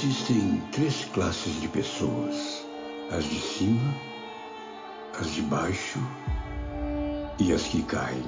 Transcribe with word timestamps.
Existem 0.00 0.62
três 0.70 1.06
classes 1.06 1.60
de 1.60 1.66
pessoas: 1.66 2.64
as 3.10 3.24
de 3.24 3.40
cima, 3.40 3.94
as 5.18 5.34
de 5.34 5.42
baixo 5.42 5.98
e 7.40 7.52
as 7.52 7.64
que 7.64 7.82
caem. 7.82 8.22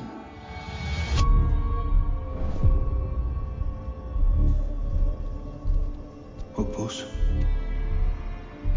O 6.57 6.65
poço? 6.65 7.07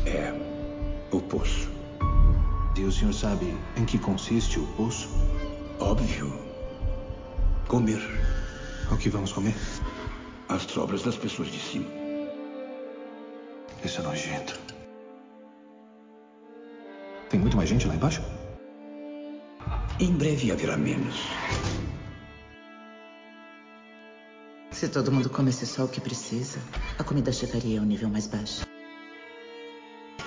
É, 0.05 0.31
o 1.11 1.19
poço. 1.19 1.71
E 2.77 2.83
o 2.83 2.91
senhor 2.91 3.13
sabe 3.15 3.57
em 3.75 3.85
que 3.85 3.97
consiste 3.97 4.59
o 4.59 4.67
poço? 4.77 5.09
Óbvio. 5.79 6.31
Comer. 7.67 8.03
O 8.91 8.97
que 8.97 9.09
vamos 9.09 9.33
comer? 9.33 9.55
As 10.47 10.61
sobras 10.61 11.01
das 11.01 11.15
pessoas 11.15 11.47
de 11.47 11.59
cima. 11.59 12.02
Nojento. 14.13 14.59
Tem 17.31 17.39
muito 17.39 17.57
mais 17.57 17.67
gente 17.67 17.87
lá 17.87 17.95
embaixo? 17.95 18.21
Em 19.99 20.11
breve 20.11 20.51
haverá 20.51 20.77
menos. 20.77 21.15
Se 24.69 24.87
todo 24.87 25.11
mundo 25.11 25.31
comesse 25.31 25.65
só 25.65 25.85
o 25.85 25.87
que 25.87 25.99
precisa, 25.99 26.59
a 26.99 27.03
comida 27.03 27.31
chegaria 27.31 27.79
ao 27.79 27.85
nível 27.87 28.07
mais 28.07 28.27
baixo. 28.27 28.67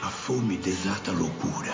A 0.03 0.11
fome 0.11 0.57
desata 0.57 1.13
a 1.13 1.15
loucura. 1.15 1.73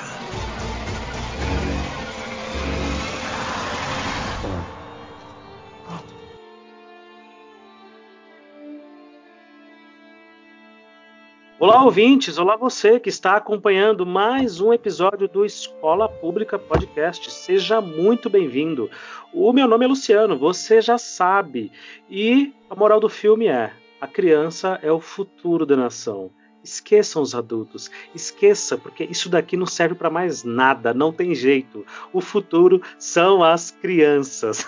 Olá, 11.83 11.89
ouvintes! 11.89 12.39
Olá, 12.39 12.55
você 12.55 13.01
que 13.01 13.09
está 13.09 13.35
acompanhando 13.35 14.07
mais 14.07 14.61
um 14.61 14.73
episódio 14.73 15.27
do 15.27 15.45
Escola 15.45 16.09
Pública 16.09 16.57
Podcast. 16.57 17.29
Seja 17.33 17.81
muito 17.81 18.31
bem-vindo. 18.31 18.89
O 19.35 19.53
meu 19.53 19.67
nome 19.67 19.85
é 19.85 19.89
Luciano, 19.89 20.39
você 20.39 20.81
já 20.81 20.97
sabe. 20.97 21.73
E 22.09 22.55
a 22.71 22.77
moral 22.77 23.01
do 23.01 23.09
filme 23.09 23.49
é: 23.49 23.73
a 24.01 24.07
criança 24.07 24.79
é 24.81 24.93
o 24.93 25.01
futuro 25.01 25.67
da 25.67 25.77
nação. 25.77 26.31
Esqueçam 26.63 27.21
os 27.21 27.35
adultos, 27.35 27.91
esqueça, 28.15 28.79
porque 28.79 29.03
isso 29.03 29.29
daqui 29.29 29.57
não 29.57 29.67
serve 29.67 29.97
para 29.97 30.09
mais 30.09 30.45
nada, 30.45 30.95
não 30.95 31.13
tem 31.13 31.35
jeito. 31.35 31.85
O 32.13 32.21
futuro 32.21 32.81
são 32.97 33.43
as 33.43 33.73
crianças. 33.73 34.65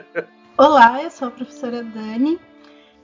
Olá, 0.58 1.02
eu 1.02 1.10
sou 1.10 1.28
a 1.28 1.30
professora 1.30 1.82
Dani 1.82 2.38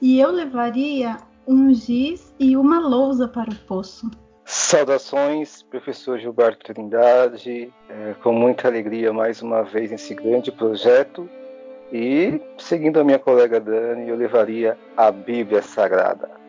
e 0.03 0.21
eu 0.21 0.31
levaria 0.31 1.17
um 1.47 1.73
giz 1.73 2.35
e 2.39 2.57
uma 2.57 2.81
lousa 2.81 3.29
para 3.29 3.51
o 3.51 3.55
poço. 3.67 4.11
Saudações, 4.45 5.63
professor 5.65 6.19
Gilberto 6.19 6.73
Trindade, 6.73 7.73
é, 7.89 8.15
com 8.23 8.33
muita 8.33 8.69
alegria 8.69 9.13
mais 9.13 9.43
uma 9.43 9.63
vez 9.63 9.91
nesse 9.91 10.15
grande 10.15 10.53
projeto. 10.53 11.29
E, 11.93 12.41
seguindo 12.59 13.01
a 13.01 13.05
minha 13.05 13.19
colega 13.19 13.61
Dani, 13.61 14.09
eu 14.09 14.17
levaria 14.17 14.79
a 14.97 15.11
Bíblia 15.11 15.63
Sagrada. 15.63 16.46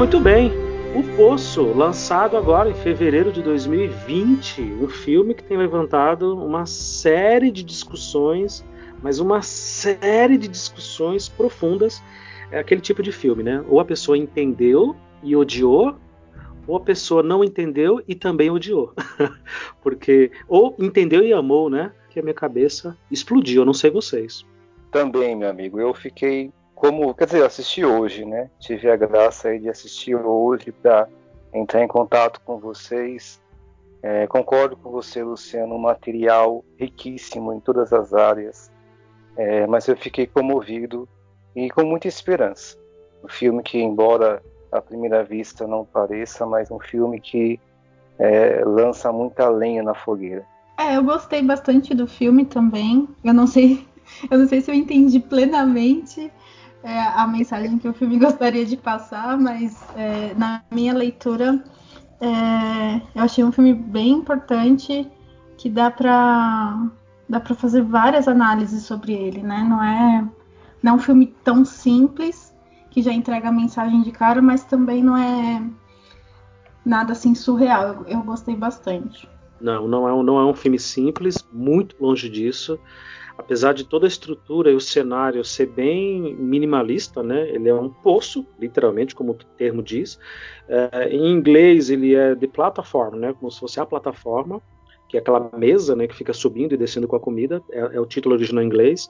Muito 0.00 0.18
bem. 0.18 0.50
O 0.96 1.02
Poço, 1.14 1.62
lançado 1.74 2.34
agora 2.34 2.70
em 2.70 2.74
fevereiro 2.74 3.30
de 3.30 3.42
2020, 3.42 4.62
um 4.62 4.88
filme 4.88 5.34
que 5.34 5.44
tem 5.44 5.58
levantado 5.58 6.42
uma 6.42 6.64
série 6.64 7.50
de 7.50 7.62
discussões, 7.62 8.64
mas 9.02 9.20
uma 9.20 9.42
série 9.42 10.38
de 10.38 10.48
discussões 10.48 11.28
profundas. 11.28 12.02
É 12.50 12.58
aquele 12.58 12.80
tipo 12.80 13.02
de 13.02 13.12
filme, 13.12 13.42
né? 13.42 13.62
Ou 13.68 13.78
a 13.78 13.84
pessoa 13.84 14.16
entendeu 14.16 14.96
e 15.22 15.36
odiou, 15.36 15.94
ou 16.66 16.76
a 16.76 16.80
pessoa 16.80 17.22
não 17.22 17.44
entendeu 17.44 18.02
e 18.08 18.14
também 18.14 18.50
odiou. 18.50 18.94
Porque 19.82 20.30
ou 20.48 20.74
entendeu 20.78 21.22
e 21.22 21.30
amou, 21.30 21.68
né? 21.68 21.92
Que 22.08 22.20
a 22.20 22.22
minha 22.22 22.34
cabeça 22.34 22.96
explodiu, 23.10 23.60
eu 23.60 23.66
não 23.66 23.74
sei 23.74 23.90
vocês. 23.90 24.46
Também, 24.90 25.36
meu 25.36 25.50
amigo, 25.50 25.78
eu 25.78 25.92
fiquei 25.92 26.50
como, 26.80 27.14
quer 27.14 27.26
dizer, 27.26 27.44
assisti 27.44 27.84
hoje, 27.84 28.24
né? 28.24 28.48
Tive 28.58 28.90
a 28.90 28.96
graça 28.96 29.56
de 29.58 29.68
assistir 29.68 30.14
hoje 30.14 30.72
para 30.72 31.06
entrar 31.52 31.84
em 31.84 31.86
contato 31.86 32.40
com 32.40 32.58
vocês. 32.58 33.38
É, 34.02 34.26
concordo 34.26 34.78
com 34.78 34.90
você, 34.90 35.22
Luciano, 35.22 35.74
um 35.74 35.78
material 35.78 36.64
riquíssimo 36.78 37.52
em 37.52 37.60
todas 37.60 37.92
as 37.92 38.14
áreas, 38.14 38.72
é, 39.36 39.66
mas 39.66 39.88
eu 39.88 39.96
fiquei 39.96 40.26
comovido 40.26 41.06
e 41.54 41.68
com 41.68 41.84
muita 41.84 42.08
esperança. 42.08 42.78
Um 43.22 43.28
filme 43.28 43.62
que, 43.62 43.78
embora 43.78 44.42
à 44.72 44.80
primeira 44.80 45.22
vista 45.22 45.66
não 45.66 45.84
pareça, 45.84 46.46
mas 46.46 46.70
um 46.70 46.80
filme 46.80 47.20
que 47.20 47.60
é, 48.18 48.64
lança 48.64 49.12
muita 49.12 49.50
lenha 49.50 49.82
na 49.82 49.92
fogueira. 49.92 50.46
É, 50.78 50.96
eu 50.96 51.04
gostei 51.04 51.42
bastante 51.42 51.92
do 51.92 52.06
filme 52.06 52.46
também. 52.46 53.06
Eu 53.22 53.34
não 53.34 53.46
sei, 53.46 53.86
eu 54.30 54.38
não 54.38 54.48
sei 54.48 54.62
se 54.62 54.70
eu 54.70 54.74
entendi 54.74 55.20
plenamente 55.20 56.32
é, 56.82 57.00
a 57.00 57.26
mensagem 57.26 57.78
que 57.78 57.88
o 57.88 57.92
filme 57.92 58.18
gostaria 58.20 58.64
de 58.64 58.76
passar, 58.76 59.38
mas 59.38 59.82
é, 59.96 60.34
na 60.34 60.62
minha 60.70 60.94
leitura 60.94 61.62
é, 62.20 63.00
eu 63.14 63.22
achei 63.22 63.42
um 63.44 63.52
filme 63.52 63.74
bem 63.74 64.10
importante 64.10 65.10
que 65.56 65.68
dá 65.68 65.90
para 65.90 66.88
dá 67.28 67.38
para 67.38 67.54
fazer 67.54 67.82
várias 67.82 68.26
análises 68.26 68.82
sobre 68.82 69.12
ele, 69.12 69.42
né? 69.42 69.62
Não 69.62 69.82
é 69.82 70.28
não 70.82 70.92
é 70.92 70.96
um 70.96 70.98
filme 70.98 71.34
tão 71.44 71.64
simples 71.64 72.54
que 72.90 73.02
já 73.02 73.12
entrega 73.12 73.48
a 73.48 73.52
mensagem 73.52 74.02
de 74.02 74.10
cara, 74.10 74.42
mas 74.42 74.64
também 74.64 75.02
não 75.02 75.16
é 75.16 75.62
nada 76.84 77.12
assim 77.12 77.34
surreal. 77.34 77.88
Eu, 77.88 78.06
eu 78.06 78.22
gostei 78.22 78.56
bastante. 78.56 79.28
Não, 79.60 79.86
não 79.86 80.08
é, 80.08 80.12
um, 80.12 80.22
não 80.22 80.38
é 80.38 80.44
um 80.44 80.54
filme 80.54 80.78
simples, 80.78 81.44
muito 81.52 81.94
longe 82.00 82.28
disso 82.28 82.78
apesar 83.40 83.72
de 83.72 83.84
toda 83.84 84.06
a 84.06 84.08
estrutura 84.08 84.70
e 84.70 84.74
o 84.74 84.80
cenário 84.80 85.44
ser 85.44 85.66
bem 85.66 86.34
minimalista, 86.36 87.22
né? 87.22 87.48
Ele 87.48 87.68
é 87.68 87.74
um 87.74 87.88
poço, 87.88 88.46
literalmente, 88.58 89.14
como 89.14 89.32
o 89.32 89.34
termo 89.34 89.82
diz. 89.82 90.18
É, 90.68 91.08
em 91.08 91.32
inglês 91.32 91.90
ele 91.90 92.14
é 92.14 92.34
de 92.34 92.46
plataforma, 92.46 93.16
né? 93.16 93.32
Como 93.32 93.50
se 93.50 93.58
fosse 93.58 93.80
a 93.80 93.86
plataforma, 93.86 94.62
que 95.08 95.16
é 95.16 95.20
aquela 95.20 95.50
mesa, 95.56 95.96
né? 95.96 96.06
Que 96.06 96.14
fica 96.14 96.32
subindo 96.32 96.74
e 96.74 96.76
descendo 96.76 97.08
com 97.08 97.16
a 97.16 97.20
comida. 97.20 97.62
É, 97.72 97.96
é 97.96 98.00
o 98.00 98.06
título 98.06 98.34
original 98.34 98.62
em 98.62 98.66
inglês. 98.66 99.08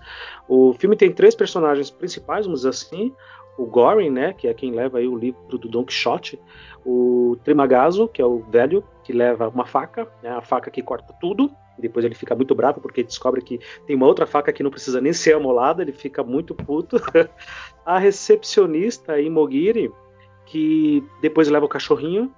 O 0.48 0.72
filme 0.74 0.96
tem 0.96 1.12
três 1.12 1.34
personagens 1.34 1.90
principais, 1.90 2.46
vamos 2.46 2.60
dizer 2.60 2.70
assim. 2.70 3.12
O 3.58 3.66
Goring, 3.66 4.10
né? 4.10 4.32
Que 4.32 4.46
é 4.48 4.54
quem 4.54 4.72
leva 4.72 4.98
aí 4.98 5.08
o 5.08 5.16
livro 5.16 5.58
do 5.58 5.68
Don 5.68 5.84
Quixote. 5.84 6.40
O 6.86 7.36
Trimagazo, 7.44 8.08
que 8.08 8.22
é 8.22 8.24
o 8.24 8.38
velho 8.38 8.82
que 9.02 9.12
leva 9.12 9.48
uma 9.48 9.66
faca, 9.66 10.08
né? 10.22 10.30
A 10.30 10.40
faca 10.40 10.70
que 10.70 10.82
corta 10.82 11.12
tudo 11.20 11.50
depois 11.80 12.04
ele 12.04 12.14
fica 12.14 12.34
muito 12.34 12.54
bravo 12.54 12.80
porque 12.80 13.02
descobre 13.02 13.42
que 13.42 13.60
tem 13.86 13.96
uma 13.96 14.06
outra 14.06 14.26
faca 14.26 14.52
que 14.52 14.62
não 14.62 14.70
precisa 14.70 15.00
nem 15.00 15.12
ser 15.12 15.34
amolada, 15.34 15.82
ele 15.82 15.92
fica 15.92 16.22
muito 16.22 16.54
puto. 16.54 16.96
a 17.84 17.98
recepcionista 17.98 19.20
Imogiri, 19.20 19.90
que 20.46 21.02
depois 21.20 21.48
leva 21.48 21.66
o 21.66 21.68
cachorrinho, 21.68 22.32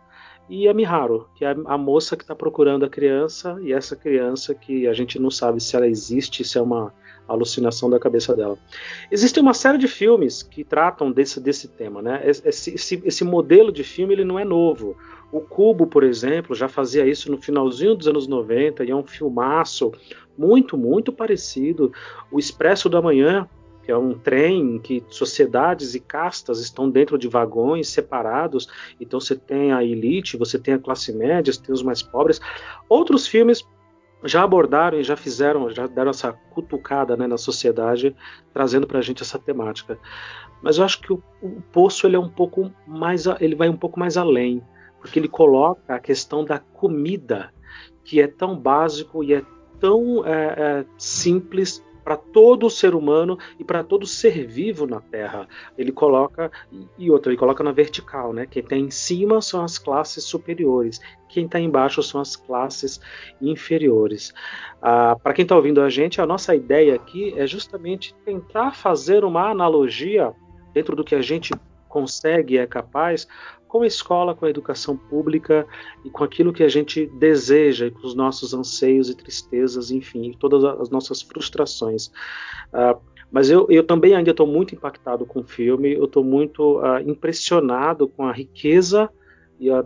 e 0.49 0.69
a 0.69 0.75
Miharu, 0.75 1.27
que 1.35 1.45
é 1.45 1.57
a 1.67 1.79
moça 1.79 2.17
que 2.17 2.25
está 2.25 2.35
procurando 2.35 2.85
a 2.85 2.89
criança, 2.89 3.59
e 3.63 3.73
essa 3.73 3.97
criança 3.97 4.55
que 4.55 4.87
a 4.87 4.93
gente 4.93 5.19
não 5.19 5.31
sabe 5.31 5.63
se 5.63 5.75
ela 5.77 5.87
existe, 5.87 6.45
se 6.45 6.59
é 6.59 6.61
uma 6.61 6.93
alucinação 7.27 7.89
da 7.89 7.99
cabeça 7.99 8.35
dela. 8.35 8.59
Existe 9.11 9.41
uma 9.41 9.55
série 9.55 9.79
de 9.79 9.89
filmes 9.89 10.43
que 10.43 10.65
tratam 10.65 11.11
desse, 11.11 11.41
desse 11.41 11.69
tema, 11.69 12.03
né? 12.03 12.21
Esse, 12.25 12.75
esse, 12.75 13.03
esse 13.05 13.25
modelo 13.25 13.73
de 13.73 13.85
filme 13.85 14.15
ele 14.15 14.25
não 14.25 14.39
é 14.39 14.45
novo. 14.45 14.97
O 15.31 15.41
Cubo, 15.41 15.87
por 15.87 16.05
exemplo, 16.05 16.55
já 16.55 16.69
fazia 16.69 17.07
isso 17.07 17.31
no 17.31 17.41
finalzinho 17.41 17.95
dos 17.95 18.07
anos 18.07 18.27
90 18.27 18.85
e 18.85 18.91
é 18.91 18.97
um 18.97 19.05
filmaço 19.05 19.93
muito, 20.37 20.77
muito 20.77 21.13
parecido. 21.13 21.93
O 22.31 22.39
Expresso 22.39 22.89
da 22.89 23.01
Manhã, 23.01 23.49
que 23.83 23.91
é 23.91 23.97
um 23.97 24.15
trem 24.15 24.77
em 24.77 24.79
que 24.79 25.05
sociedades 25.09 25.95
e 25.95 26.01
castas 26.01 26.61
estão 26.61 26.89
dentro 26.89 27.19
de 27.19 27.29
vagões 27.29 27.89
separados. 27.89 28.69
Então 29.01 29.21
você 29.21 29.35
tem 29.35 29.73
a 29.73 29.83
elite, 29.83 30.37
você 30.37 30.59
tem 30.59 30.75
a 30.75 30.79
classe 30.79 31.13
média, 31.13 31.53
você 31.53 31.61
tem 31.61 31.75
os 31.75 31.83
mais 31.83 32.03
pobres. 32.03 32.41
Outros 32.89 33.27
filmes 33.27 33.67
já 34.25 34.43
abordaram 34.43 34.99
e 34.99 35.03
já 35.03 35.17
fizeram, 35.17 35.69
já 35.71 35.87
deram 35.87 36.11
essa 36.11 36.33
cutucada 36.33 37.17
né, 37.17 37.27
na 37.27 37.37
sociedade, 37.37 38.15
trazendo 38.53 38.87
para 38.87 38.99
a 38.99 39.03
gente 39.03 39.23
essa 39.23 39.39
temática. 39.39 39.99
Mas 40.63 40.79
eu 40.79 40.85
acho 40.85 41.01
que 41.01 41.13
o, 41.13 41.23
o 41.43 41.61
Poço 41.73 42.07
ele 42.07 42.17
é 42.17 42.21
um 42.21 42.29
pouco 42.29 42.71
mais, 42.87 43.27
ele 43.41 43.57
vai 43.57 43.69
um 43.69 43.77
pouco 43.77 43.99
mais 43.99 44.17
além, 44.17 44.63
porque 45.01 45.19
ele 45.19 45.29
coloca 45.29 45.95
a 45.95 45.99
questão 45.99 46.45
da 46.45 46.61
comida, 46.61 47.53
que 48.05 48.21
é 48.21 48.29
tão 48.29 48.57
básico 48.57 49.25
e 49.25 49.35
é 49.35 49.43
tão 49.81 50.25
é, 50.25 50.33
é, 50.57 50.85
simples 50.97 51.85
para 52.03 52.17
todo 52.17 52.69
ser 52.71 52.95
humano 52.95 53.39
e 53.59 53.65
para 53.65 53.83
todo 53.83 54.07
ser 54.07 54.47
vivo 54.47 54.87
na 54.87 55.01
Terra. 55.01 55.49
Ele 55.77 55.93
coloca 55.93 56.51
e 56.99 57.11
outra, 57.11 57.31
ele 57.31 57.39
coloca 57.39 57.63
na 57.63 57.73
vertical, 57.73 58.33
né? 58.33 58.47
Quem 58.47 58.63
está 58.63 58.77
em 58.77 58.91
cima 58.91 59.41
são 59.41 59.65
as 59.65 59.79
classes 59.79 60.25
superiores, 60.25 61.01
quem 61.29 61.47
está 61.47 61.59
embaixo 61.59 62.03
são 62.03 62.21
as 62.21 62.37
classes 62.37 63.01
inferiores. 63.41 64.33
Ah, 64.81 65.17
para 65.23 65.33
quem 65.33 65.45
está 65.45 65.57
ouvindo 65.57 65.81
a 65.81 65.89
gente, 65.89 66.21
a 66.21 66.27
nossa 66.27 66.55
ideia 66.55 66.95
aqui 66.95 67.35
é 67.37 67.47
justamente 67.47 68.15
tentar 68.25 68.73
fazer 68.73 69.25
uma 69.25 69.51
analogia 69.51 70.33
dentro 70.73 70.97
do 70.97 71.05
que 71.05 71.15
a 71.15 71.23
gente 71.23 71.53
consegue 71.89 72.55
e 72.55 72.59
é 72.59 72.67
capaz 72.67 73.29
com 73.73 73.81
a 73.81 73.87
escola, 73.87 74.35
com 74.35 74.45
a 74.45 74.51
educação 74.51 74.99
pública 74.99 75.67
e 76.05 76.11
com 76.11 76.23
aquilo 76.23 76.53
que 76.53 76.63
a 76.63 76.69
gente 76.69 77.07
deseja, 77.07 77.87
e 77.87 77.91
com 77.91 78.07
os 78.07 78.15
nossos 78.15 78.53
anseios 78.53 79.09
e 79.09 79.17
tristezas, 79.17 79.91
enfim, 79.91 80.37
todas 80.39 80.63
as 80.63 80.91
nossas 80.91 81.23
frustrações. 81.23 82.09
Uh, 82.69 83.01
mas 83.31 83.49
eu, 83.49 83.67
eu, 83.71 83.83
também 83.83 84.15
ainda 84.15 84.31
estou 84.31 84.47
muito 84.47 84.75
impactado 84.75 85.25
com 85.25 85.41
o 85.41 85.45
filme, 85.45 85.95
eu 85.95 86.05
estou 86.05 86.23
muito 86.23 86.81
uh, 86.81 86.99
impressionado 87.07 88.07
com 88.07 88.27
a 88.27 88.33
riqueza 88.33 89.09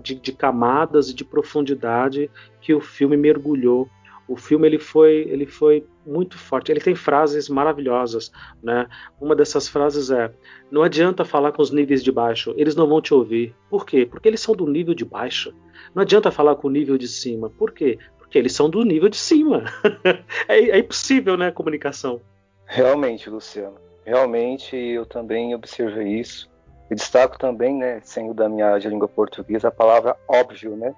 de, 0.02 0.16
de, 0.16 0.32
camadas 0.32 1.10
e 1.10 1.14
de 1.14 1.22
profundidade 1.24 2.28
que 2.60 2.74
o 2.74 2.80
filme 2.80 3.16
mergulhou 3.16 3.88
o 4.28 4.36
filme 4.36 4.66
ele 4.66 4.78
foi, 4.78 5.26
ele 5.28 5.46
foi 5.46 5.86
muito 6.04 6.38
forte. 6.38 6.70
Ele 6.72 6.80
tem 6.80 6.94
frases 6.94 7.48
maravilhosas, 7.48 8.30
né? 8.62 8.86
Uma 9.20 9.36
dessas 9.36 9.68
frases 9.68 10.10
é: 10.10 10.32
"Não 10.70 10.82
adianta 10.82 11.24
falar 11.24 11.52
com 11.52 11.62
os 11.62 11.70
níveis 11.70 12.02
de 12.02 12.10
baixo, 12.10 12.54
eles 12.56 12.74
não 12.74 12.86
vão 12.86 13.00
te 13.00 13.14
ouvir. 13.14 13.54
Por 13.70 13.86
quê? 13.86 14.06
Porque 14.06 14.28
eles 14.28 14.40
são 14.40 14.54
do 14.54 14.66
nível 14.66 14.94
de 14.94 15.04
baixo. 15.04 15.54
Não 15.94 16.02
adianta 16.02 16.30
falar 16.30 16.56
com 16.56 16.68
o 16.68 16.70
nível 16.70 16.98
de 16.98 17.08
cima. 17.08 17.50
Por 17.50 17.72
quê? 17.72 17.98
Porque 18.18 18.38
eles 18.38 18.52
são 18.52 18.68
do 18.68 18.82
nível 18.84 19.08
de 19.08 19.16
cima. 19.16 19.64
é, 20.48 20.58
é 20.70 20.78
impossível, 20.78 21.36
né, 21.36 21.48
a 21.48 21.52
comunicação. 21.52 22.20
Realmente, 22.64 23.30
Luciano. 23.30 23.76
Realmente 24.04 24.76
eu 24.76 25.06
também 25.06 25.54
observei 25.54 26.20
isso. 26.20 26.50
E 26.90 26.94
destaco 26.94 27.38
também, 27.38 27.76
né, 27.76 28.00
sendo 28.02 28.34
da 28.34 28.48
minha 28.48 28.66
área 28.66 28.80
de 28.80 28.88
língua 28.88 29.08
portuguesa, 29.08 29.68
a 29.68 29.72
palavra 29.72 30.16
óbvio, 30.28 30.76
né? 30.76 30.94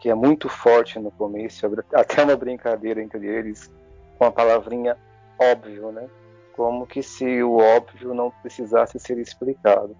Que 0.00 0.08
é 0.10 0.14
muito 0.14 0.48
forte 0.48 0.98
no 0.98 1.10
começo, 1.10 1.66
até 1.92 2.22
uma 2.22 2.36
brincadeira 2.36 3.02
entre 3.02 3.26
eles 3.26 3.70
com 4.18 4.24
a 4.24 4.32
palavrinha 4.32 4.96
óbvio, 5.38 5.92
né? 5.92 6.08
Como 6.54 6.86
que 6.86 7.02
se 7.02 7.42
o 7.42 7.58
óbvio 7.58 8.14
não 8.14 8.30
precisasse 8.42 8.98
ser 8.98 9.18
explicado. 9.18 9.96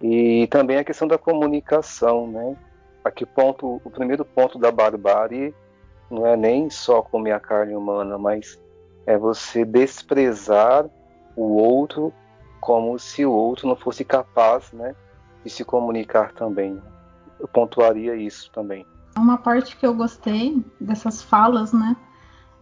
E 0.00 0.46
também 0.48 0.78
a 0.78 0.84
questão 0.84 1.06
da 1.06 1.18
comunicação, 1.18 2.26
né? 2.26 2.56
A 3.04 3.10
que 3.10 3.26
ponto, 3.26 3.80
o 3.84 3.90
primeiro 3.90 4.24
ponto 4.24 4.58
da 4.58 4.70
barbárie 4.70 5.54
não 6.10 6.26
é 6.26 6.36
nem 6.36 6.70
só 6.70 7.02
comer 7.02 7.32
a 7.32 7.40
carne 7.40 7.74
humana, 7.74 8.16
mas 8.16 8.60
é 9.06 9.16
você 9.18 9.64
desprezar 9.64 10.88
o 11.36 11.56
outro 11.56 12.12
como 12.60 12.96
se 12.98 13.26
o 13.26 13.32
outro 13.32 13.66
não 13.66 13.74
fosse 13.74 14.04
capaz, 14.04 14.72
né, 14.72 14.94
de 15.42 15.50
se 15.50 15.64
comunicar 15.64 16.32
também. 16.32 16.80
Eu 17.40 17.48
pontuaria 17.48 18.14
isso 18.14 18.52
também. 18.52 18.86
Uma 19.16 19.38
parte 19.38 19.76
que 19.76 19.86
eu 19.86 19.94
gostei 19.94 20.64
dessas 20.80 21.22
falas, 21.22 21.72
né? 21.72 21.96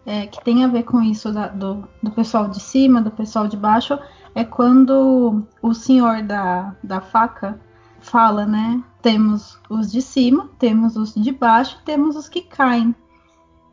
É, 0.05 0.27
que 0.27 0.43
tem 0.43 0.65
a 0.65 0.69
ver 0.69 0.85
com 0.85 1.01
isso 1.03 1.33
da, 1.33 1.49
do, 1.49 1.87
do 2.03 2.11
pessoal 2.11 2.49
de 2.49 2.59
cima, 2.59 3.03
do 3.03 3.11
pessoal 3.11 3.47
de 3.47 3.57
baixo, 3.57 3.99
é 4.35 4.45
quando 4.45 5.45
o 5.63 5.75
senhor 5.75 6.23
da, 6.23 6.75
da 6.83 7.01
faca 7.01 7.61
fala, 8.01 8.47
né? 8.47 8.83
Temos 9.03 9.59
os 9.69 9.91
de 9.91 10.03
cima, 10.03 10.51
temos 10.59 10.97
os 10.97 11.15
de 11.15 11.33
baixo, 11.33 11.81
temos 11.85 12.17
os 12.17 12.29
que 12.29 12.43
caem. 12.43 12.95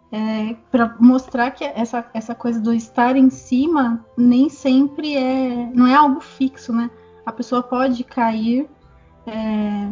É, 0.10 0.56
para 0.72 0.96
mostrar 1.02 1.52
que 1.52 1.66
essa, 1.66 2.06
essa 2.14 2.34
coisa 2.34 2.62
do 2.62 2.74
estar 2.74 3.18
em 3.18 3.30
cima 3.30 4.06
nem 4.18 4.48
sempre 4.48 5.16
é. 5.18 5.70
não 5.74 5.86
é 5.86 5.96
algo 5.96 6.22
fixo, 6.22 6.72
né? 6.72 6.90
A 7.26 7.32
pessoa 7.32 7.62
pode 7.62 8.04
cair 8.06 8.70
é, 9.26 9.90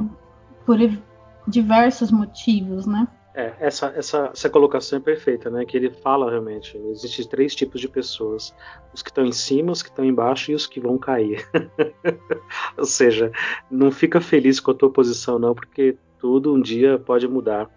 por 0.65 0.79
diversos 1.47 2.11
motivos, 2.11 2.85
né? 2.85 3.07
É, 3.37 3.53
essa, 3.59 3.87
essa, 3.97 4.29
essa 4.31 4.49
colocação 4.49 4.97
é 4.97 5.01
perfeita, 5.01 5.49
né? 5.49 5.65
Que 5.65 5.75
ele 5.75 5.89
fala 5.89 6.29
realmente. 6.29 6.77
Existem 6.87 7.27
três 7.27 7.53
tipos 7.53 7.81
de 7.81 7.89
pessoas: 7.89 8.55
os 8.93 9.01
que 9.01 9.09
estão 9.09 9.25
em 9.25 9.33
cima, 9.33 9.73
os 9.73 9.83
que 9.83 9.89
estão 9.89 10.05
embaixo 10.05 10.51
e 10.51 10.55
os 10.55 10.65
que 10.65 10.79
vão 10.79 10.97
cair. 10.97 11.45
Ou 12.77 12.85
seja, 12.85 13.31
não 13.69 13.91
fica 13.91 14.21
feliz 14.21 14.61
com 14.61 14.71
a 14.71 14.73
tua 14.73 14.89
posição, 14.89 15.37
não, 15.37 15.53
porque 15.53 15.97
tudo 16.17 16.53
um 16.53 16.61
dia 16.61 16.97
pode 16.97 17.27
mudar. 17.27 17.69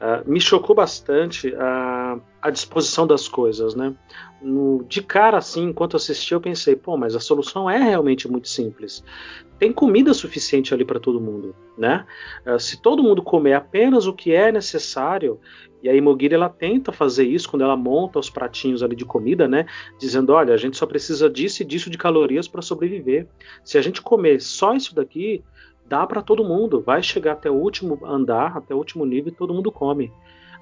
Uh, 0.00 0.30
me 0.30 0.40
chocou 0.40 0.74
bastante 0.74 1.54
a, 1.54 2.18
a 2.40 2.50
disposição 2.50 3.06
das 3.06 3.28
coisas, 3.28 3.74
né? 3.74 3.94
No, 4.40 4.84
de 4.88 5.02
cara, 5.02 5.36
assim, 5.36 5.64
enquanto 5.64 5.96
assisti, 5.96 6.32
eu 6.32 6.40
pensei, 6.40 6.74
pô, 6.74 6.96
mas 6.96 7.14
a 7.14 7.20
solução 7.20 7.68
é 7.68 7.78
realmente 7.78 8.30
muito 8.30 8.48
simples. 8.48 9.04
Tem 9.58 9.70
comida 9.72 10.14
suficiente 10.14 10.72
ali 10.72 10.84
para 10.84 10.98
todo 10.98 11.20
mundo, 11.20 11.54
né? 11.76 12.06
Uh, 12.46 12.58
se 12.58 12.80
todo 12.80 13.02
mundo 13.02 13.22
comer 13.22 13.54
apenas 13.54 14.06
o 14.06 14.14
que 14.14 14.32
é 14.32 14.50
necessário, 14.50 15.38
e 15.82 15.88
a 15.88 15.94
Imoguiri 15.94 16.34
ela 16.34 16.48
tenta 16.48 16.92
fazer 16.92 17.24
isso 17.24 17.48
quando 17.48 17.62
ela 17.62 17.76
monta 17.76 18.18
os 18.18 18.28
pratinhos 18.28 18.82
ali 18.82 18.94
de 18.94 19.04
comida, 19.04 19.48
né? 19.48 19.66
Dizendo, 19.98 20.32
olha, 20.32 20.52
a 20.52 20.56
gente 20.56 20.76
só 20.76 20.86
precisa 20.86 21.28
disso 21.28 21.62
e 21.62 21.64
disso 21.64 21.90
de 21.90 21.96
calorias 21.96 22.46
para 22.46 22.62
sobreviver. 22.62 23.26
Se 23.64 23.78
a 23.78 23.82
gente 23.82 24.02
comer 24.02 24.40
só 24.40 24.74
isso 24.74 24.94
daqui, 24.94 25.42
dá 25.90 26.06
para 26.06 26.22
todo 26.22 26.44
mundo, 26.44 26.80
vai 26.80 27.02
chegar 27.02 27.32
até 27.32 27.50
o 27.50 27.54
último 27.54 27.98
andar, 28.06 28.56
até 28.56 28.72
o 28.72 28.78
último 28.78 29.04
nível 29.04 29.32
e 29.32 29.34
todo 29.34 29.52
mundo 29.52 29.72
come. 29.72 30.12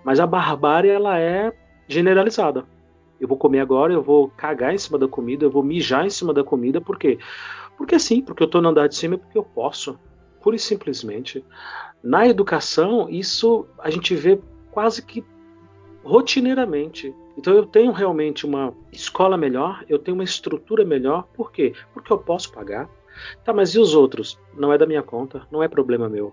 Mas 0.03 0.19
a 0.19 0.27
barbárie 0.27 0.91
ela 0.91 1.21
é 1.21 1.53
generalizada. 1.87 2.65
Eu 3.21 3.29
vou 3.29 3.37
comer 3.37 3.61
agora, 3.61 3.93
eu 3.93 4.03
vou 4.03 4.31
cagar 4.31 4.75
em 4.75 4.79
cima 4.79 4.99
da 4.99 5.07
comida, 5.07 5.45
eu 5.45 5.51
vou 5.51 5.63
mijar 5.63 6.07
em 6.07 6.11
cima 6.11 6.33
da 6.33 6.43
comida, 6.43 6.81
por 6.81 6.99
quê? 6.99 7.19
Porque 7.77 7.99
sim, 7.99 8.23
porque 8.23 8.43
eu 8.43 8.47
estou 8.47 8.63
no 8.63 8.71
andar 8.71 8.89
de 8.89 8.97
cima, 8.97 9.19
porque 9.19 9.37
eu 9.37 9.45
posso. 9.45 9.99
Pura 10.41 10.57
e 10.57 10.59
simplesmente. 10.59 11.45
Na 12.03 12.27
educação, 12.27 13.07
isso 13.11 13.67
a 13.79 13.91
gente 13.91 14.15
vê 14.15 14.41
quase 14.71 15.05
que 15.05 15.23
rotineiramente. 16.03 17.15
Então 17.37 17.53
eu 17.53 17.67
tenho 17.67 17.93
realmente 17.93 18.47
uma 18.47 18.73
escola 18.91 19.37
melhor, 19.37 19.85
eu 19.91 19.99
tenho 19.99 20.17
uma 20.17 20.25
estrutura 20.25 20.87
melhor, 20.87 21.29
por 21.35 21.53
quê? 21.53 21.75
Porque 21.93 22.11
eu 22.11 22.17
posso 22.17 22.51
pagar, 22.51 22.89
Tá, 23.45 23.53
mas 23.53 23.75
e 23.75 23.79
os 23.79 23.95
outros? 23.95 24.39
Não 24.57 24.73
é 24.73 24.79
da 24.79 24.87
minha 24.87 25.03
conta, 25.03 25.43
não 25.51 25.63
é 25.63 25.69
problema 25.69 26.09
meu. 26.09 26.33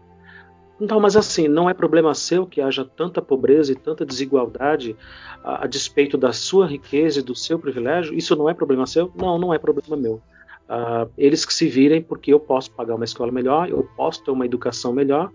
Então, 0.80 1.00
mas 1.00 1.15
assim, 1.15 1.48
não 1.48 1.70
é 1.70 1.74
problema 1.74 2.13
seu 2.13 2.46
que 2.46 2.60
haja 2.60 2.84
tanta 2.84 3.22
pobreza 3.22 3.72
e 3.72 3.75
tanta 3.75 4.06
desigualdade 4.06 4.96
a, 5.44 5.63
a, 5.63 5.68
despeito 5.68 6.18
da 6.18 6.34
sua 6.34 6.68
riqueza 6.68 7.20
e 7.20 7.24
do 7.24 7.34
seu 7.34 7.58
privilégio? 7.58 8.13
Isso 8.13 8.36
não 8.36 8.50
é 8.50 8.54
problema 8.54 8.86
seu? 8.86 9.12
Não, 9.15 9.38
não 9.38 9.54
é 9.54 9.58
problema 9.58 9.96
meu. 9.96 10.22
Uh, 10.68 11.10
eles 11.18 11.46
que 11.46 11.54
se 11.54 11.68
virem, 11.68 12.01
porque 12.01 12.34
eu 12.34 12.39
posso 12.39 12.72
pagar 12.72 12.96
uma 12.96 13.06
escola 13.06 13.32
melhor, 13.32 13.70
eu 13.70 13.88
posso 13.96 14.24
ter 14.24 14.32
uma 14.32 14.46
educação 14.46 14.92
melhor, 14.92 15.32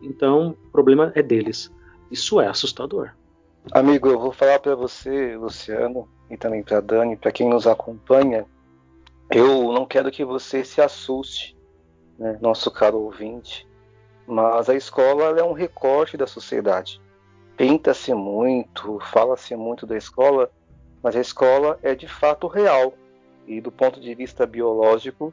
então 0.00 0.56
o 0.66 0.70
problema 0.70 1.12
é 1.14 1.22
deles. 1.22 1.70
Isso 2.10 2.40
é 2.40 2.46
assustador. 2.46 3.10
Amigo, 3.72 4.08
eu 4.08 4.18
vou 4.18 4.32
falar 4.32 4.58
para 4.60 4.74
você, 4.74 5.36
Luciano, 5.36 6.08
e 6.30 6.36
também 6.36 6.62
para 6.62 6.80
Dani, 6.80 7.16
para 7.16 7.32
quem 7.32 7.48
nos 7.50 7.66
acompanha, 7.66 8.46
eu 9.30 9.72
não 9.72 9.84
quero 9.84 10.10
que 10.10 10.24
você 10.24 10.64
se 10.64 10.80
assuste, 10.80 11.56
né, 12.18 12.38
nosso 12.40 12.70
caro 12.70 12.98
ouvinte, 12.98 13.68
mas 14.26 14.68
a 14.68 14.74
escola 14.74 15.38
é 15.38 15.42
um 15.42 15.52
recorte 15.52 16.16
da 16.16 16.26
sociedade. 16.26 17.00
Pinta-se 17.56 18.14
muito, 18.14 18.98
fala-se 19.00 19.54
muito 19.56 19.86
da 19.86 19.96
escola, 19.96 20.50
mas 21.02 21.16
a 21.16 21.20
escola 21.20 21.78
é 21.82 21.94
de 21.94 22.06
fato 22.06 22.46
real. 22.46 22.94
E 23.46 23.60
do 23.60 23.72
ponto 23.72 24.00
de 24.00 24.14
vista 24.14 24.46
biológico, 24.46 25.32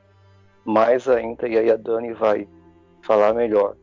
mais 0.63 1.07
ainda, 1.07 1.47
e 1.47 1.57
aí 1.57 1.69
a 1.69 1.75
Dani 1.75 2.13
vai 2.13 2.47
falar 3.01 3.33
melhor. 3.33 3.75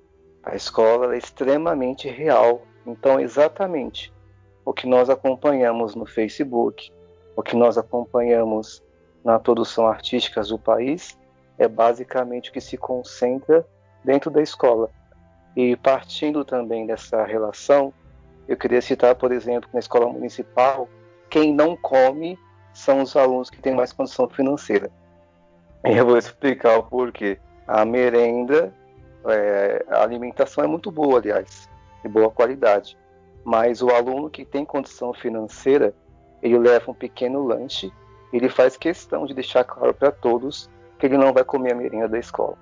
A 0.42 0.57
escola 0.57 1.14
é 1.14 1.19
extremamente 1.19 2.09
real. 2.09 2.62
Então, 2.87 3.21
exatamente 3.21 4.12
o 4.64 4.73
que 4.73 4.87
nós 4.87 5.09
acompanhamos 5.09 5.95
no 5.95 6.04
Facebook, 6.04 6.92
o 7.37 7.42
que 7.42 7.57
nós 7.57 7.78
acompanhamos 7.78 8.83
na 9.25 9.38
produção 9.38 9.87
artística 9.87 10.43
do 10.43 10.59
país 10.59 11.17
é 11.59 11.69
basicamente 11.69 12.50
o 12.50 12.52
que 12.52 12.61
se 12.61 12.76
concentra 12.76 13.67
dentro 14.05 14.31
da 14.31 14.43
escola. 14.43 14.91
E 15.57 15.76
partindo 15.76 16.45
também 16.45 16.87
dessa 16.87 17.25
relação, 17.25 17.93
eu 18.49 18.57
queria 18.57 18.81
citar, 18.81 19.14
por 19.14 19.33
exemplo, 19.33 19.69
na 19.73 19.79
escola 19.79 20.11
municipal, 20.11 20.88
quem 21.29 21.55
não 21.55 21.76
come 21.76 22.38
são 22.73 23.02
os 23.02 23.14
alunos 23.17 23.50
que 23.50 23.61
têm 23.61 23.75
mais 23.75 23.93
condição 23.93 24.29
financeira. 24.29 24.91
E 25.85 25.97
eu 25.97 26.07
vou 26.07 26.17
explicar 26.17 26.79
o 26.79 26.83
porquê. 26.83 27.38
A 27.67 27.85
merenda, 27.85 28.73
é, 29.26 29.85
a 29.88 30.02
alimentação 30.02 30.64
é 30.64 30.67
muito 30.67 30.91
boa, 30.91 31.19
aliás, 31.19 31.69
de 32.02 32.09
boa 32.09 32.31
qualidade. 32.31 32.97
Mas 33.45 33.83
o 33.83 33.91
aluno 33.91 34.31
que 34.31 34.45
tem 34.45 34.64
condição 34.64 35.12
financeira, 35.12 35.95
ele 36.41 36.59
leva 36.59 36.91
um 36.91 36.95
pequeno 36.95 37.45
lanche, 37.45 37.93
ele 38.33 38.49
faz 38.49 38.77
questão 38.77 39.27
de 39.27 39.35
deixar 39.35 39.65
claro 39.65 39.93
para 39.93 40.11
todos 40.11 40.71
que 40.99 41.07
ele 41.07 41.19
não 41.19 41.33
vai 41.33 41.45
comer 41.45 41.73
a 41.73 41.77
merenda 41.77 42.09
da 42.09 42.19
escola. 42.19 42.57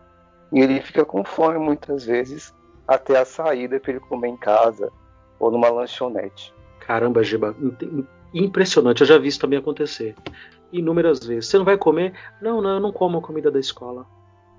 E 0.53 0.61
ele 0.61 0.81
fica 0.81 1.05
com 1.05 1.25
fome 1.25 1.59
muitas 1.59 2.05
vezes 2.05 2.55
até 2.87 3.19
a 3.19 3.25
saída 3.25 3.79
para 3.79 3.93
ele 3.93 4.01
comer 4.01 4.29
em 4.29 4.37
casa 4.37 4.91
ou 5.39 5.51
numa 5.51 5.69
lanchonete. 5.69 6.53
Caramba, 6.81 7.23
Giba, 7.23 7.55
impressionante. 8.35 9.03
Eu 9.03 9.07
já 9.07 9.19
vi 9.19 9.29
isso 9.29 9.41
também 9.41 9.59
acontecer 9.59 10.15
inúmeras 10.73 11.25
vezes. 11.25 11.47
Você 11.47 11.59
não 11.59 11.65
vai 11.65 11.77
comer? 11.77 12.15
Não, 12.41 12.61
não, 12.61 12.75
eu 12.75 12.81
não 12.81 12.93
como 12.93 13.19
a 13.19 13.23
comida 13.23 13.51
da 13.51 13.61
escola. 13.61 14.07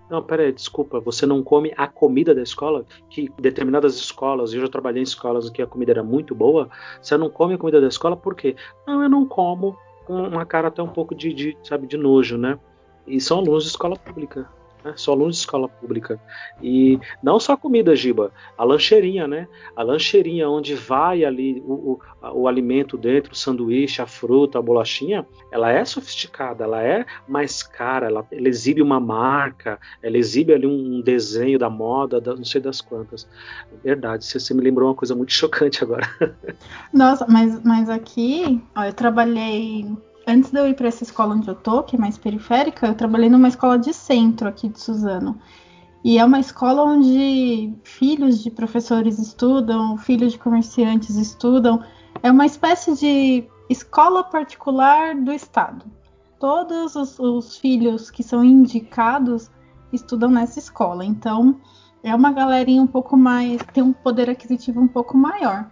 Não, 0.10 0.22
peraí, 0.22 0.52
desculpa, 0.52 1.00
você 1.00 1.26
não 1.26 1.42
come 1.42 1.74
a 1.78 1.88
comida 1.88 2.36
da 2.36 2.42
escola? 2.42 2.86
Que 3.10 3.30
determinadas 3.40 3.96
escolas, 3.96 4.54
eu 4.54 4.60
já 4.60 4.68
trabalhei 4.68 5.02
em 5.02 5.04
escolas 5.04 5.50
que 5.50 5.62
a 5.62 5.68
comida 5.68 5.94
era 5.94 6.04
muito 6.04 6.36
boa, 6.36 6.70
você 7.02 7.16
não 7.16 7.30
come 7.30 7.54
a 7.54 7.58
comida 7.58 7.80
da 7.80 7.88
escola 7.88 8.18
por 8.18 8.36
quê? 8.36 8.58
Não, 8.86 9.02
eu 9.02 9.10
não 9.10 9.26
como, 9.26 9.72
com 9.72 9.91
uma 10.12 10.46
cara 10.46 10.68
até 10.68 10.82
um 10.82 10.88
pouco 10.88 11.16
de, 11.16 11.34
de 11.34 11.58
sabe, 11.64 11.88
de 11.88 11.98
nojo, 11.98 12.38
né? 12.38 12.60
E 13.08 13.20
são 13.20 13.40
alunos 13.40 13.64
de 13.64 13.70
escola 13.70 13.96
pública 13.96 14.48
Sou 14.96 15.14
aluno 15.14 15.32
de 15.32 15.38
escola 15.38 15.68
pública. 15.68 16.20
E 16.62 17.00
não 17.22 17.40
só 17.40 17.54
a 17.54 17.58
comida, 17.58 17.96
Giba, 17.96 18.32
a 18.58 18.64
lancheirinha, 18.64 19.28
né? 19.28 19.48
A 19.76 19.84
lancheirinha 19.84 20.50
onde 20.50 20.74
vai 20.74 21.24
ali 21.24 21.62
o, 21.66 21.74
o, 21.74 22.32
o, 22.34 22.48
alimento 22.48 22.98
dentro, 22.98 23.34
o 23.34 23.36
sanduíche, 23.36 24.02
a 24.02 24.08
fruta, 24.08 24.58
a 24.58 24.62
bolachinha, 24.62 25.26
ela 25.52 25.72
é 25.72 25.86
sofisticada, 25.86 26.64
ela 26.64 26.82
é 26.82 27.06
mais 27.28 27.62
cara, 27.62 28.08
ela, 28.08 28.26
ela 28.32 28.48
exibe 28.48 28.82
uma 28.82 29.00
marca, 29.00 29.80
ela 30.02 30.18
exibe 30.18 30.54
ali 30.54 30.66
um 30.66 31.02
desenho 31.02 31.60
da 31.60 31.70
moda, 31.70 32.20
da, 32.20 32.36
não 32.36 32.46
sei 32.46 32.62
das 32.62 32.82
quantas. 32.82 33.28
Verdade, 33.84 34.26
você, 34.26 34.40
você 34.40 34.54
me 34.54 34.62
lembrou 34.62 34.90
uma 34.90 34.96
coisa 34.96 35.16
muito 35.16 35.32
chocante 35.34 35.84
agora. 35.84 36.10
Nossa, 36.94 37.26
mas, 37.28 37.64
mas 37.64 37.90
aqui, 37.90 38.62
ó, 38.76 38.84
eu 38.84 38.94
trabalhei 38.94 39.86
antes 40.28 40.52
de 40.52 40.60
eu 40.60 40.68
ir 40.68 40.76
para 40.76 40.88
essa 40.88 41.04
escola 41.04 41.36
onde 41.36 41.48
eu 41.48 41.56
tô, 41.56 41.84
que 41.84 41.96
é 41.96 42.00
mais 42.00 42.18
periférica, 42.18 42.88
eu 42.88 42.96
trabalhei 42.96 43.30
numa 43.30 43.48
escola 43.48 43.78
de 43.78 43.94
centro 43.94 44.48
aqui 44.48 44.70
de 44.70 44.80
Suzano. 44.80 45.40
E 46.04 46.18
é 46.18 46.26
uma 46.26 46.40
escola 46.40 46.84
onde 46.84 47.74
filhos 47.84 48.42
de 48.42 48.50
professores 48.50 49.20
estudam, 49.20 49.98
filhos 49.98 50.34
de 50.34 50.40
comerciantes 50.40 51.16
estudam. 51.16 51.84
É 52.24 52.32
uma 52.32 52.46
espécie 52.46 52.96
de 52.96 53.48
escola 53.70 54.24
particular 54.24 55.16
do 55.16 55.32
Estado. 55.32 55.86
Todos 56.40 56.96
os, 56.96 57.20
os 57.20 57.58
filhos 57.58 58.10
que 58.10 58.24
são 58.24 58.44
indicados 58.44 59.52
estudam 59.94 60.32
nessa 60.32 60.58
escola. 60.58 61.06
Então, 61.06 61.60
é 62.04 62.16
uma 62.16 62.32
galerinha 62.32 62.82
um 62.82 62.88
pouco 62.88 63.16
mais. 63.16 63.62
tem 63.72 63.84
um 63.84 63.94
poder 63.94 64.28
aquisitivo 64.28 64.82
um 64.82 64.88
pouco 64.88 65.16
maior. 65.16 65.70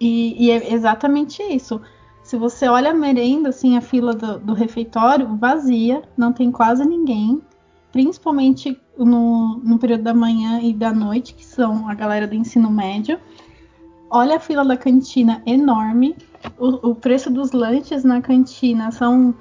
E, 0.00 0.46
e 0.46 0.50
é 0.50 0.72
exatamente 0.72 1.42
isso 1.42 1.78
se 2.32 2.36
você 2.38 2.66
olha 2.66 2.92
a 2.92 2.94
merenda, 2.94 3.50
assim, 3.50 3.76
a 3.76 3.82
fila 3.82 4.14
do, 4.14 4.38
do 4.38 4.54
refeitório 4.54 5.36
vazia, 5.36 6.00
não 6.16 6.32
tem 6.32 6.50
quase 6.50 6.82
ninguém, 6.82 7.42
principalmente 7.92 8.80
no, 8.96 9.58
no 9.58 9.78
período 9.78 10.04
da 10.04 10.14
manhã 10.14 10.58
e 10.62 10.72
da 10.72 10.94
noite, 10.94 11.34
que 11.34 11.44
são 11.44 11.86
a 11.90 11.94
galera 11.94 12.26
do 12.26 12.34
ensino 12.34 12.70
médio. 12.70 13.20
Olha 14.08 14.36
a 14.36 14.40
fila 14.40 14.64
da 14.64 14.78
cantina 14.78 15.42
enorme. 15.44 16.16
O, 16.58 16.92
o 16.92 16.94
preço 16.94 17.28
dos 17.28 17.52
lanches 17.52 18.02
na 18.02 18.22
cantina 18.22 18.90
são. 18.90 19.34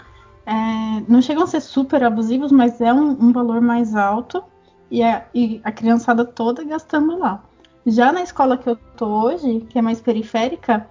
É, 0.45 1.01
não 1.07 1.21
chegam 1.21 1.43
a 1.43 1.47
ser 1.47 1.61
super 1.61 2.03
abusivos, 2.03 2.51
mas 2.51 2.81
é 2.81 2.91
um, 2.91 3.11
um 3.11 3.31
valor 3.31 3.61
mais 3.61 3.95
alto. 3.95 4.43
E 4.89 5.01
a, 5.01 5.25
e 5.33 5.61
a, 5.63 5.71
criançada 5.71 6.25
toda 6.25 6.61
gastando 6.65 7.17
lá. 7.17 7.41
Já 7.87 8.11
na 8.11 8.21
escola 8.21 8.57
que 8.57 8.67
eu 8.67 8.75
tô 8.97 9.05
hoje, 9.05 9.61
que 9.69 9.79
é 9.79 9.81
mais 9.81 10.01
periférica, 10.01 10.85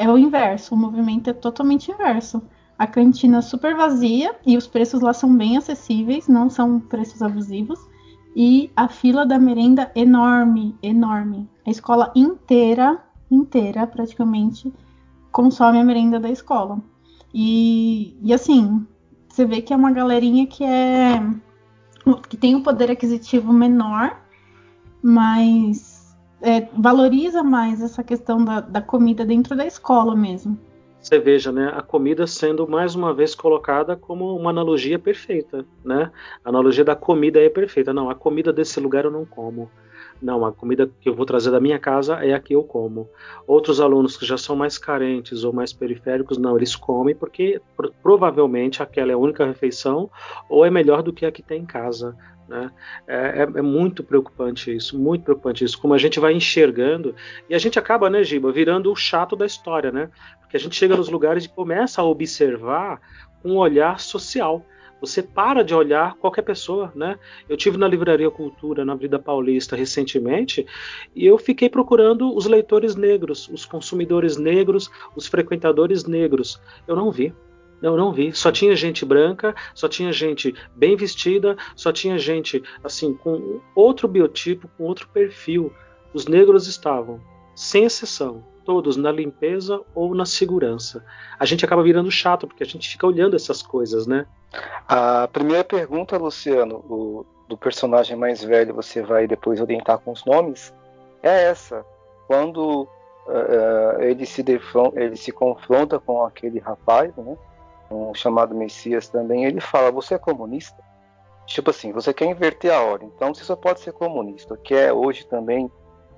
é 0.00 0.10
o 0.10 0.16
inverso, 0.16 0.74
o 0.74 0.78
movimento 0.78 1.28
é 1.28 1.34
totalmente 1.34 1.92
inverso. 1.92 2.42
A 2.78 2.86
cantina 2.86 3.38
é 3.38 3.42
super 3.42 3.76
vazia 3.76 4.34
e 4.46 4.56
os 4.56 4.66
preços 4.66 5.02
lá 5.02 5.12
são 5.12 5.36
bem 5.36 5.58
acessíveis, 5.58 6.26
não 6.26 6.48
são 6.48 6.80
preços 6.80 7.20
abusivos. 7.20 7.78
E 8.34 8.70
a 8.74 8.88
fila 8.88 9.26
da 9.26 9.38
merenda 9.38 9.92
enorme, 9.94 10.74
enorme. 10.82 11.46
A 11.66 11.70
escola 11.70 12.10
inteira, 12.16 12.98
inteira 13.30 13.86
praticamente, 13.86 14.72
consome 15.30 15.78
a 15.78 15.84
merenda 15.84 16.18
da 16.18 16.30
escola. 16.30 16.80
E, 17.34 18.16
e 18.22 18.32
assim, 18.32 18.86
você 19.28 19.44
vê 19.44 19.60
que 19.60 19.74
é 19.74 19.76
uma 19.76 19.92
galerinha 19.92 20.46
que 20.46 20.64
é 20.64 21.20
que 22.26 22.38
tem 22.38 22.54
um 22.54 22.62
poder 22.62 22.90
aquisitivo 22.90 23.52
menor, 23.52 24.18
mas 25.02 25.89
é, 26.42 26.68
valoriza 26.72 27.42
mais 27.42 27.82
essa 27.82 28.02
questão 28.02 28.44
da, 28.44 28.60
da 28.60 28.80
comida 28.80 29.24
dentro 29.24 29.56
da 29.56 29.66
escola 29.66 30.16
mesmo. 30.16 30.58
Você 31.00 31.18
veja, 31.18 31.50
né, 31.50 31.72
a 31.74 31.80
comida 31.80 32.26
sendo 32.26 32.68
mais 32.68 32.94
uma 32.94 33.14
vez 33.14 33.34
colocada 33.34 33.96
como 33.96 34.36
uma 34.36 34.50
analogia 34.50 34.98
perfeita, 34.98 35.64
né? 35.82 36.10
A 36.44 36.48
analogia 36.50 36.84
da 36.84 36.94
comida 36.94 37.40
é 37.40 37.48
perfeita. 37.48 37.92
Não, 37.92 38.10
a 38.10 38.14
comida 38.14 38.52
desse 38.52 38.78
lugar 38.78 39.06
eu 39.06 39.10
não 39.10 39.24
como. 39.24 39.70
Não, 40.22 40.44
a 40.44 40.52
comida 40.52 40.90
que 41.00 41.08
eu 41.08 41.14
vou 41.14 41.24
trazer 41.24 41.50
da 41.50 41.60
minha 41.60 41.78
casa 41.78 42.16
é 42.24 42.34
a 42.34 42.40
que 42.40 42.54
eu 42.54 42.62
como. 42.62 43.08
Outros 43.46 43.80
alunos 43.80 44.16
que 44.16 44.26
já 44.26 44.36
são 44.36 44.54
mais 44.54 44.76
carentes 44.76 45.44
ou 45.44 45.52
mais 45.52 45.72
periféricos, 45.72 46.36
não, 46.36 46.56
eles 46.56 46.76
comem 46.76 47.14
porque 47.14 47.60
provavelmente 48.02 48.82
aquela 48.82 49.10
é 49.10 49.14
a 49.14 49.18
única 49.18 49.46
refeição 49.46 50.10
ou 50.48 50.64
é 50.64 50.70
melhor 50.70 51.02
do 51.02 51.12
que 51.12 51.24
a 51.24 51.32
que 51.32 51.42
tem 51.42 51.62
em 51.62 51.66
casa. 51.66 52.16
Né? 52.50 52.68
É, 53.06 53.14
é, 53.14 53.42
é, 53.42 53.62
muito 53.62 54.02
preocupante 54.02 54.74
isso, 54.74 54.98
muito 54.98 55.22
preocupante 55.22 55.64
isso, 55.64 55.80
como 55.80 55.94
a 55.94 55.98
gente 55.98 56.18
vai 56.18 56.32
enxergando, 56.32 57.14
e 57.48 57.54
a 57.54 57.58
gente 57.58 57.78
acaba, 57.78 58.10
né, 58.10 58.24
Giba, 58.24 58.50
virando 58.50 58.90
o 58.90 58.96
chato 58.96 59.36
da 59.36 59.46
história, 59.46 59.92
né? 59.92 60.10
Porque 60.40 60.56
a 60.56 60.60
gente 60.60 60.74
chega 60.74 60.96
nos 60.96 61.08
lugares 61.08 61.44
e 61.44 61.48
começa 61.48 62.02
a 62.02 62.04
observar 62.04 63.00
um 63.44 63.56
olhar 63.56 64.00
social. 64.00 64.66
Você 65.00 65.22
para 65.22 65.64
de 65.64 65.74
olhar 65.74 66.14
qualquer 66.16 66.42
pessoa, 66.42 66.92
né? 66.94 67.18
Eu 67.48 67.56
tive 67.56 67.78
na 67.78 67.88
Livraria 67.88 68.30
Cultura, 68.30 68.84
na 68.84 68.94
Vida 68.94 69.18
Paulista, 69.18 69.74
recentemente, 69.74 70.66
e 71.14 71.26
eu 71.26 71.38
fiquei 71.38 71.70
procurando 71.70 72.34
os 72.36 72.46
leitores 72.46 72.94
negros, 72.94 73.48
os 73.48 73.64
consumidores 73.64 74.36
negros, 74.36 74.90
os 75.16 75.26
frequentadores 75.26 76.04
negros. 76.04 76.60
Eu 76.86 76.94
não 76.94 77.10
vi. 77.10 77.32
Não, 77.80 77.96
não 77.96 78.12
vi. 78.12 78.32
Só 78.32 78.52
tinha 78.52 78.76
gente 78.76 79.04
branca, 79.04 79.54
só 79.74 79.88
tinha 79.88 80.12
gente 80.12 80.54
bem 80.76 80.96
vestida, 80.96 81.56
só 81.74 81.90
tinha 81.90 82.18
gente 82.18 82.62
assim 82.84 83.14
com 83.14 83.60
outro 83.74 84.06
biotipo, 84.06 84.68
com 84.76 84.84
outro 84.84 85.08
perfil. 85.08 85.72
Os 86.12 86.26
negros 86.26 86.66
estavam, 86.66 87.20
sem 87.54 87.84
exceção, 87.84 88.44
todos 88.64 88.96
na 88.96 89.10
limpeza 89.10 89.80
ou 89.94 90.14
na 90.14 90.26
segurança. 90.26 91.04
A 91.38 91.44
gente 91.46 91.64
acaba 91.64 91.82
virando 91.82 92.10
chato 92.10 92.46
porque 92.46 92.62
a 92.62 92.66
gente 92.66 92.88
fica 92.88 93.06
olhando 93.06 93.34
essas 93.34 93.62
coisas, 93.62 94.06
né? 94.06 94.26
A 94.88 95.28
primeira 95.28 95.62
pergunta, 95.62 96.18
Luciano, 96.18 96.76
o, 96.76 97.26
do 97.48 97.56
personagem 97.56 98.16
mais 98.16 98.42
velho, 98.42 98.74
você 98.74 99.02
vai 99.02 99.26
depois 99.26 99.60
orientar 99.60 99.98
com 99.98 100.12
os 100.12 100.24
nomes, 100.24 100.74
é 101.22 101.44
essa. 101.44 101.84
Quando 102.26 102.88
uh, 103.26 104.02
ele, 104.02 104.26
se 104.26 104.44
ele 104.94 105.16
se 105.16 105.32
confronta 105.32 105.98
com 105.98 106.24
aquele 106.24 106.58
rapaz, 106.58 107.14
né? 107.16 107.36
um 107.90 108.14
chamado 108.14 108.54
Messias 108.54 109.08
também, 109.08 109.44
ele 109.44 109.60
fala: 109.60 109.90
Você 109.90 110.14
é 110.14 110.18
comunista? 110.18 110.82
Tipo 111.46 111.70
assim, 111.70 111.92
você 111.92 112.14
quer 112.14 112.26
inverter 112.26 112.72
a 112.72 112.80
ordem, 112.80 113.10
então 113.14 113.34
você 113.34 113.42
só 113.42 113.56
pode 113.56 113.80
ser 113.80 113.92
comunista. 113.92 114.56
Quer 114.56 114.92
hoje 114.92 115.26
também 115.26 115.70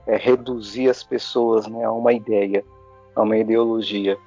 é, 0.07 0.17
reduzir 0.17 0.91
as 0.91 1.03
pessoas 1.03 1.67
né, 1.67 1.85
a 1.85 1.91
uma 1.91 2.13
ideia, 2.13 2.63
a 3.17 3.23
uma 3.23 3.37
ideologia. 3.39 4.19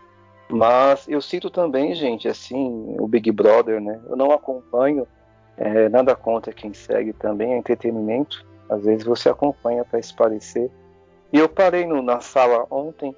Mas 0.49 1.07
eu 1.07 1.21
cito 1.21 1.49
também, 1.49 1.95
gente, 1.95 2.27
assim, 2.27 2.95
o 2.99 3.07
Big 3.07 3.31
Brother, 3.31 3.81
né? 3.81 3.99
Eu 4.07 4.15
não 4.15 4.31
acompanho, 4.31 5.07
é, 5.57 5.89
nada 5.89 6.15
contra 6.15 6.53
quem 6.53 6.73
segue 6.73 7.13
também, 7.13 7.53
é 7.53 7.57
entretenimento. 7.57 8.45
Às 8.69 8.83
vezes 8.83 9.05
você 9.05 9.29
acompanha 9.29 9.83
para 9.83 9.99
esparecer. 9.99 10.69
E 11.33 11.39
eu 11.39 11.49
parei 11.49 11.85
no, 11.85 12.01
na 12.01 12.19
sala 12.19 12.65
ontem, 12.69 13.15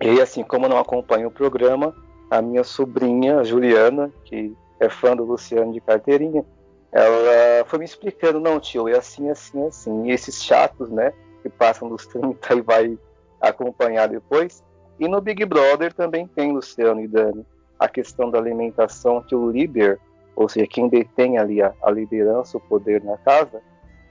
e 0.00 0.20
assim, 0.20 0.42
como 0.42 0.66
eu 0.66 0.70
não 0.70 0.78
acompanho 0.78 1.28
o 1.28 1.30
programa, 1.30 1.94
a 2.30 2.40
minha 2.40 2.64
sobrinha, 2.64 3.38
a 3.38 3.44
Juliana, 3.44 4.12
que 4.24 4.54
é 4.80 4.88
fã 4.88 5.16
do 5.16 5.24
Luciano 5.24 5.72
de 5.72 5.80
carteirinha, 5.80 6.44
ela 6.92 7.64
foi 7.66 7.80
me 7.80 7.84
explicando, 7.84 8.38
não, 8.38 8.60
tio, 8.60 8.88
é 8.88 8.96
assim, 8.96 9.28
assim, 9.28 9.66
assim. 9.66 10.06
E 10.06 10.12
esses 10.12 10.42
chatos, 10.42 10.90
né, 10.90 11.12
que 11.42 11.48
passam 11.48 11.88
dos 11.88 12.06
30 12.06 12.54
e 12.54 12.60
vai 12.60 12.98
acompanhar 13.40 14.08
depois. 14.08 14.62
E 14.98 15.08
no 15.08 15.20
Big 15.20 15.44
Brother 15.44 15.92
também 15.92 16.26
tem, 16.26 16.52
Luciano 16.52 17.00
e 17.00 17.08
Dani, 17.08 17.44
a 17.78 17.88
questão 17.88 18.30
da 18.30 18.38
alimentação 18.38 19.22
que 19.22 19.34
o 19.34 19.50
líder, 19.50 19.98
ou 20.36 20.48
seja, 20.48 20.66
quem 20.66 20.88
detém 20.88 21.38
ali 21.38 21.60
a, 21.60 21.72
a 21.82 21.90
liderança, 21.90 22.56
o 22.56 22.60
poder 22.60 23.02
na 23.02 23.16
casa, 23.18 23.60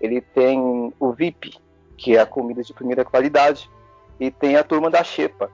ele 0.01 0.19
tem 0.19 0.93
o 0.99 1.11
VIP, 1.11 1.57
que 1.97 2.17
é 2.17 2.19
a 2.19 2.25
comida 2.25 2.61
de 2.61 2.73
primeira 2.73 3.05
qualidade, 3.05 3.69
e 4.19 4.29
tem 4.29 4.57
a 4.57 4.63
turma 4.63 4.89
da 4.89 5.03
Xepa, 5.03 5.49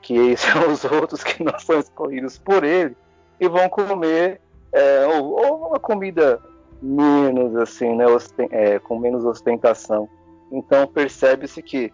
que 0.00 0.36
são 0.38 0.72
os 0.72 0.84
outros 0.84 1.22
que 1.22 1.44
não 1.44 1.58
são 1.58 1.78
escolhidos 1.78 2.38
por 2.38 2.64
ele, 2.64 2.96
e 3.38 3.48
vão 3.48 3.68
comer 3.68 4.40
é, 4.72 5.06
ou, 5.06 5.32
ou, 5.32 5.68
uma 5.68 5.78
comida 5.78 6.40
menos 6.80 7.54
assim, 7.56 7.94
né, 7.94 8.06
é, 8.50 8.78
com 8.78 8.98
menos 8.98 9.24
ostentação. 9.24 10.08
Então 10.50 10.86
percebe-se 10.86 11.62
que 11.62 11.92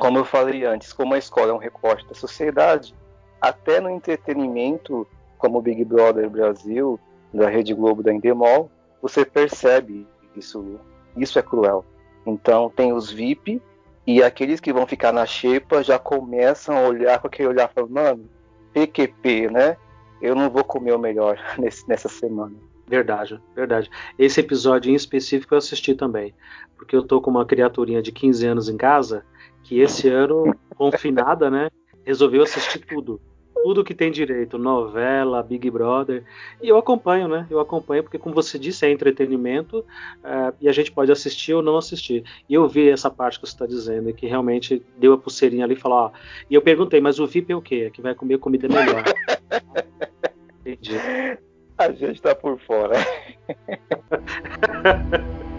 como 0.00 0.16
eu 0.16 0.24
falei 0.24 0.64
antes, 0.64 0.94
como 0.94 1.12
a 1.12 1.18
escola 1.18 1.50
é 1.50 1.54
um 1.54 1.58
recorte 1.58 2.08
da 2.08 2.14
sociedade, 2.14 2.94
até 3.38 3.80
no 3.80 3.90
entretenimento, 3.90 5.06
como 5.36 5.58
o 5.58 5.62
Big 5.62 5.84
Brother 5.84 6.28
Brasil, 6.28 6.98
da 7.32 7.50
Rede 7.50 7.74
Globo 7.74 8.02
da 8.02 8.10
Endemol, 8.10 8.70
você 9.02 9.26
percebe 9.26 10.08
isso. 10.34 10.80
Isso 11.14 11.38
é 11.38 11.42
cruel. 11.42 11.84
Então 12.24 12.70
tem 12.70 12.94
os 12.94 13.10
VIP 13.10 13.60
e 14.06 14.22
aqueles 14.22 14.58
que 14.58 14.72
vão 14.72 14.86
ficar 14.86 15.12
na 15.12 15.26
xepa 15.26 15.82
já 15.82 15.98
começam 15.98 16.78
a 16.78 16.88
olhar 16.88 17.20
com 17.20 17.26
aquele 17.26 17.50
olhar 17.50 17.68
falando, 17.68 17.92
mano, 17.92 18.30
PQP, 18.72 19.50
né? 19.50 19.76
Eu 20.22 20.34
não 20.34 20.48
vou 20.48 20.64
comer 20.64 20.94
o 20.94 20.98
melhor 20.98 21.38
nesse, 21.58 21.86
nessa 21.86 22.08
semana. 22.08 22.56
Verdade, 22.90 23.40
verdade. 23.54 23.88
Esse 24.18 24.40
episódio 24.40 24.90
em 24.90 24.96
específico 24.96 25.54
eu 25.54 25.58
assisti 25.58 25.94
também, 25.94 26.34
porque 26.76 26.96
eu 26.96 27.04
tô 27.04 27.20
com 27.20 27.30
uma 27.30 27.46
criaturinha 27.46 28.02
de 28.02 28.10
15 28.10 28.44
anos 28.44 28.68
em 28.68 28.76
casa 28.76 29.24
que 29.62 29.78
esse 29.78 30.08
ano, 30.08 30.52
confinada, 30.76 31.48
né, 31.48 31.70
resolveu 32.04 32.42
assistir 32.42 32.80
tudo 32.80 33.20
tudo 33.62 33.84
que 33.84 33.94
tem 33.94 34.10
direito, 34.10 34.56
novela, 34.56 35.42
Big 35.42 35.70
Brother. 35.70 36.24
E 36.62 36.68
eu 36.68 36.78
acompanho, 36.78 37.28
né? 37.28 37.46
Eu 37.50 37.60
acompanho 37.60 38.02
porque, 38.02 38.18
como 38.18 38.34
você 38.34 38.58
disse, 38.58 38.86
é 38.86 38.90
entretenimento 38.90 39.80
uh, 39.80 40.54
e 40.58 40.66
a 40.66 40.72
gente 40.72 40.90
pode 40.90 41.12
assistir 41.12 41.52
ou 41.52 41.62
não 41.62 41.76
assistir. 41.76 42.24
E 42.48 42.54
eu 42.54 42.66
vi 42.66 42.88
essa 42.88 43.10
parte 43.10 43.38
que 43.38 43.46
você 43.46 43.52
está 43.52 43.66
dizendo, 43.66 44.14
que 44.14 44.26
realmente 44.26 44.82
deu 44.96 45.12
a 45.12 45.18
pulseirinha 45.18 45.66
ali 45.66 45.74
e 45.74 45.78
falou: 45.78 45.98
ó. 45.98 46.10
E 46.48 46.54
eu 46.54 46.62
perguntei, 46.62 47.02
mas 47.02 47.18
o 47.18 47.26
VIP 47.26 47.52
é 47.52 47.56
o 47.56 47.60
quê? 47.60 47.84
É 47.88 47.90
que 47.90 48.00
vai 48.00 48.14
comer 48.14 48.38
comida 48.38 48.66
melhor. 48.66 49.04
Entendi. 50.64 50.96
A 51.80 51.92
gente 51.92 52.20
tá 52.20 52.34
por 52.34 52.60
fora. 52.60 52.96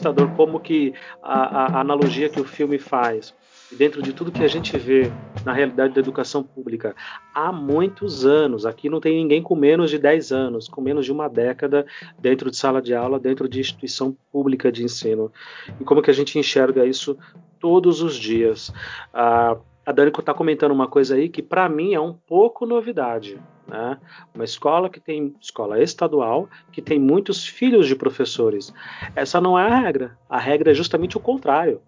assustador. 0.00 0.30
Como 0.34 0.58
que 0.58 0.94
a, 1.22 1.76
a, 1.76 1.80
analogia 1.80 2.28
que 2.28 2.40
o 2.40 2.44
filme 2.44 2.78
faz, 2.78 3.34
dentro 3.70 4.02
de 4.02 4.12
tudo 4.12 4.32
que 4.32 4.42
a 4.42 4.48
gente 4.48 4.76
vê 4.76 5.12
na 5.44 5.52
realidade 5.52 5.94
da 5.94 6.00
educação 6.00 6.42
pública 6.42 6.94
há 7.34 7.52
muitos 7.52 8.24
anos. 8.24 8.66
Aqui 8.66 8.88
não 8.88 9.00
tem 9.00 9.16
ninguém 9.16 9.42
com 9.42 9.54
menos 9.54 9.90
de 9.90 9.98
10 9.98 10.32
anos, 10.32 10.68
com 10.68 10.80
menos 10.80 11.04
de 11.04 11.12
uma 11.12 11.28
década 11.28 11.86
dentro 12.18 12.50
de 12.50 12.56
sala 12.56 12.80
de 12.80 12.94
aula, 12.94 13.20
dentro 13.20 13.48
de 13.48 13.60
instituição 13.60 14.16
pública 14.32 14.72
de 14.72 14.82
ensino. 14.82 15.30
E 15.78 15.84
como 15.84 16.02
que 16.02 16.10
a 16.10 16.14
gente 16.14 16.38
enxerga 16.38 16.84
isso 16.84 17.16
todos 17.60 18.00
os 18.02 18.16
dias. 18.16 18.72
Ah, 19.12 19.56
a 19.84 19.92
Dani 19.92 20.10
está 20.10 20.32
comentando 20.32 20.72
uma 20.72 20.86
coisa 20.86 21.14
aí 21.14 21.28
que 21.28 21.42
para 21.42 21.68
mim 21.68 21.94
é 21.94 22.00
um 22.00 22.12
pouco 22.12 22.66
novidade. 22.66 23.38
Né? 23.66 23.98
Uma 24.34 24.44
escola 24.44 24.90
que 24.90 25.00
tem 25.00 25.34
escola 25.40 25.82
estadual, 25.82 26.48
que 26.72 26.82
tem 26.82 26.98
muitos 26.98 27.46
filhos 27.46 27.86
de 27.86 27.94
professores. 27.94 28.72
Essa 29.14 29.40
não 29.40 29.58
é 29.58 29.66
a 29.66 29.78
regra. 29.78 30.18
A 30.28 30.38
regra 30.38 30.72
é 30.72 30.74
justamente 30.74 31.16
o 31.16 31.20
contrário. 31.20 31.80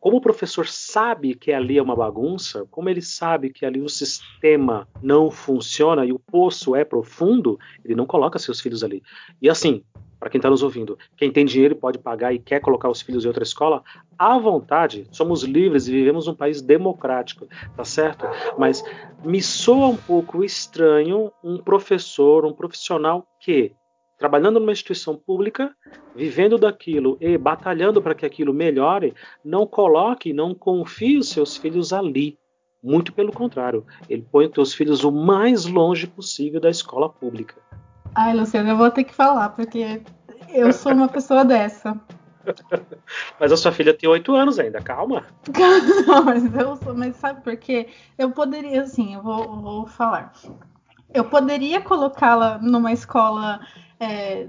Como 0.00 0.16
o 0.16 0.20
professor 0.20 0.66
sabe 0.66 1.34
que 1.34 1.52
ali 1.52 1.76
é 1.76 1.82
uma 1.82 1.94
bagunça, 1.94 2.66
como 2.70 2.88
ele 2.88 3.02
sabe 3.02 3.50
que 3.50 3.66
ali 3.66 3.82
o 3.82 3.88
sistema 3.88 4.88
não 5.02 5.30
funciona 5.30 6.06
e 6.06 6.12
o 6.12 6.18
poço 6.18 6.74
é 6.74 6.86
profundo, 6.86 7.58
ele 7.84 7.94
não 7.94 8.06
coloca 8.06 8.38
seus 8.38 8.62
filhos 8.62 8.82
ali. 8.82 9.02
E 9.42 9.50
assim, 9.50 9.84
para 10.20 10.28
quem 10.28 10.38
está 10.38 10.50
nos 10.50 10.62
ouvindo, 10.62 10.98
quem 11.16 11.32
tem 11.32 11.46
dinheiro 11.46 11.74
pode 11.74 11.98
pagar 11.98 12.34
e 12.34 12.38
quer 12.38 12.60
colocar 12.60 12.90
os 12.90 13.00
filhos 13.00 13.24
em 13.24 13.28
outra 13.28 13.42
escola, 13.42 13.82
à 14.18 14.38
vontade, 14.38 15.08
somos 15.10 15.42
livres 15.42 15.88
e 15.88 15.92
vivemos 15.92 16.26
num 16.26 16.34
país 16.34 16.60
democrático, 16.60 17.48
tá 17.74 17.84
certo? 17.86 18.26
Mas 18.58 18.84
me 19.24 19.40
soa 19.40 19.88
um 19.88 19.96
pouco 19.96 20.44
estranho 20.44 21.32
um 21.42 21.56
professor, 21.56 22.44
um 22.44 22.52
profissional 22.52 23.26
que, 23.40 23.72
trabalhando 24.18 24.60
numa 24.60 24.72
instituição 24.72 25.16
pública, 25.16 25.74
vivendo 26.14 26.58
daquilo 26.58 27.16
e 27.18 27.38
batalhando 27.38 28.02
para 28.02 28.14
que 28.14 28.26
aquilo 28.26 28.52
melhore, 28.52 29.14
não 29.42 29.66
coloque, 29.66 30.34
não 30.34 30.54
confie 30.54 31.16
os 31.16 31.30
seus 31.30 31.56
filhos 31.56 31.94
ali. 31.94 32.38
Muito 32.82 33.12
pelo 33.12 33.32
contrário, 33.32 33.86
ele 34.08 34.26
põe 34.30 34.46
os 34.46 34.52
seus 34.52 34.74
filhos 34.74 35.02
o 35.02 35.10
mais 35.10 35.64
longe 35.64 36.06
possível 36.06 36.60
da 36.60 36.68
escola 36.68 37.08
pública. 37.08 37.54
Ai, 38.14 38.34
Luciano, 38.34 38.70
eu 38.70 38.76
vou 38.76 38.90
ter 38.90 39.04
que 39.04 39.14
falar, 39.14 39.50
porque 39.50 40.02
eu 40.48 40.72
sou 40.72 40.92
uma 40.92 41.08
pessoa 41.08 41.44
dessa. 41.44 41.98
Mas 43.38 43.52
a 43.52 43.56
sua 43.56 43.72
filha 43.72 43.94
tem 43.94 44.08
oito 44.08 44.34
anos 44.34 44.58
ainda, 44.58 44.80
calma. 44.80 45.24
Não, 46.06 46.24
mas 46.24 46.54
eu 46.54 46.76
sou, 46.76 46.94
mas 46.94 47.16
sabe 47.16 47.42
por 47.42 47.56
quê? 47.56 47.88
Eu 48.16 48.30
poderia, 48.30 48.82
assim, 48.82 49.14
eu 49.14 49.22
vou, 49.22 49.60
vou 49.60 49.86
falar. 49.86 50.32
Eu 51.12 51.24
poderia 51.24 51.80
colocá-la 51.80 52.58
numa 52.58 52.92
escola 52.92 53.60
é, 53.98 54.48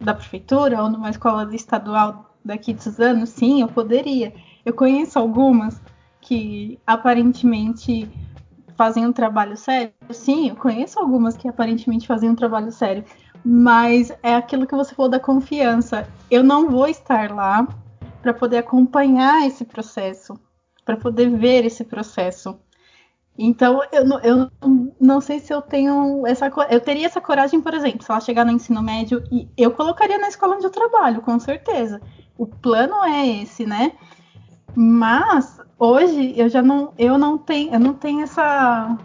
da 0.00 0.14
prefeitura 0.14 0.82
ou 0.82 0.90
numa 0.90 1.10
escola 1.10 1.48
estadual 1.54 2.36
daqui 2.44 2.72
de 2.72 3.02
anos? 3.02 3.30
Sim, 3.30 3.62
eu 3.62 3.68
poderia. 3.68 4.34
Eu 4.64 4.74
conheço 4.74 5.18
algumas 5.18 5.80
que 6.20 6.78
aparentemente 6.86 8.08
fazem 8.82 9.06
um 9.06 9.12
trabalho 9.12 9.56
sério? 9.56 9.92
Sim, 10.10 10.48
eu 10.48 10.56
conheço 10.56 10.98
algumas 10.98 11.36
que 11.36 11.46
aparentemente 11.46 12.04
fazem 12.04 12.28
um 12.28 12.34
trabalho 12.34 12.72
sério, 12.72 13.04
mas 13.44 14.10
é 14.24 14.34
aquilo 14.34 14.66
que 14.66 14.74
você 14.74 14.92
falou 14.92 15.08
da 15.08 15.20
confiança. 15.20 16.08
Eu 16.28 16.42
não 16.42 16.68
vou 16.68 16.88
estar 16.88 17.30
lá 17.30 17.68
para 18.20 18.34
poder 18.34 18.58
acompanhar 18.58 19.46
esse 19.46 19.64
processo, 19.64 20.34
para 20.84 20.96
poder 20.96 21.30
ver 21.30 21.64
esse 21.64 21.84
processo. 21.84 22.58
Então, 23.38 23.80
eu, 23.92 24.04
eu 24.24 24.50
não 25.00 25.20
sei 25.20 25.38
se 25.38 25.54
eu 25.54 25.62
tenho 25.62 26.26
essa. 26.26 26.50
Eu 26.68 26.80
teria 26.80 27.06
essa 27.06 27.20
coragem, 27.20 27.60
por 27.60 27.74
exemplo, 27.74 28.02
se 28.02 28.10
ela 28.10 28.20
chegar 28.20 28.44
no 28.44 28.50
ensino 28.50 28.82
médio, 28.82 29.22
e 29.30 29.48
eu 29.56 29.70
colocaria 29.70 30.18
na 30.18 30.26
escola 30.26 30.56
onde 30.56 30.66
eu 30.66 30.70
trabalho, 30.70 31.22
com 31.22 31.38
certeza. 31.38 32.02
O 32.36 32.48
plano 32.48 32.96
é 33.04 33.42
esse, 33.42 33.64
né? 33.64 33.92
Mas 34.74 35.60
hoje 35.78 36.34
eu 36.36 36.48
já 36.48 36.62
não, 36.62 36.92
eu 36.98 37.18
não 37.18 37.36
tenho, 37.38 37.74
eu 37.74 37.80
não 37.80 37.94
tenho 37.94 38.22
essa 38.22 38.96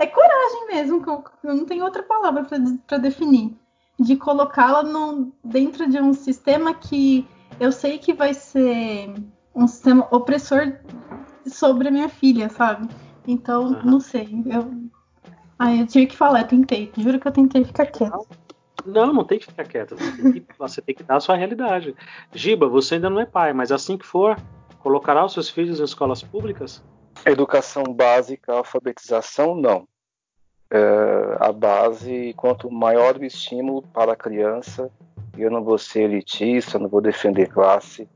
é 0.00 0.06
coragem 0.06 0.66
mesmo, 0.68 1.02
que 1.02 1.10
eu, 1.10 1.22
eu 1.44 1.54
não 1.54 1.66
tenho 1.66 1.84
outra 1.84 2.02
palavra 2.02 2.46
para 2.86 2.98
definir, 2.98 3.54
de 3.98 4.16
colocá-la 4.16 4.82
dentro 5.44 5.88
de 5.88 6.00
um 6.00 6.14
sistema 6.14 6.72
que 6.72 7.28
eu 7.60 7.70
sei 7.70 7.98
que 7.98 8.14
vai 8.14 8.32
ser 8.32 9.12
um 9.54 9.66
sistema 9.66 10.08
opressor 10.10 10.78
sobre 11.46 11.88
a 11.88 11.90
minha 11.90 12.08
filha, 12.08 12.48
sabe? 12.48 12.88
Então, 13.26 13.64
uhum. 13.64 13.82
não 13.84 14.00
sei. 14.00 14.42
Eu, 14.46 14.72
ai, 15.58 15.82
eu 15.82 15.86
tive 15.86 16.06
que 16.06 16.16
falar, 16.16 16.40
eu 16.40 16.48
tentei. 16.48 16.90
Juro 16.96 17.20
que 17.20 17.28
eu 17.28 17.32
tentei 17.32 17.62
ficar 17.62 17.84
quieta. 17.86 18.18
Não, 18.86 19.12
não 19.12 19.24
tem 19.24 19.38
que 19.38 19.46
ficar 19.46 19.64
quieta. 19.64 19.94
Você 19.94 20.22
tem 20.22 20.32
que, 20.32 20.46
você 20.58 20.82
tem 20.82 20.94
que 20.94 21.02
dar 21.02 21.16
a 21.16 21.20
sua 21.20 21.36
realidade. 21.36 21.94
Giba, 22.32 22.66
você 22.66 22.94
ainda 22.94 23.10
não 23.10 23.20
é 23.20 23.26
pai, 23.26 23.52
mas 23.52 23.70
assim 23.70 23.98
que 23.98 24.06
for, 24.06 24.38
Colocará 24.80 25.24
os 25.24 25.32
seus 25.32 25.48
filhos 25.48 25.78
em 25.78 25.84
escolas 25.84 26.22
públicas? 26.22 26.82
Educação 27.26 27.84
básica, 27.84 28.52
alfabetização, 28.52 29.54
não. 29.54 29.86
É, 30.70 31.36
a 31.38 31.52
base, 31.52 32.32
quanto 32.36 32.70
maior 32.70 33.16
o 33.16 33.24
estímulo 33.24 33.82
para 33.82 34.12
a 34.12 34.16
criança, 34.16 34.90
eu 35.36 35.50
não 35.50 35.62
vou 35.62 35.76
ser 35.76 36.04
elitista, 36.04 36.78
não 36.78 36.88
vou 36.88 37.00
defender 37.00 37.48
classe. 37.48 38.08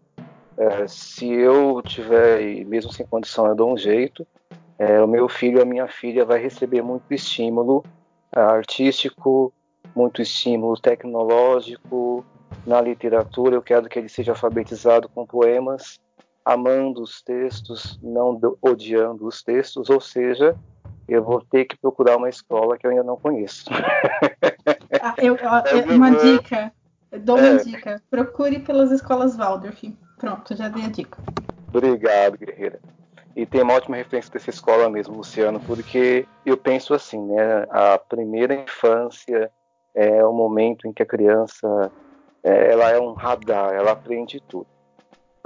É, 0.56 0.86
se 0.86 1.30
eu 1.30 1.82
tiver, 1.82 2.64
mesmo 2.64 2.92
sem 2.92 3.04
condição, 3.06 3.46
eu 3.46 3.54
dou 3.54 3.72
um 3.72 3.76
jeito, 3.76 4.26
é, 4.78 5.02
o 5.02 5.06
meu 5.06 5.28
filho, 5.28 5.60
a 5.60 5.64
minha 5.64 5.86
filha 5.86 6.24
vai 6.24 6.40
receber 6.40 6.80
muito 6.80 7.12
estímulo 7.12 7.84
é, 8.34 8.40
artístico, 8.40 9.52
muito 9.94 10.22
estímulo 10.22 10.80
tecnológico, 10.80 12.24
na 12.66 12.80
literatura, 12.80 13.56
eu 13.56 13.62
quero 13.62 13.88
que 13.88 13.98
ele 13.98 14.08
seja 14.08 14.32
alfabetizado 14.32 15.08
com 15.08 15.26
poemas, 15.26 15.98
amando 16.44 17.02
os 17.02 17.22
textos, 17.22 17.98
não 18.02 18.38
odiando 18.60 19.26
os 19.26 19.42
textos, 19.42 19.88
ou 19.88 20.00
seja, 20.00 20.54
eu 21.08 21.22
vou 21.22 21.40
ter 21.40 21.64
que 21.64 21.76
procurar 21.76 22.16
uma 22.16 22.28
escola 22.28 22.76
que 22.76 22.86
eu 22.86 22.90
ainda 22.90 23.04
não 23.04 23.16
conheço. 23.16 23.64
Ah, 25.02 25.14
eu, 25.18 25.36
eu, 25.36 25.96
uma 25.96 26.10
dica, 26.12 26.72
dou 27.20 27.36
uma 27.36 27.48
é. 27.48 27.56
dica. 27.56 28.00
Procure 28.08 28.60
pelas 28.60 28.90
escolas 28.90 29.36
Waldorf. 29.36 29.82
Pronto, 30.16 30.56
já 30.56 30.68
dei 30.68 30.84
a 30.84 30.88
dica. 30.88 31.18
Obrigado, 31.68 32.38
guerreira. 32.38 32.80
E 33.36 33.44
tem 33.44 33.62
uma 33.62 33.74
ótima 33.74 33.96
referência 33.96 34.32
dessa 34.32 34.50
escola 34.50 34.88
mesmo, 34.88 35.16
Luciano, 35.16 35.60
porque 35.60 36.26
eu 36.46 36.56
penso 36.56 36.94
assim, 36.94 37.20
né? 37.20 37.66
A 37.68 37.98
primeira 37.98 38.54
infância 38.54 39.50
é 39.94 40.24
o 40.24 40.32
momento 40.32 40.86
em 40.86 40.92
que 40.92 41.02
a 41.02 41.06
criança 41.06 41.90
é, 42.42 42.72
ela 42.72 42.90
é 42.90 43.00
um 43.00 43.12
radar, 43.12 43.74
ela 43.74 43.92
aprende 43.92 44.40
tudo. 44.40 44.66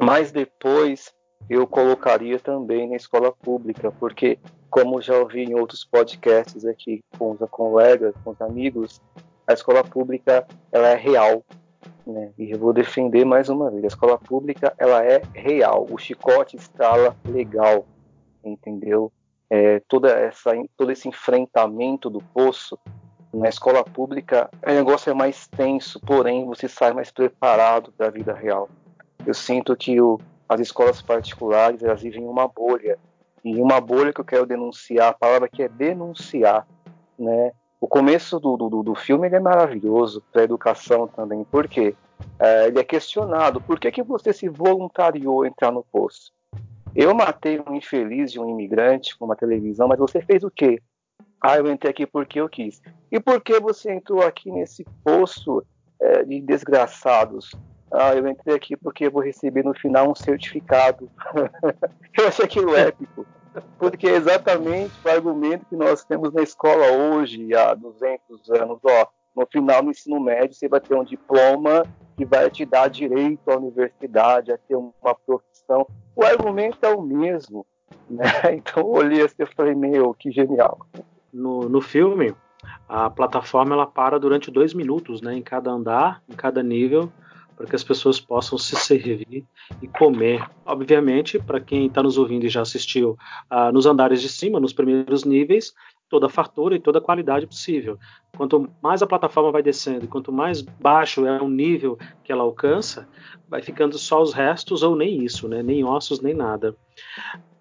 Mas 0.01 0.31
depois 0.31 1.13
eu 1.51 1.67
colocaria 1.67 2.39
também 2.39 2.89
na 2.89 2.97
escola 2.97 3.33
pública, 3.33 3.91
porque, 3.91 4.39
como 4.71 5.01
já 5.01 5.17
ouvi 5.17 5.45
em 5.45 5.55
outros 5.55 5.85
podcasts 5.85 6.65
aqui 6.65 7.03
com 7.19 7.33
os 7.33 7.51
colegas, 7.51 8.15
com 8.23 8.31
os 8.31 8.41
amigos, 8.41 9.01
a 9.47 9.53
escola 9.53 9.83
pública 9.83 10.47
ela 10.71 10.89
é 10.89 10.95
real. 10.95 11.43
Né? 12.07 12.33
E 12.39 12.51
eu 12.51 12.59
vou 12.59 12.73
defender 12.73 13.25
mais 13.25 13.49
uma 13.49 13.71
vez: 13.71 13.85
a 13.85 13.89
escola 13.89 14.19
pública 14.19 14.73
ela 14.79 15.05
é 15.05 15.23
real. 15.35 15.87
O 15.91 15.99
chicote 15.99 16.57
escala 16.57 17.17
legal, 17.25 17.85
entendeu? 18.45 19.13
É, 19.51 19.81
toda 19.89 20.11
essa, 20.11 20.51
todo 20.77 20.93
esse 20.93 21.09
enfrentamento 21.09 22.11
do 22.11 22.21
poço 22.21 22.79
na 23.33 23.49
escola 23.49 23.83
pública, 23.83 24.51
o 24.67 24.71
negócio 24.71 25.11
é 25.11 25.15
mais 25.15 25.49
tenso, 25.49 26.01
porém 26.01 26.47
você 26.47 26.69
sai 26.69 26.93
mais 26.93 27.11
preparado 27.11 27.93
para 27.93 28.07
a 28.07 28.11
vida 28.11 28.35
real. 28.35 28.69
Eu 29.29 29.35
sinto 29.35 29.77
que 29.77 30.01
o, 30.01 30.19
as 30.49 30.59
escolas 30.59 31.03
particulares 31.03 31.83
elas 31.83 32.01
vivem 32.01 32.25
uma 32.25 32.49
bolha 32.49 32.99
e 33.45 33.61
uma 33.61 33.79
bolha 33.79 34.11
que 34.11 34.23
eu 34.23 34.25
quero 34.25 34.47
denunciar, 34.47 35.11
a 35.11 35.13
palavra 35.13 35.47
que 35.51 35.63
é 35.63 35.69
denunciar, 35.69 36.67
né? 37.19 37.53
O 37.79 37.87
começo 37.87 38.41
do, 38.41 38.57
do, 38.57 38.83
do 38.83 38.95
filme 38.95 39.29
é 39.29 39.39
maravilhoso 39.39 40.25
para 40.33 40.41
a 40.41 40.45
educação 40.45 41.07
também, 41.07 41.45
porque 41.51 41.95
é, 42.39 42.69
ele 42.69 42.79
é 42.79 42.83
questionado, 42.85 43.61
por 43.61 43.79
que, 43.79 43.93
que 43.93 44.03
você 44.03 44.33
se 44.33 44.49
voluntariou 44.49 45.43
a 45.43 45.47
entrar 45.47 45.71
no 45.71 45.85
poço? 45.85 46.33
Eu 46.97 47.15
matei 47.15 47.61
um 47.61 47.75
infeliz 47.75 48.33
de 48.33 48.41
um 48.41 48.49
imigrante 48.49 49.15
com 49.19 49.27
uma 49.27 49.37
televisão, 49.37 49.87
mas 49.89 49.99
você 49.99 50.23
fez 50.23 50.43
o 50.43 50.51
quê? 50.51 50.81
Ah, 51.39 51.59
eu 51.59 51.71
entrei 51.71 51.91
aqui 51.91 52.07
porque 52.07 52.41
eu 52.41 52.49
quis. 52.49 52.81
E 53.13 53.21
por 53.21 53.43
que 53.43 53.61
você 53.61 53.93
entrou 53.93 54.23
aqui 54.23 54.51
nesse 54.51 54.87
poço 55.05 55.63
é, 56.01 56.25
de 56.25 56.41
desgraçados? 56.41 57.53
Ah, 57.91 58.15
eu 58.15 58.27
entrei 58.29 58.55
aqui 58.55 58.77
porque 58.77 59.09
vou 59.09 59.23
receber 59.23 59.65
no 59.65 59.75
final 59.75 60.11
um 60.11 60.15
certificado. 60.15 61.11
eu 62.19 62.29
achei 62.29 62.45
aquilo 62.45 62.77
épico. 62.77 63.27
Porque 63.79 64.07
é 64.07 64.17
exatamente 64.17 64.93
o 65.05 65.09
argumento 65.09 65.67
que 65.67 65.77
nós 65.77 66.05
temos 66.05 66.33
na 66.33 66.43
escola 66.43 66.93
hoje, 66.93 67.55
há 67.55 67.75
200 67.75 68.51
anos. 68.51 68.79
Ó, 68.85 69.07
no 69.35 69.47
final 69.47 69.83
do 69.83 69.91
ensino 69.91 70.21
médio, 70.21 70.55
você 70.55 70.69
vai 70.69 70.81
ter 70.81 70.95
um 70.95 71.05
diploma 71.05 71.85
que 72.17 72.25
vai 72.25 72.51
te 72.51 72.65
dar 72.65 72.89
direito 72.89 73.51
à 73.51 73.57
universidade, 73.57 74.53
a 74.53 74.59
ter 74.59 74.77
uma 74.77 75.15
profissão. 75.27 75.87
O 76.15 76.25
argumento 76.25 76.79
é 76.83 76.95
o 76.95 77.01
mesmo. 77.01 77.67
Né? 78.09 78.25
Então 78.53 78.83
eu 78.83 78.89
olhei 78.91 79.23
assim 79.23 79.43
e 79.43 79.47
falei, 79.47 79.75
meu, 79.75 80.15
que 80.15 80.31
genial 80.31 80.79
no, 81.33 81.69
no 81.69 81.81
filme, 81.81 82.35
a 82.89 83.09
plataforma 83.11 83.75
ela 83.75 83.87
para 83.87 84.19
durante 84.19 84.51
dois 84.51 84.75
minutos, 84.75 85.21
né, 85.21 85.35
em 85.35 85.43
cada 85.43 85.71
andar, 85.71 86.23
em 86.29 86.35
cada 86.35 86.63
nível, 86.63 87.11
para 87.59 87.67
que 87.67 87.75
as 87.75 87.83
pessoas 87.83 88.21
possam 88.21 88.57
se 88.57 88.77
servir 88.77 89.45
e 89.83 89.89
comer. 89.89 90.49
Obviamente, 90.65 91.41
para 91.41 91.61
quem 91.61 91.87
está 91.87 92.01
nos 92.01 92.17
ouvindo 92.17 92.47
e 92.47 92.49
já 92.49 92.61
assistiu 92.63 93.19
uh, 93.51 93.73
nos 93.73 93.85
andares 93.85 94.23
de 94.23 94.29
cima, 94.29 94.61
nos 94.61 94.73
primeiros 94.73 95.25
níveis, 95.25 95.75
toda 96.09 96.27
a 96.27 96.29
fartura 96.29 96.77
e 96.77 96.79
toda 96.79 97.01
a 97.01 97.03
qualidade 97.03 97.49
possível. 97.49 97.99
Quanto 98.37 98.71
mais 98.81 99.03
a 99.03 99.09
plataforma 99.09 99.51
vai 99.51 99.61
descendo, 99.61 100.07
quanto 100.07 100.31
mais 100.31 100.63
baixo 100.63 101.27
é 101.27 101.43
o 101.43 101.49
nível 101.49 101.99
que 102.23 102.31
ela 102.31 102.45
alcança, 102.45 103.09
vai 103.49 103.61
ficando 103.61 103.99
só 103.99 104.23
os 104.23 104.33
restos 104.33 104.85
ou 104.85 104.95
nem 104.95 105.25
isso, 105.25 105.49
né? 105.49 105.61
nem 105.61 105.85
ossos, 105.85 106.21
nem 106.21 106.35
nada. 106.35 106.77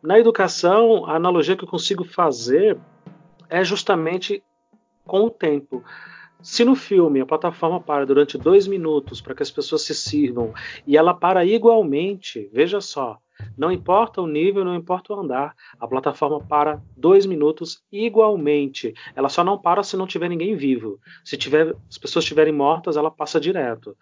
Na 0.04 0.20
educação, 0.20 1.08
a 1.08 1.16
analogia 1.16 1.58
que 1.58 1.64
eu 1.64 1.68
consigo 1.68 2.04
fazer 2.04 2.78
é 3.50 3.64
justamente 3.64 4.44
com 5.04 5.24
o 5.24 5.32
tempo. 5.32 5.84
Se 6.42 6.64
no 6.64 6.76
filme 6.76 7.20
a 7.20 7.26
plataforma 7.26 7.80
para 7.80 8.06
durante 8.06 8.38
dois 8.38 8.68
minutos 8.68 9.22
para 9.22 9.34
que 9.34 9.44
as 9.44 9.52
pessoas 9.52 9.82
se 9.84 9.96
sirvam 9.96 10.54
e 10.86 10.96
ela 10.96 11.14
para 11.14 11.44
igualmente, 11.46 12.50
veja 12.54 12.80
só, 12.80 13.20
não 13.58 13.72
importa 13.72 14.22
o 14.22 14.28
nível, 14.28 14.64
não 14.64 14.76
importa 14.76 15.14
o 15.14 15.20
andar, 15.20 15.56
a 15.80 15.88
plataforma 15.88 16.40
para 16.40 16.82
dois 16.96 17.26
minutos 17.26 17.82
igualmente. 17.92 18.94
Ela 19.16 19.30
só 19.30 19.44
não 19.44 19.58
para 19.58 19.84
se 19.84 19.98
não 19.98 20.08
tiver 20.08 20.30
ninguém 20.30 20.56
vivo. 20.56 21.00
Se 21.24 21.38
tiver, 21.38 21.76
as 21.90 21.98
pessoas 21.98 22.24
estiverem 22.24 22.54
mortas, 22.54 22.98
ela 22.98 23.12
passa 23.12 23.40
direto. 23.40 23.96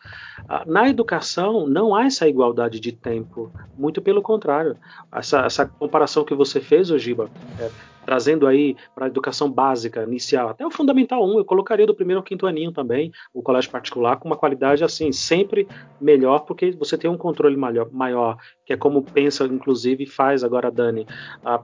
Ah, 0.47 0.63
na 0.65 0.89
educação 0.89 1.67
não 1.67 1.95
há 1.95 2.05
essa 2.05 2.27
igualdade 2.27 2.79
de 2.79 2.91
tempo, 2.91 3.51
muito 3.77 4.01
pelo 4.01 4.21
contrário. 4.21 4.77
Essa, 5.11 5.45
essa 5.45 5.65
comparação 5.65 6.23
que 6.23 6.33
você 6.33 6.59
fez, 6.61 6.91
Ogiba, 6.91 7.29
é, 7.59 7.69
trazendo 8.05 8.47
aí 8.47 8.75
para 8.93 9.05
a 9.05 9.07
educação 9.07 9.51
básica, 9.51 10.03
inicial, 10.03 10.49
até 10.49 10.65
o 10.65 10.71
Fundamental 10.71 11.25
1, 11.25 11.39
eu 11.39 11.45
colocaria 11.45 11.85
do 11.85 11.95
primeiro 11.95 12.19
ao 12.19 12.23
quinto 12.23 12.45
aninho 12.45 12.71
também, 12.71 13.11
o 13.33 13.41
colégio 13.41 13.71
particular, 13.71 14.17
com 14.17 14.27
uma 14.27 14.37
qualidade 14.37 14.83
assim, 14.83 15.11
sempre 15.11 15.67
melhor, 15.99 16.39
porque 16.39 16.71
você 16.71 16.97
tem 16.97 17.09
um 17.09 17.17
controle 17.17 17.57
maior, 17.57 17.89
maior 17.91 18.37
que 18.65 18.73
é 18.73 18.77
como 18.77 19.01
pensa, 19.01 19.45
inclusive, 19.45 20.05
faz 20.05 20.43
agora 20.43 20.67
a 20.67 20.71
Dani. 20.71 21.05
A, 21.43 21.61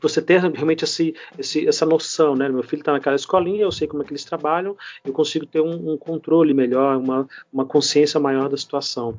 você 0.00 0.20
ter 0.20 0.40
realmente 0.40 0.84
esse, 0.84 1.14
esse, 1.38 1.66
essa 1.66 1.86
noção, 1.86 2.36
né? 2.36 2.48
Meu 2.48 2.62
filho 2.62 2.80
está 2.80 2.92
naquela 2.92 3.16
escolinha, 3.16 3.62
eu 3.62 3.72
sei 3.72 3.88
como 3.88 4.02
é 4.02 4.06
que 4.06 4.12
eles 4.12 4.24
trabalham, 4.24 4.76
eu 5.04 5.12
consigo 5.12 5.46
ter 5.46 5.60
um, 5.60 5.92
um 5.92 5.96
controle 5.96 6.52
melhor, 6.52 6.98
uma, 6.98 7.26
uma 7.52 7.64
consciência 7.64 8.20
maior 8.20 8.48
da 8.48 8.56
situação. 8.56 9.18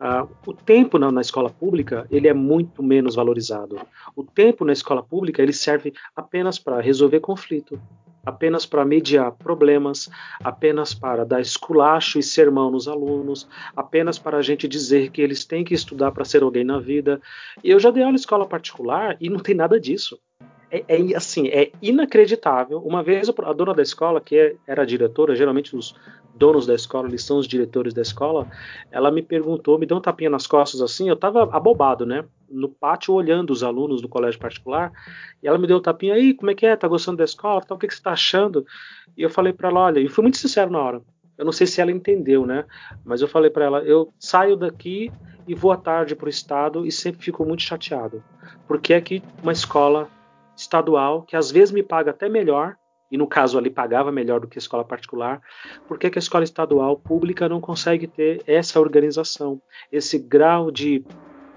Uh, 0.00 0.26
o 0.46 0.54
tempo 0.54 0.98
na, 0.98 1.12
na, 1.12 1.20
escola 1.20 1.50
pública 1.50 2.06
ele 2.10 2.26
é 2.26 2.32
muito 2.32 2.82
menos 2.82 3.16
valorizado. 3.16 3.78
O 4.16 4.24
tempo 4.24 4.64
na 4.64 4.72
escola 4.72 5.02
pública 5.02 5.42
ele 5.42 5.52
serve 5.52 5.92
apenas 6.16 6.58
para 6.58 6.80
resolver 6.80 7.20
conflito, 7.20 7.78
apenas 8.24 8.64
para 8.64 8.82
mediar 8.82 9.30
problemas, 9.32 10.08
apenas 10.42 10.94
para 10.94 11.22
dar 11.26 11.42
esculacho 11.42 12.18
e 12.18 12.22
sermão 12.22 12.70
nos 12.70 12.88
alunos, 12.88 13.46
apenas 13.76 14.18
para 14.18 14.38
a 14.38 14.42
gente 14.42 14.66
dizer 14.66 15.10
que 15.10 15.20
eles 15.20 15.44
têm 15.44 15.64
que 15.64 15.74
estudar 15.74 16.12
para 16.12 16.24
ser 16.24 16.42
alguém 16.42 16.64
na 16.64 16.78
vida. 16.78 17.20
Eu 17.62 17.78
já 17.78 17.90
dei 17.90 18.02
aula 18.02 18.14
em 18.14 18.16
escola 18.16 18.46
particular 18.46 19.18
e 19.20 19.28
não 19.28 19.38
tem 19.38 19.54
nada 19.54 19.78
disso. 19.78 20.18
É, 20.70 20.84
é, 20.86 21.16
assim, 21.16 21.48
é 21.48 21.72
inacreditável. 21.82 22.78
Uma 22.78 23.02
vez 23.02 23.28
a 23.28 23.52
dona 23.52 23.74
da 23.74 23.82
escola, 23.82 24.20
que 24.20 24.36
é, 24.36 24.54
era 24.66 24.86
diretora, 24.86 25.34
geralmente 25.34 25.74
os, 25.74 25.94
donos 26.40 26.66
da 26.66 26.74
escola, 26.74 27.06
eles 27.06 27.22
são 27.22 27.38
os 27.38 27.46
diretores 27.46 27.92
da 27.92 28.02
escola, 28.02 28.48
ela 28.90 29.10
me 29.10 29.22
perguntou, 29.22 29.78
me 29.78 29.84
deu 29.84 29.98
um 29.98 30.00
tapinha 30.00 30.30
nas 30.30 30.46
costas 30.46 30.80
assim, 30.80 31.08
eu 31.08 31.16
tava 31.16 31.42
abobado, 31.54 32.06
né? 32.06 32.24
No 32.48 32.68
pátio 32.68 33.12
olhando 33.12 33.50
os 33.50 33.62
alunos 33.62 34.00
do 34.00 34.08
colégio 34.08 34.40
particular, 34.40 34.90
e 35.42 35.46
ela 35.46 35.58
me 35.58 35.66
deu 35.66 35.76
um 35.76 35.82
tapinha 35.82 36.14
aí, 36.14 36.32
como 36.32 36.50
é 36.50 36.54
que 36.54 36.64
é? 36.64 36.74
Tá 36.74 36.88
gostando 36.88 37.18
da 37.18 37.24
escola? 37.24 37.60
Tá, 37.60 37.74
o 37.74 37.78
que, 37.78 37.86
que 37.86 37.94
você 37.94 38.02
tá 38.02 38.12
achando? 38.12 38.64
E 39.16 39.22
eu 39.22 39.28
falei 39.28 39.52
para 39.52 39.68
ela, 39.68 39.80
olha, 39.80 40.00
e 40.00 40.08
fui 40.08 40.22
muito 40.22 40.38
sincero 40.38 40.70
na 40.70 40.78
hora. 40.78 41.02
Eu 41.36 41.44
não 41.44 41.52
sei 41.52 41.66
se 41.66 41.80
ela 41.80 41.92
entendeu, 41.92 42.46
né? 42.46 42.64
Mas 43.04 43.20
eu 43.20 43.28
falei 43.28 43.50
para 43.50 43.64
ela, 43.64 43.78
eu 43.80 44.12
saio 44.18 44.56
daqui 44.56 45.12
e 45.46 45.54
vou 45.54 45.72
à 45.72 45.76
tarde 45.76 46.14
para 46.14 46.26
o 46.26 46.30
estado 46.30 46.86
e 46.86 46.92
sempre 46.92 47.22
fico 47.22 47.44
muito 47.44 47.62
chateado, 47.62 48.22
porque 48.66 48.92
é 48.92 49.00
que 49.00 49.22
uma 49.42 49.52
escola 49.52 50.08
estadual 50.60 51.22
que 51.22 51.36
às 51.36 51.50
vezes 51.50 51.72
me 51.72 51.82
paga 51.82 52.10
até 52.10 52.28
melhor 52.28 52.76
e 53.10 53.18
no 53.18 53.26
caso 53.26 53.58
ali 53.58 53.68
pagava 53.68 54.12
melhor 54.12 54.40
do 54.40 54.46
que 54.46 54.56
a 54.56 54.60
escola 54.60 54.84
particular, 54.84 55.42
por 55.88 55.98
que, 55.98 56.06
a 56.06 56.18
escola 56.18 56.44
estadual 56.44 56.96
pública 56.96 57.48
não 57.48 57.60
consegue 57.60 58.06
ter 58.06 58.40
essa 58.46 58.78
organização, 58.78 59.60
esse 59.90 60.16
grau 60.16 60.70
de 60.70 61.04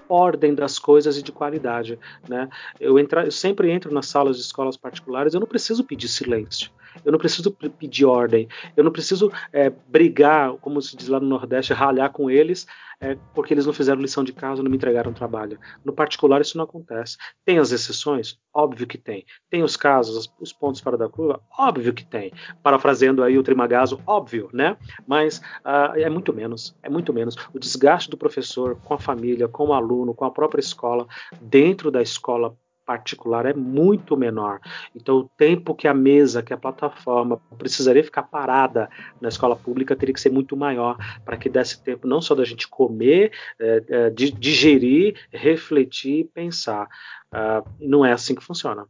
ordem 0.08 0.54
das 0.54 0.78
coisas 0.78 1.16
e 1.16 1.22
de 1.22 1.30
qualidade, 1.30 1.98
né? 2.28 2.48
Eu, 2.80 2.98
entra, 2.98 3.24
eu 3.24 3.30
sempre 3.30 3.70
entro 3.70 3.94
nas 3.94 4.06
salas 4.06 4.36
de 4.36 4.42
escolas 4.42 4.76
particulares, 4.76 5.32
eu 5.32 5.40
não 5.40 5.46
preciso 5.46 5.84
pedir 5.84 6.08
silêncio, 6.08 6.70
eu 7.04 7.12
não 7.12 7.18
preciso 7.18 7.50
pedir 7.50 8.04
ordem, 8.04 8.48
eu 8.76 8.84
não 8.84 8.90
preciso 8.90 9.32
é, 9.52 9.70
brigar, 9.88 10.52
como 10.54 10.80
se 10.82 10.96
diz 10.96 11.08
lá 11.08 11.20
no 11.20 11.26
Nordeste, 11.26 11.72
ralhar 11.72 12.10
com 12.12 12.30
eles 12.30 12.66
é, 13.00 13.16
porque 13.34 13.52
eles 13.52 13.66
não 13.66 13.72
fizeram 13.72 14.00
lição 14.00 14.24
de 14.24 14.32
casa, 14.32 14.62
não 14.62 14.70
me 14.70 14.76
entregaram 14.76 15.12
trabalho. 15.12 15.58
No 15.84 15.92
particular, 15.92 16.40
isso 16.40 16.56
não 16.56 16.64
acontece. 16.64 17.16
Tem 17.44 17.58
as 17.58 17.72
exceções? 17.72 18.38
Óbvio 18.52 18.86
que 18.86 18.98
tem. 18.98 19.26
Tem 19.50 19.62
os 19.62 19.76
casos, 19.76 20.32
os 20.40 20.52
pontos 20.52 20.80
fora 20.80 20.96
da 20.96 21.08
curva? 21.08 21.40
Óbvio 21.58 21.92
que 21.92 22.04
tem. 22.04 22.32
Parafraseando 22.62 23.22
aí 23.22 23.36
o 23.38 23.42
Trimagazo, 23.42 24.00
óbvio, 24.06 24.48
né? 24.52 24.76
Mas 25.06 25.38
uh, 25.38 25.96
é 25.96 26.08
muito 26.08 26.32
menos. 26.32 26.74
É 26.82 26.88
muito 26.88 27.12
menos. 27.12 27.36
O 27.52 27.58
desgaste 27.58 28.10
do 28.10 28.16
professor 28.16 28.76
com 28.76 28.94
a 28.94 28.98
família, 28.98 29.48
com 29.48 29.68
o 29.68 29.74
aluno, 29.74 30.14
com 30.14 30.24
a 30.24 30.30
própria 30.30 30.60
escola, 30.60 31.06
dentro 31.40 31.90
da 31.90 32.00
escola 32.00 32.56
particular 32.84 33.46
é 33.46 33.54
muito 33.54 34.16
menor. 34.16 34.60
Então, 34.94 35.16
o 35.16 35.30
tempo 35.36 35.74
que 35.74 35.88
a 35.88 35.94
mesa, 35.94 36.42
que 36.42 36.52
a 36.52 36.56
plataforma 36.56 37.40
precisaria 37.58 38.04
ficar 38.04 38.24
parada 38.24 38.88
na 39.20 39.28
escola 39.28 39.56
pública 39.56 39.96
teria 39.96 40.14
que 40.14 40.20
ser 40.20 40.30
muito 40.30 40.56
maior 40.56 40.96
para 41.24 41.36
que 41.36 41.48
desse 41.48 41.82
tempo 41.82 42.06
não 42.06 42.20
só 42.20 42.34
da 42.34 42.44
gente 42.44 42.68
comer, 42.68 43.32
é, 43.58 43.84
é, 43.88 44.10
digerir, 44.10 45.16
refletir, 45.32 46.30
pensar. 46.34 46.88
Uh, 47.32 47.68
não 47.80 48.04
é 48.04 48.12
assim 48.12 48.32
que 48.32 48.44
funciona. 48.44 48.86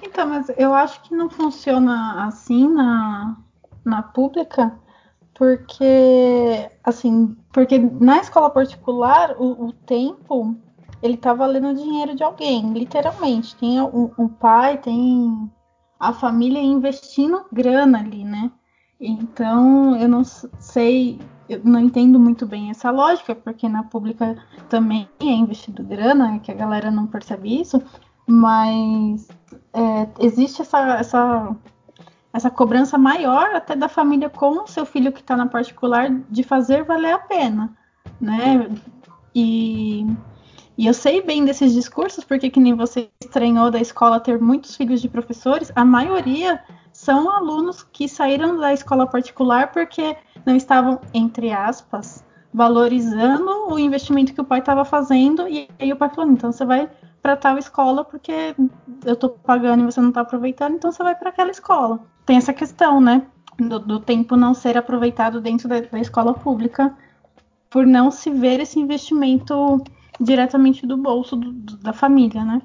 Então, 0.00 0.28
mas 0.28 0.48
eu 0.56 0.72
acho 0.72 1.02
que 1.02 1.14
não 1.14 1.28
funciona 1.28 2.24
assim 2.24 2.68
na, 2.72 3.36
na 3.84 4.00
pública, 4.00 4.72
porque 5.34 6.70
assim, 6.84 7.36
porque 7.52 7.78
na 7.78 8.18
escola 8.20 8.48
particular 8.48 9.34
o, 9.38 9.66
o 9.66 9.72
tempo 9.72 10.56
ele 11.02 11.16
tá 11.16 11.32
valendo 11.32 11.74
dinheiro 11.74 12.14
de 12.14 12.22
alguém, 12.22 12.72
literalmente. 12.72 13.56
Tem 13.56 13.80
o, 13.80 14.12
o 14.16 14.28
pai, 14.28 14.78
tem 14.78 15.50
a 15.98 16.12
família 16.12 16.60
investindo 16.60 17.44
grana 17.52 17.98
ali, 17.98 18.24
né? 18.24 18.50
Então, 19.00 19.96
eu 19.96 20.08
não 20.08 20.24
sei 20.24 21.18
eu 21.50 21.60
não 21.64 21.80
entendo 21.80 22.20
muito 22.20 22.46
bem 22.46 22.70
essa 22.70 22.92
lógica, 22.92 23.34
porque 23.34 23.68
na 23.68 23.82
pública 23.82 24.36
também 24.68 25.08
é 25.18 25.24
investido 25.24 25.82
grana, 25.82 26.36
é 26.36 26.38
que 26.38 26.52
a 26.52 26.54
galera 26.54 26.92
não 26.92 27.08
percebe 27.08 27.60
isso, 27.60 27.82
mas 28.24 29.26
é, 29.72 30.08
existe 30.20 30.62
essa, 30.62 30.78
essa, 30.94 31.56
essa 32.32 32.50
cobrança 32.50 32.96
maior 32.96 33.52
até 33.52 33.74
da 33.74 33.88
família 33.88 34.30
com 34.30 34.62
o 34.62 34.68
seu 34.68 34.86
filho 34.86 35.12
que 35.12 35.20
está 35.20 35.36
na 35.36 35.46
particular 35.46 36.08
de 36.30 36.44
fazer 36.44 36.84
valer 36.84 37.14
a 37.14 37.18
pena, 37.18 37.76
né? 38.20 38.68
E, 39.34 40.06
e 40.80 40.86
eu 40.86 40.94
sei 40.94 41.20
bem 41.20 41.44
desses 41.44 41.74
discursos, 41.74 42.24
porque 42.24 42.48
que 42.48 42.58
nem 42.58 42.72
você 42.72 43.10
estranhou 43.22 43.70
da 43.70 43.78
escola 43.78 44.18
ter 44.18 44.40
muitos 44.40 44.76
filhos 44.76 45.02
de 45.02 45.10
professores, 45.10 45.70
a 45.76 45.84
maioria 45.84 46.58
são 46.90 47.28
alunos 47.28 47.82
que 47.82 48.08
saíram 48.08 48.56
da 48.56 48.72
escola 48.72 49.06
particular 49.06 49.72
porque 49.72 50.16
não 50.46 50.56
estavam, 50.56 50.98
entre 51.12 51.52
aspas, 51.52 52.24
valorizando 52.50 53.70
o 53.70 53.78
investimento 53.78 54.32
que 54.32 54.40
o 54.40 54.44
pai 54.44 54.60
estava 54.60 54.82
fazendo, 54.82 55.46
e 55.46 55.68
aí 55.78 55.92
o 55.92 55.96
pai 55.96 56.08
falou, 56.08 56.30
então 56.32 56.50
você 56.50 56.64
vai 56.64 56.88
para 57.20 57.36
tal 57.36 57.58
escola 57.58 58.02
porque 58.02 58.56
eu 59.04 59.12
estou 59.12 59.28
pagando 59.28 59.82
e 59.82 59.84
você 59.84 60.00
não 60.00 60.08
está 60.08 60.22
aproveitando, 60.22 60.76
então 60.76 60.90
você 60.90 61.02
vai 61.02 61.14
para 61.14 61.28
aquela 61.28 61.50
escola. 61.50 62.00
Tem 62.24 62.38
essa 62.38 62.54
questão, 62.54 63.02
né? 63.02 63.26
Do, 63.58 63.78
do 63.78 64.00
tempo 64.00 64.34
não 64.34 64.54
ser 64.54 64.78
aproveitado 64.78 65.42
dentro 65.42 65.68
da, 65.68 65.78
da, 65.78 66.00
escola 66.00 66.32
pública 66.32 66.96
por 67.68 67.86
não 67.86 68.10
se 68.10 68.30
ver 68.30 68.60
esse 68.60 68.80
investimento 68.80 69.76
diretamente 70.20 70.86
do 70.86 70.96
bolso 70.96 71.34
do, 71.34 71.52
do, 71.52 71.76
da 71.78 71.92
família, 71.92 72.44
né? 72.44 72.60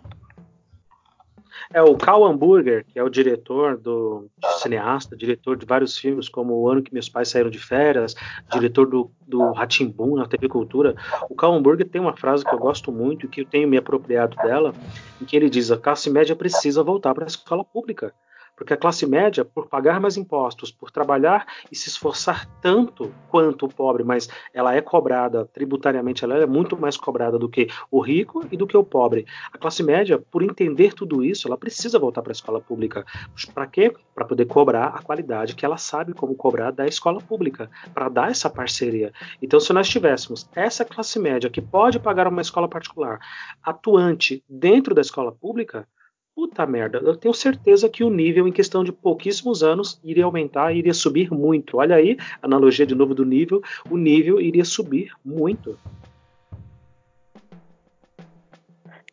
É 1.74 1.82
o 1.82 1.96
Carl 1.96 2.26
Hamburger, 2.26 2.86
que 2.86 3.00
é 3.00 3.04
o 3.04 3.10
diretor 3.10 3.78
do 3.78 4.30
cineasta, 4.60 5.16
diretor 5.16 5.58
de 5.58 5.66
vários 5.66 5.98
filmes, 5.98 6.30
como 6.30 6.54
O 6.54 6.70
Ano 6.70 6.82
que 6.82 6.94
Meus 6.94 7.10
Pais 7.10 7.30
Saíram 7.30 7.50
de 7.50 7.58
Férias, 7.58 8.16
diretor 8.52 8.86
do, 8.86 9.10
do 9.28 9.52
Ratimbun 9.52 10.16
na 10.16 10.28
TV 10.28 10.48
Cultura. 10.48 10.96
O 11.30 11.36
Carl 11.36 11.54
Hamburger 11.54 11.88
tem 11.88 12.00
uma 12.00 12.16
frase 12.16 12.44
que 12.44 12.54
eu 12.54 12.60
gosto 12.60 12.92
muito 12.92 13.26
e 13.26 13.30
que 13.30 13.42
eu 13.42 13.46
tenho 13.46 13.68
me 13.68 13.78
apropriado 13.78 14.36
dela, 14.38 14.74
em 15.22 15.26
que 15.26 15.36
ele 15.36 15.50
diz: 15.50 15.72
a 15.72 15.78
classe 15.78 16.10
média 16.10 16.36
precisa 16.36 16.84
voltar 16.84 17.14
para 17.14 17.24
a 17.24 17.28
escola 17.28 17.64
pública. 17.64 18.14
Porque 18.56 18.74
a 18.74 18.78
classe 18.78 19.06
média, 19.06 19.44
por 19.44 19.68
pagar 19.68 20.00
mais 20.00 20.18
impostos, 20.18 20.72
por 20.72 20.92
trabalhar 20.92 21.46
e 21.72 21.76
se 21.76 21.90
esforçar 21.90 22.48
tanto 22.62 23.14
quanto 23.30 23.66
o 23.66 23.70
pobre, 23.70 24.04
mas 24.04 24.30
ela 24.54 24.74
é 24.74 24.82
cobrada 24.82 25.46
tributariamente, 25.46 26.24
ela 26.24 26.38
é 26.38 26.46
muito 26.46 26.80
mais 26.80 26.98
cobrada 26.98 27.38
do 27.38 27.50
que 27.50 27.68
o 27.92 28.00
rico 28.00 28.46
e 28.52 28.58
do 28.58 28.68
que 28.68 28.78
o 28.78 28.84
pobre. 28.84 29.26
A 29.52 29.58
classe 29.58 29.84
média, 29.84 30.18
por 30.18 30.42
entender 30.42 30.94
tudo 30.94 31.24
isso, 31.24 31.48
ela 31.48 31.58
precisa 31.58 32.00
voltar 32.00 32.22
para 32.22 32.32
a 32.32 32.34
escola 32.34 32.62
pública. 32.62 33.06
Para 33.54 33.68
quê? 33.68 33.94
Para 34.14 34.26
poder 34.26 34.46
cobrar 34.46 34.88
a 34.88 35.02
qualidade 35.02 35.56
que 35.56 35.66
ela 35.66 35.78
sabe 35.78 36.14
como 36.14 36.36
cobrar 36.36 36.72
da 36.72 36.88
escola 36.88 37.20
pública, 37.20 37.70
para 37.94 38.10
dar 38.10 38.32
essa 38.32 38.50
parceria. 38.50 39.12
Então, 39.42 39.60
se 39.60 39.74
nós 39.74 39.90
tivéssemos 39.90 40.50
essa 40.56 40.86
classe 40.86 41.20
média 41.20 41.50
que 41.50 41.62
pode 41.62 42.00
pagar 42.00 42.28
uma 42.28 42.42
escola 42.42 42.68
particular 42.68 43.20
atuante 43.64 44.44
dentro 44.48 44.94
da 44.94 45.02
escola 45.02 45.32
pública, 45.32 45.88
puta 46.36 46.66
merda, 46.66 46.98
eu 46.98 47.16
tenho 47.16 47.34
certeza 47.34 47.88
que 47.88 48.04
o 48.04 48.10
nível, 48.10 48.46
em 48.46 48.52
questão 48.52 48.84
de 48.84 48.92
pouquíssimos 48.92 49.64
anos, 49.64 50.00
iria 50.04 50.26
aumentar, 50.26 50.74
iria 50.74 50.94
subir 50.94 51.32
muito. 51.32 51.78
Olha 51.78 51.96
aí, 51.96 52.18
analogia 52.42 52.86
de 52.86 52.94
novo 52.94 53.16
do 53.16 53.24
nível, 53.24 53.64
o 53.90 53.96
nível 53.96 54.42
iria 54.42 54.66
subir 54.66 55.14
muito. 55.24 55.80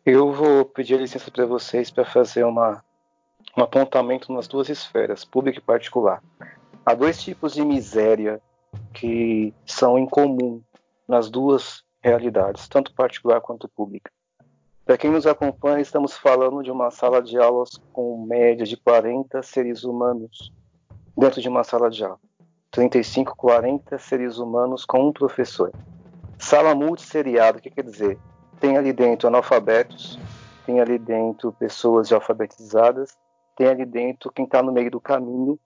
Eu 0.05 0.33
vou 0.33 0.65
pedir 0.65 0.99
licença 0.99 1.31
para 1.31 1.45
vocês 1.45 1.89
para 1.89 2.03
fazer 2.03 2.43
uma, 2.43 2.83
um 3.57 3.63
apontamento 3.63 4.33
nas 4.33 4.49
duas 4.49 4.67
esferas, 4.67 5.23
pública 5.23 5.59
e 5.59 5.61
particular. 5.61 6.21
Há 6.85 6.93
dois 6.93 7.21
tipos 7.21 7.53
de 7.53 7.63
miséria 7.63 8.41
que 8.93 9.53
são 9.65 9.97
em 9.97 10.05
comum 10.05 10.61
nas 11.07 11.29
duas 11.29 11.83
realidades, 12.01 12.67
tanto 12.67 12.93
particular 12.93 13.39
quanto 13.39 13.69
pública. 13.69 14.11
Para 14.85 14.97
quem 14.97 15.09
nos 15.09 15.25
acompanha, 15.25 15.79
estamos 15.79 16.17
falando 16.17 16.61
de 16.61 16.69
uma 16.69 16.91
sala 16.91 17.21
de 17.21 17.37
aulas 17.37 17.79
com 17.93 18.25
média 18.25 18.65
de 18.65 18.75
40 18.75 19.41
seres 19.41 19.85
humanos 19.85 20.51
dentro 21.17 21.41
de 21.41 21.47
uma 21.47 21.63
sala 21.63 21.89
de 21.89 22.03
aula. 22.03 22.19
35, 22.69 23.33
40 23.37 23.97
seres 23.97 24.39
humanos 24.39 24.83
com 24.83 25.07
um 25.07 25.13
professor. 25.13 25.71
Sala 26.37 26.75
multisseriada, 26.75 27.59
o 27.59 27.61
que 27.61 27.69
quer 27.69 27.83
dizer? 27.83 28.19
Tem 28.59 28.75
ali 28.75 28.91
dentro 28.91 29.29
analfabetos, 29.29 30.19
tem 30.65 30.81
ali 30.81 30.97
dentro 30.97 31.53
pessoas 31.53 32.11
alfabetizadas, 32.11 33.17
tem 33.55 33.67
ali 33.67 33.85
dentro 33.85 34.33
quem 34.33 34.43
está 34.43 34.61
no 34.61 34.73
meio 34.73 34.91
do 34.91 34.99
caminho, 34.99 35.57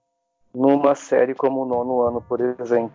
numa 0.54 0.94
série 0.94 1.34
como 1.34 1.62
o 1.62 1.66
nono 1.66 2.02
ano, 2.02 2.22
por 2.22 2.40
exemplo. 2.40 2.92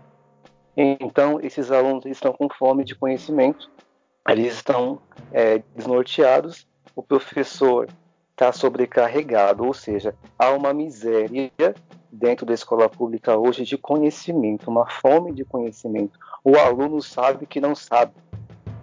Então, 0.77 1.39
esses 1.41 1.69
alunos 1.69 2.05
estão 2.05 2.31
com 2.31 2.47
fome 2.49 2.85
de 2.85 2.95
conhecimento, 2.95 3.69
eles 4.29 4.53
estão 4.53 4.99
é, 5.31 5.61
desnorteados, 5.75 6.67
o 6.95 7.03
professor 7.03 7.89
está 8.31 8.51
sobrecarregado, 8.51 9.65
ou 9.65 9.73
seja, 9.73 10.15
há 10.37 10.51
uma 10.51 10.73
miséria 10.73 11.51
dentro 12.11 12.45
da 12.45 12.53
escola 12.53 12.87
pública 12.87 13.37
hoje 13.37 13.63
de 13.63 13.77
conhecimento, 13.77 14.69
uma 14.69 14.87
fome 14.87 15.33
de 15.33 15.43
conhecimento. 15.43 16.17
O 16.43 16.57
aluno 16.57 17.01
sabe 17.01 17.45
que 17.45 17.59
não 17.59 17.75
sabe. 17.75 18.13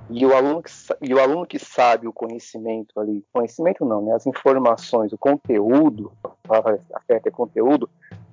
E 0.09 0.26
o 0.26 0.35
aluno 0.35 0.61
que, 0.61 0.70
e 1.00 1.14
o 1.14 1.20
aluno 1.20 1.46
que 1.46 1.59
sabe 1.59 2.09
o 2.09 2.12
conhecimento 2.12 2.98
ali, 2.98 3.24
conhecimento 3.33 3.85
não, 3.85 4.03
né, 4.03 4.12
as 4.12 4.26
informações, 4.26 5.12
o 5.12 5.18
conteúdo, 5.18 6.12
a 6.24 6.29
palavra 6.48 6.81
certa 7.07 7.29
é 7.29 7.33
conteúdo, 7.33 7.88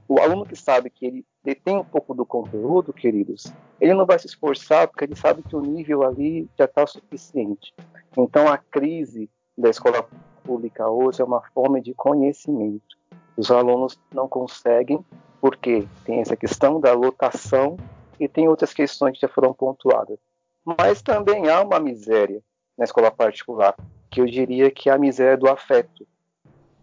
o 0.08 0.20
aluno 0.20 0.46
que 0.46 0.56
sabe 0.56 0.90
que 0.90 1.06
ele 1.06 1.26
detém 1.44 1.78
um 1.78 1.84
pouco 1.84 2.14
do 2.14 2.26
conteúdo, 2.26 2.94
queridos, 2.94 3.52
ele 3.80 3.94
não 3.94 4.06
vai 4.06 4.18
se 4.18 4.28
esforçar 4.28 4.88
porque 4.88 5.04
ele 5.04 5.16
sabe 5.16 5.44
que 5.44 5.56
o 5.56 5.62
nível 5.62 6.04
ali 6.04 6.50
já 6.58 6.66
está 6.66 6.88
suficiente. 6.88 7.74
Então 8.16 8.48
a 8.48 8.58
crise 8.58 9.30
da 9.58 9.70
escola 9.70 10.08
pública 10.44 10.90
hoje 10.90 11.22
é 11.22 11.26
uma 11.26 11.42
forma 11.54 11.82
de 11.82 11.94
conhecimento. 11.94 12.98
Os 13.36 13.52
alunos 13.52 14.00
não 14.14 14.28
conseguem 14.28 15.04
porque 15.42 15.88
tem 16.06 16.22
essa 16.22 16.36
questão 16.36 16.80
da 16.80 16.94
lotação 16.94 17.78
e 18.20 18.28
tem 18.28 18.48
outras 18.48 18.74
questões 18.74 19.14
que 19.14 19.22
já 19.22 19.28
foram 19.28 19.54
pontuadas. 19.54 20.18
Mas 20.64 21.02
também 21.02 21.50
há 21.50 21.62
uma 21.62 21.80
miséria 21.80 22.42
na 22.78 22.84
escola 22.84 23.12
particular, 23.12 23.76
que 24.10 24.22
eu 24.22 24.26
diria 24.26 24.72
que 24.72 24.90
é 24.90 24.94
a 24.94 24.98
miséria 24.98 25.38
do 25.38 25.48
afeto. 25.48 26.08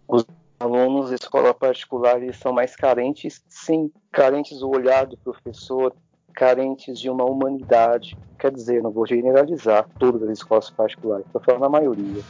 Os 0.07 0.25
alunos 0.59 1.09
de 1.09 1.17
escola 1.17 1.53
particular 1.53 2.23
eles 2.23 2.37
são 2.37 2.53
mais 2.53 2.77
carentes, 2.77 3.45
sim, 3.49 3.90
carentes 4.12 4.61
do 4.61 4.71
olhar 4.71 5.07
do 5.07 5.17
professor, 5.17 5.95
carentes 6.35 6.99
de 6.99 7.09
uma 7.11 7.25
humanidade. 7.25 8.17
Quer 8.38 8.51
dizer, 8.51 8.83
não 8.83 8.90
vou 8.90 9.07
generalizar 9.07 9.88
todas 9.99 10.23
as 10.23 10.38
escolas 10.38 10.71
particulares, 10.71 11.27
estou 11.27 11.40
falando 11.43 11.64
a 11.64 11.69
maioria. 11.69 12.23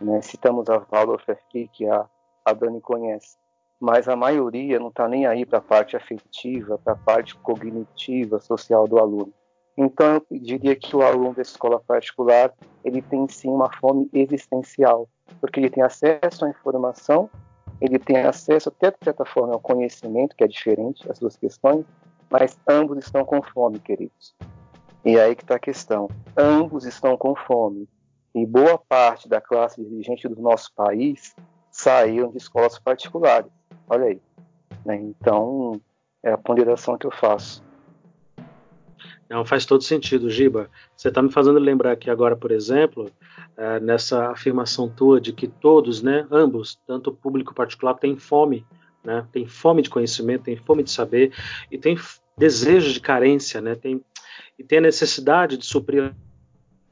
Né? 0.00 0.20
Citamos 0.20 0.68
a 0.68 0.78
Waldorf 0.78 1.30
aqui, 1.30 1.68
que 1.72 1.86
a, 1.86 2.06
a 2.44 2.52
Dani 2.52 2.80
conhece. 2.80 3.36
Mas 3.80 4.08
a 4.08 4.14
maioria 4.14 4.78
não 4.78 4.88
está 4.88 5.08
nem 5.08 5.26
aí 5.26 5.44
para 5.44 5.58
a 5.58 5.62
parte 5.62 5.96
afetiva, 5.96 6.78
para 6.78 6.92
a 6.92 6.96
parte 6.96 7.34
cognitiva, 7.36 8.38
social 8.38 8.86
do 8.86 8.98
aluno. 8.98 9.32
Então, 9.76 10.22
eu 10.30 10.38
diria 10.38 10.76
que 10.76 10.94
o 10.94 11.02
aluno 11.02 11.34
da 11.34 11.42
escola 11.42 11.80
particular 11.80 12.52
ele 12.84 13.00
tem 13.00 13.26
sim 13.28 13.48
uma 13.48 13.72
fome 13.78 14.08
existencial, 14.12 15.08
porque 15.40 15.58
ele 15.58 15.70
tem 15.70 15.82
acesso 15.82 16.44
à 16.44 16.50
informação 16.50 17.30
ele 17.82 17.98
tem 17.98 18.18
acesso 18.18 18.68
até 18.68 18.92
de 18.92 18.98
certa 19.02 19.24
forma 19.24 19.54
ao 19.54 19.60
conhecimento, 19.60 20.36
que 20.36 20.44
é 20.44 20.46
diferente, 20.46 21.10
as 21.10 21.18
duas 21.18 21.36
questões, 21.36 21.84
mas 22.30 22.56
ambos 22.68 22.98
estão 22.98 23.24
com 23.24 23.42
fome, 23.42 23.80
queridos. 23.80 24.36
E 25.04 25.16
é 25.16 25.24
aí 25.24 25.34
que 25.34 25.42
está 25.42 25.56
a 25.56 25.58
questão. 25.58 26.08
Ambos 26.36 26.84
estão 26.84 27.16
com 27.16 27.34
fome. 27.34 27.88
E 28.32 28.46
boa 28.46 28.78
parte 28.78 29.28
da 29.28 29.40
classe 29.40 29.82
dirigente 29.82 30.28
do 30.28 30.40
nosso 30.40 30.72
país 30.74 31.34
saíram 31.72 32.30
de 32.30 32.38
escolas 32.38 32.78
particulares. 32.78 33.50
Olha 33.88 34.04
aí. 34.04 34.20
Né? 34.84 34.96
Então, 34.96 35.80
é 36.22 36.30
a 36.30 36.38
ponderação 36.38 36.96
que 36.96 37.06
eu 37.06 37.10
faço. 37.10 37.64
Não 39.28 39.44
faz 39.44 39.66
todo 39.66 39.82
sentido, 39.82 40.30
Giba. 40.30 40.70
Você 40.96 41.08
está 41.08 41.20
me 41.20 41.32
fazendo 41.32 41.58
lembrar 41.58 41.92
aqui 41.92 42.08
agora, 42.08 42.36
por 42.36 42.52
exemplo, 42.52 43.10
é, 43.56 43.80
nessa 43.80 44.30
afirmação 44.30 44.88
tua 44.88 45.20
de 45.20 45.32
que 45.32 45.46
todos, 45.46 46.02
né, 46.02 46.26
ambos, 46.30 46.78
tanto 46.86 47.10
o 47.10 47.14
público 47.14 47.54
particular, 47.54 47.94
têm 47.94 48.16
fome, 48.16 48.66
né, 49.04 49.26
tem 49.32 49.46
fome 49.46 49.82
de 49.82 49.90
conhecimento, 49.90 50.44
tem 50.44 50.56
fome 50.56 50.82
de 50.82 50.90
saber 50.90 51.32
e 51.70 51.78
tem 51.78 51.98
desejo 52.36 52.92
de 52.92 53.00
carência, 53.00 53.60
né, 53.60 53.74
tem, 53.74 54.02
e 54.58 54.64
tem 54.64 54.78
a 54.78 54.82
necessidade 54.82 55.56
de 55.56 55.66
suprir 55.66 56.14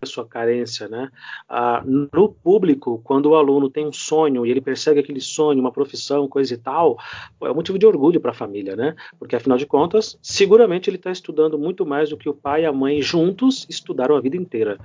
a 0.01 0.07
sua 0.07 0.27
carência, 0.27 0.89
né? 0.89 1.11
Ah, 1.49 1.83
no 1.85 2.29
público, 2.29 3.01
quando 3.05 3.27
o 3.27 3.35
aluno 3.35 3.69
tem 3.69 3.87
um 3.87 3.93
sonho 3.93 4.47
e 4.47 4.51
ele 4.51 4.61
persegue 4.61 5.01
aquele 5.01 5.21
sonho, 5.21 5.61
uma 5.61 5.73
profissão, 5.73 6.27
coisa 6.27 6.55
e 6.55 6.57
tal, 6.57 6.99
é 7.43 7.51
um 7.51 7.55
motivo 7.55 7.79
de 7.79 7.87
orgulho 7.87 8.21
para 8.21 8.31
a 8.31 8.35
família, 8.35 8.75
né? 8.75 8.95
Porque 9.19 9.37
afinal 9.37 9.59
de 9.59 9.67
contas, 9.67 10.19
seguramente 10.23 10.89
ele 10.89 10.97
está 10.97 11.11
estudando 11.11 11.59
muito 11.59 11.85
mais 11.85 12.11
do 12.11 12.17
que 12.17 12.29
o 12.29 12.35
pai 12.35 12.63
e 12.63 12.67
a 12.67 12.73
mãe 12.73 13.03
juntos 13.03 13.67
estudaram 13.69 14.17
a 14.17 14.21
vida 14.21 14.37
inteira. 14.37 14.79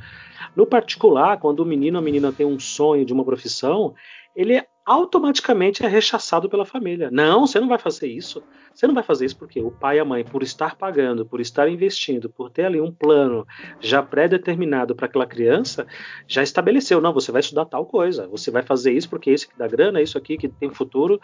No 0.56 0.65
particular, 0.65 1.39
quando 1.39 1.62
o 1.62 1.65
menino 1.65 1.97
ou 1.97 2.01
a 2.01 2.06
menina 2.06 2.32
tem 2.32 2.45
um 2.45 2.60
sonho 2.60 3.06
de 3.06 3.13
uma 3.13 3.23
profissão, 3.23 3.93
ele 4.36 4.62
automaticamente 4.86 5.84
é 5.84 5.88
rechaçado 5.88 6.48
pela 6.48 6.63
família. 6.63 7.10
Não, 7.12 7.48
você 7.48 7.60
não 7.60 7.67
vai 7.67 7.80
fazer 7.80 8.08
isso. 8.08 8.43
Você 8.74 8.86
não 8.86 8.93
vai 8.93 9.04
fazer 9.04 9.26
isso 9.26 9.38
porque 9.38 9.60
o 9.60 9.71
pai 9.71 9.98
e 9.98 10.00
a 10.00 10.06
mãe, 10.06 10.24
por 10.24 10.43
estar 10.43 10.76
pagando, 10.76 11.26
por 11.26 11.41
estar 11.41 11.67
investindo, 11.67 12.30
por 12.30 12.52
ter 12.52 12.65
ali 12.65 12.80
um 12.80 12.91
plano 12.91 13.48
já 13.80 14.04
pré-determinado 14.04 14.95
para 14.95 15.08
aquela 15.08 15.26
criança, 15.26 15.88
já 16.28 16.43
estabeleceu. 16.43 17.02
Não, 17.02 17.12
você 17.12 17.32
vai 17.32 17.39
estudar 17.39 17.65
tal 17.65 17.86
coisa. 17.86 18.28
Você 18.28 18.52
vai 18.52 18.62
fazer 18.62 18.91
isso 18.91 19.10
porque 19.10 19.32
isso 19.32 19.50
que 19.50 19.58
dá 19.58 19.67
grana, 19.67 20.02
isso 20.02 20.17
aqui 20.17 20.38
que 20.38 20.48
tem 20.48 20.69
futuro. 20.69 21.15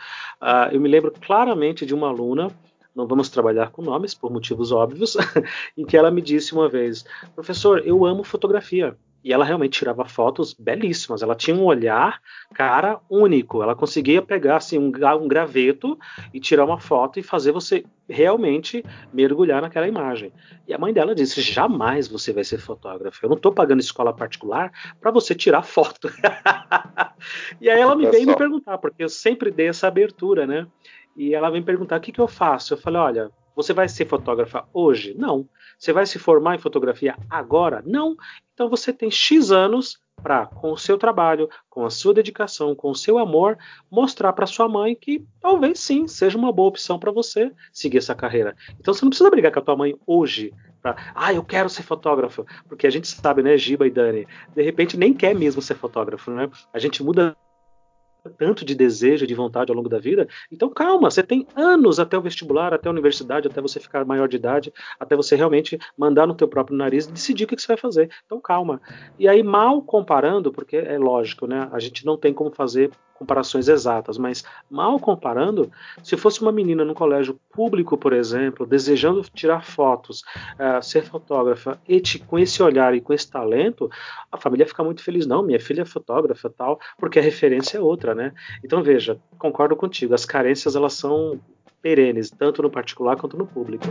Uh, 0.41 0.73
eu 0.73 0.81
me 0.81 0.89
lembro 0.89 1.11
claramente 1.11 1.85
de 1.85 1.93
uma 1.93 2.07
aluna 2.07 2.51
não 2.93 3.07
vamos 3.07 3.29
trabalhar 3.29 3.71
com 3.71 3.81
nomes 3.81 4.13
por 4.13 4.29
motivos 4.29 4.69
óbvios, 4.71 5.15
em 5.77 5.85
que 5.85 5.95
ela 5.95 6.11
me 6.11 6.21
disse 6.21 6.53
uma 6.53 6.67
vez: 6.67 7.05
professor, 7.33 7.81
eu 7.85 8.05
amo 8.05 8.21
fotografia. 8.21 8.97
E 9.23 9.31
ela 9.31 9.45
realmente 9.45 9.79
tirava 9.79 10.03
fotos 10.05 10.53
belíssimas. 10.53 11.21
Ela 11.21 11.35
tinha 11.35 11.55
um 11.55 11.63
olhar, 11.63 12.19
cara, 12.53 12.99
único. 13.09 13.61
Ela 13.61 13.75
conseguia 13.75 14.21
pegar 14.21 14.57
assim, 14.57 14.77
um, 14.79 14.91
um 15.21 15.27
graveto 15.27 15.97
e 16.33 16.39
tirar 16.39 16.65
uma 16.65 16.79
foto 16.79 17.19
e 17.19 17.23
fazer 17.23 17.51
você 17.51 17.85
realmente 18.09 18.83
mergulhar 19.13 19.61
naquela 19.61 19.87
imagem. 19.87 20.33
E 20.67 20.73
a 20.73 20.77
mãe 20.77 20.91
dela 20.91 21.13
disse: 21.13 21.41
jamais 21.41 22.07
você 22.07 22.33
vai 22.33 22.43
ser 22.43 22.57
fotógrafo. 22.57 23.23
Eu 23.23 23.29
não 23.29 23.37
estou 23.37 23.51
pagando 23.51 23.79
escola 23.79 24.13
particular 24.13 24.71
para 24.99 25.11
você 25.11 25.35
tirar 25.35 25.61
foto. 25.61 26.09
e 27.61 27.69
aí 27.69 27.79
ela 27.79 27.95
me 27.95 28.09
veio 28.09 28.27
me 28.27 28.35
perguntar, 28.35 28.77
porque 28.77 29.03
eu 29.03 29.09
sempre 29.09 29.51
dei 29.51 29.67
essa 29.67 29.87
abertura, 29.87 30.47
né? 30.47 30.67
E 31.15 31.33
ela 31.33 31.49
vem 31.49 31.61
perguntar: 31.61 31.97
o 31.97 32.01
que, 32.01 32.11
que 32.11 32.21
eu 32.21 32.27
faço? 32.27 32.73
Eu 32.73 32.77
falei: 32.77 32.99
olha, 32.99 33.31
você 33.55 33.73
vai 33.73 33.87
ser 33.87 34.05
fotógrafa 34.05 34.65
hoje? 34.73 35.13
Não. 35.17 35.47
Você 35.77 35.91
vai 35.91 36.05
se 36.05 36.19
formar 36.19 36.55
em 36.55 36.59
fotografia 36.59 37.17
agora? 37.29 37.83
Não. 37.85 38.15
Então 38.53 38.69
você 38.69 38.93
tem 38.93 39.09
X 39.09 39.51
anos 39.51 39.99
para, 40.21 40.45
com 40.45 40.71
o 40.71 40.77
seu 40.77 40.97
trabalho, 40.97 41.49
com 41.69 41.83
a 41.85 41.89
sua 41.89 42.13
dedicação, 42.13 42.75
com 42.75 42.91
o 42.91 42.95
seu 42.95 43.17
amor, 43.17 43.57
mostrar 43.89 44.33
para 44.33 44.45
sua 44.45 44.69
mãe 44.69 44.95
que 44.95 45.25
talvez 45.39 45.79
sim 45.79 46.07
seja 46.07 46.37
uma 46.37 46.51
boa 46.51 46.69
opção 46.69 46.99
para 46.99 47.11
você 47.11 47.51
seguir 47.73 47.97
essa 47.97 48.13
carreira. 48.13 48.55
Então 48.79 48.93
você 48.93 49.03
não 49.03 49.09
precisa 49.09 49.31
brigar 49.31 49.51
com 49.51 49.59
a 49.59 49.63
tua 49.63 49.75
mãe 49.75 49.95
hoje. 50.05 50.53
Pra, 50.81 50.95
ah, 51.13 51.33
eu 51.33 51.43
quero 51.43 51.69
ser 51.69 51.83
fotógrafo, 51.83 52.45
porque 52.67 52.87
a 52.87 52.89
gente 52.89 53.07
sabe, 53.07 53.43
né, 53.43 53.55
Giba 53.57 53.85
e 53.85 53.91
Dani, 53.91 54.27
de 54.55 54.63
repente 54.63 54.97
nem 54.97 55.13
quer 55.13 55.35
mesmo 55.35 55.61
ser 55.61 55.75
fotógrafo, 55.75 56.31
né? 56.31 56.49
A 56.73 56.79
gente 56.79 57.03
muda 57.03 57.35
tanto 58.37 58.63
de 58.63 58.75
desejo, 58.75 59.27
de 59.27 59.33
vontade 59.33 59.71
ao 59.71 59.75
longo 59.75 59.89
da 59.89 59.99
vida. 59.99 60.27
Então 60.51 60.69
calma, 60.69 61.09
você 61.09 61.23
tem 61.23 61.47
anos 61.55 61.99
até 61.99 62.17
o 62.17 62.21
vestibular, 62.21 62.73
até 62.73 62.87
a 62.87 62.91
universidade, 62.91 63.47
até 63.47 63.61
você 63.61 63.79
ficar 63.79 64.05
maior 64.05 64.27
de 64.27 64.35
idade, 64.35 64.73
até 64.99 65.15
você 65.15 65.35
realmente 65.35 65.79
mandar 65.97 66.27
no 66.27 66.35
teu 66.35 66.47
próprio 66.47 66.77
nariz 66.77 67.05
e 67.05 67.11
decidir 67.11 67.45
o 67.45 67.47
que, 67.47 67.59
você 67.59 67.67
vai 67.67 67.77
fazer. 67.77 68.09
Então 68.25 68.39
calma. 68.39 68.81
E 69.17 69.27
aí 69.27 69.43
mal 69.43 69.81
comparando, 69.81 70.51
porque 70.51 70.77
é 70.77 70.97
lógico, 70.97 71.47
né? 71.47 71.69
A 71.71 71.79
gente 71.79 72.05
não 72.05 72.17
tem 72.17 72.33
como 72.33 72.51
fazer 72.51 72.91
comparações 73.21 73.67
exatas, 73.67 74.17
mas 74.17 74.43
mal 74.67 74.99
comparando, 74.99 75.71
se 76.01 76.17
fosse 76.17 76.41
uma 76.41 76.51
menina 76.51 76.83
no 76.83 76.95
colégio 76.95 77.39
público, 77.51 77.95
por 77.95 78.13
exemplo, 78.13 78.65
desejando 78.65 79.21
tirar 79.31 79.63
fotos, 79.63 80.23
uh, 80.55 80.81
ser 80.81 81.03
fotógrafa, 81.03 81.79
e 81.87 82.01
com 82.25 82.39
esse 82.39 82.63
olhar 82.63 82.95
e 82.95 83.01
com 83.01 83.13
esse 83.13 83.29
talento, 83.29 83.87
a 84.31 84.37
família 84.37 84.65
fica 84.65 84.83
muito 84.83 85.03
feliz. 85.03 85.27
Não, 85.27 85.43
minha 85.43 85.59
filha 85.59 85.83
é 85.83 85.85
fotógrafa, 85.85 86.49
tal, 86.49 86.79
porque 86.97 87.19
a 87.19 87.21
referência 87.21 87.77
é 87.77 87.81
outra, 87.81 88.10
né? 88.13 88.33
Então 88.63 88.83
veja, 88.83 89.19
concordo 89.37 89.75
contigo, 89.75 90.13
as 90.13 90.25
carências 90.25 90.75
elas 90.75 90.93
são 90.93 91.39
perenes, 91.81 92.29
tanto 92.29 92.61
no 92.61 92.69
particular 92.69 93.17
quanto 93.17 93.37
no 93.37 93.47
público. 93.47 93.85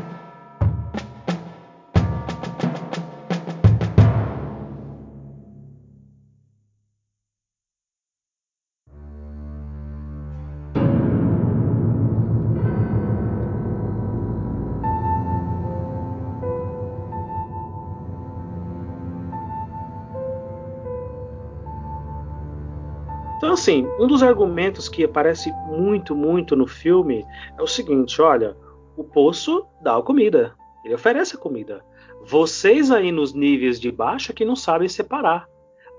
Assim, 23.61 23.87
um 23.99 24.07
dos 24.07 24.23
argumentos 24.23 24.89
que 24.89 25.05
aparece 25.05 25.53
muito, 25.69 26.17
muito 26.17 26.57
no 26.57 26.67
filme 26.67 27.27
é 27.59 27.63
o 27.63 27.67
seguinte: 27.67 28.23
olha, 28.23 28.57
o 28.97 29.05
poço 29.05 29.67
dá 29.83 29.99
a 29.99 30.03
comida, 30.03 30.55
ele 30.83 30.95
oferece 30.95 31.37
a 31.37 31.39
comida. 31.39 31.85
Vocês 32.25 32.91
aí 32.91 33.13
nos 33.13 33.35
níveis 33.35 33.79
de 33.79 33.93
baixo 33.93 34.33
é 34.33 34.35
que 34.35 34.47
não 34.47 34.57
sabem 34.57 34.89
separar. 34.89 35.47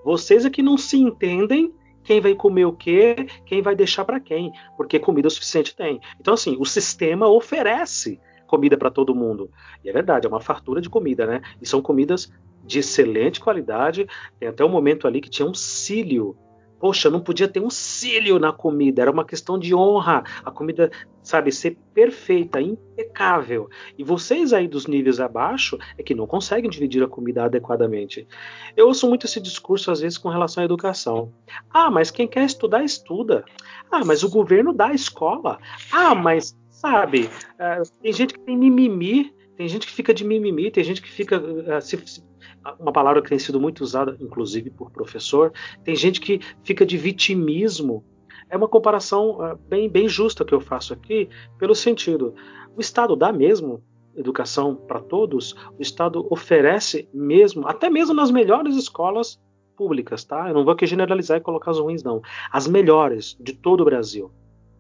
Vocês 0.04 0.44
é 0.44 0.50
que 0.50 0.64
não 0.64 0.76
se 0.76 0.98
entendem 0.98 1.72
quem 2.04 2.20
vai 2.20 2.34
comer 2.34 2.66
o 2.66 2.74
quê, 2.74 3.28
quem 3.46 3.62
vai 3.62 3.76
deixar 3.76 4.06
para 4.06 4.20
quem, 4.20 4.52
porque 4.76 4.98
comida 4.98 5.28
o 5.28 5.32
suficiente 5.32 5.76
tem. 5.76 6.02
Então, 6.20 6.34
assim, 6.34 6.58
o 6.60 6.66
sistema 6.66 7.28
oferece 7.28 8.20
comida 8.48 8.76
para 8.76 8.90
todo 8.90 9.14
mundo. 9.14 9.52
E 9.84 9.90
é 9.90 9.94
verdade, 9.94 10.26
é 10.26 10.30
uma 10.30 10.42
fartura 10.42 10.82
de 10.82 10.90
comida, 10.90 11.28
né? 11.28 11.42
E 11.62 11.68
são 11.68 11.80
comidas 11.80 12.34
de 12.66 12.80
excelente 12.80 13.40
qualidade. 13.40 14.08
Tem 14.40 14.50
até 14.50 14.66
um 14.66 14.70
momento 14.70 15.08
ali 15.08 15.22
que 15.22 15.30
tinha 15.30 15.48
um 15.48 15.54
cílio 15.54 16.36
poxa, 16.82 17.12
não 17.12 17.22
podia 17.22 17.48
ter 17.48 17.60
um 17.60 17.70
cílio 17.70 18.40
na 18.40 18.52
comida, 18.52 19.04
era 19.04 19.12
uma 19.12 19.24
questão 19.24 19.60
de 19.60 19.76
honra, 19.76 20.24
a 20.44 20.50
comida, 20.50 20.90
sabe, 21.22 21.52
ser 21.52 21.78
perfeita, 21.94 22.60
impecável. 22.60 23.70
E 23.96 24.04
vocês 24.04 24.52
aí 24.52 24.68
dos 24.68 24.88
níveis 24.88 25.20
abaixo 25.20 25.78
é 25.96 26.02
que 26.02 26.16
não 26.16 26.26
conseguem 26.26 26.72
dividir 26.72 27.04
a 27.04 27.08
comida 27.08 27.44
adequadamente. 27.44 28.28
Eu 28.76 28.88
ouço 28.88 29.08
muito 29.08 29.28
esse 29.28 29.40
discurso 29.40 29.92
às 29.92 30.02
vezes 30.02 30.18
com 30.18 30.28
relação 30.28 30.64
à 30.64 30.66
educação. 30.66 31.32
Ah, 31.70 31.92
mas 31.92 32.10
quem 32.10 32.28
quer 32.28 32.46
estudar, 32.46 32.84
estuda. 32.84 33.46
Ah, 33.92 34.04
mas 34.04 34.24
o 34.24 34.30
governo 34.30 34.74
dá 34.74 34.88
a 34.88 34.96
escola. 34.96 35.60
Ah, 35.92 36.16
mas, 36.16 36.58
sabe, 36.72 37.30
uh, 37.60 37.88
tem 38.02 38.12
gente 38.12 38.34
que 38.34 38.40
tem 38.40 38.58
mimimi, 38.58 39.32
tem 39.62 39.68
gente 39.68 39.86
que 39.86 39.94
fica 39.94 40.12
de 40.12 40.26
mimimi, 40.26 40.72
tem 40.72 40.84
gente 40.84 41.04
que 41.04 41.08
fica 41.08 41.40
se, 41.82 42.24
uma 42.80 42.92
palavra 42.92 43.22
que 43.22 43.30
tem 43.30 43.38
sido 43.38 43.62
muito 43.62 43.82
usada, 43.82 44.18
inclusive 44.20 44.72
por 44.72 44.90
professor. 44.90 45.54
Tem 45.84 45.96
gente 45.96 46.20
que 46.20 46.40
fica 46.64 46.84
de 46.84 46.98
vitimismo. 46.98 48.04
É 48.50 48.58
uma 48.58 48.68
comparação 48.68 49.38
uh, 49.38 49.56
bem, 49.70 49.88
bem 49.88 50.10
justa 50.10 50.44
que 50.44 50.52
eu 50.52 50.60
faço 50.60 50.94
aqui, 50.94 51.30
pelo 51.60 51.76
sentido: 51.76 52.34
o 52.76 52.82
Estado 52.82 53.16
dá 53.16 53.32
mesmo 53.32 53.84
educação 54.16 54.76
para 54.76 55.00
todos? 55.00 55.54
O 55.78 55.80
Estado 55.80 56.26
oferece 56.32 57.08
mesmo, 57.14 57.68
até 57.68 57.88
mesmo 57.88 58.16
nas 58.16 58.32
melhores 58.32 58.76
escolas 58.76 59.40
públicas, 59.78 60.24
tá? 60.24 60.50
Eu 60.50 60.56
não 60.56 60.64
vou 60.64 60.74
aqui 60.74 60.88
generalizar 60.88 61.38
e 61.38 61.42
colocar 61.42 61.70
as 61.70 61.78
ruins, 61.78 62.02
não. 62.02 62.20
As 62.52 62.68
melhores 62.68 63.38
de 63.40 63.54
todo 63.54 63.82
o 63.82 63.86
Brasil. 63.86 64.32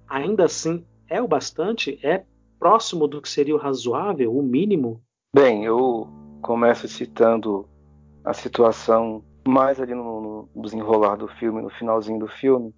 Ainda 0.07 0.45
assim, 0.45 0.83
é 1.07 1.21
o 1.21 1.27
bastante? 1.27 1.99
É 2.01 2.23
próximo 2.61 3.07
do 3.07 3.19
que 3.19 3.27
seria 3.27 3.55
o 3.55 3.57
razoável, 3.57 4.37
o 4.37 4.43
mínimo? 4.43 5.01
Bem, 5.35 5.65
eu 5.65 6.07
começo 6.43 6.87
citando 6.87 7.67
a 8.23 8.33
situação 8.33 9.23
mais 9.47 9.81
ali 9.81 9.95
no, 9.95 10.47
no 10.53 10.61
desenrolar 10.61 11.15
do 11.15 11.27
filme, 11.27 11.59
no 11.59 11.71
finalzinho 11.71 12.19
do 12.19 12.27
filme, 12.27 12.71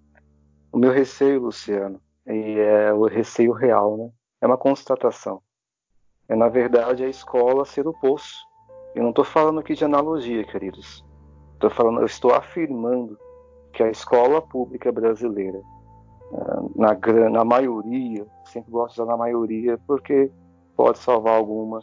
o 0.72 0.78
meu 0.78 0.90
receio, 0.90 1.42
Luciano, 1.42 2.00
e 2.26 2.58
é 2.58 2.94
o 2.94 3.04
receio 3.04 3.52
real, 3.52 3.98
né? 3.98 4.10
É 4.40 4.46
uma 4.46 4.56
constatação. 4.56 5.42
É 6.26 6.34
na 6.34 6.48
verdade 6.48 7.04
a 7.04 7.08
escola 7.08 7.66
ser 7.66 7.86
o 7.86 7.92
poço. 7.92 8.34
Eu 8.94 9.02
não 9.02 9.10
estou 9.10 9.24
falando 9.24 9.60
aqui 9.60 9.74
de 9.74 9.84
analogia, 9.84 10.44
queridos. 10.44 11.04
Estou 11.52 11.68
falando, 11.68 12.00
eu 12.00 12.06
estou 12.06 12.32
afirmando 12.32 13.18
que 13.74 13.82
a 13.82 13.90
escola 13.90 14.40
pública 14.40 14.90
brasileira, 14.90 15.60
na, 16.74 16.96
na 17.30 17.44
maioria, 17.44 18.26
sempre 18.44 18.70
gosto 18.70 18.94
de 18.94 19.02
usar 19.02 19.10
na 19.10 19.16
maioria 19.16 19.78
porque 19.86 20.30
pode 20.76 20.98
salvar 20.98 21.36
alguma, 21.36 21.80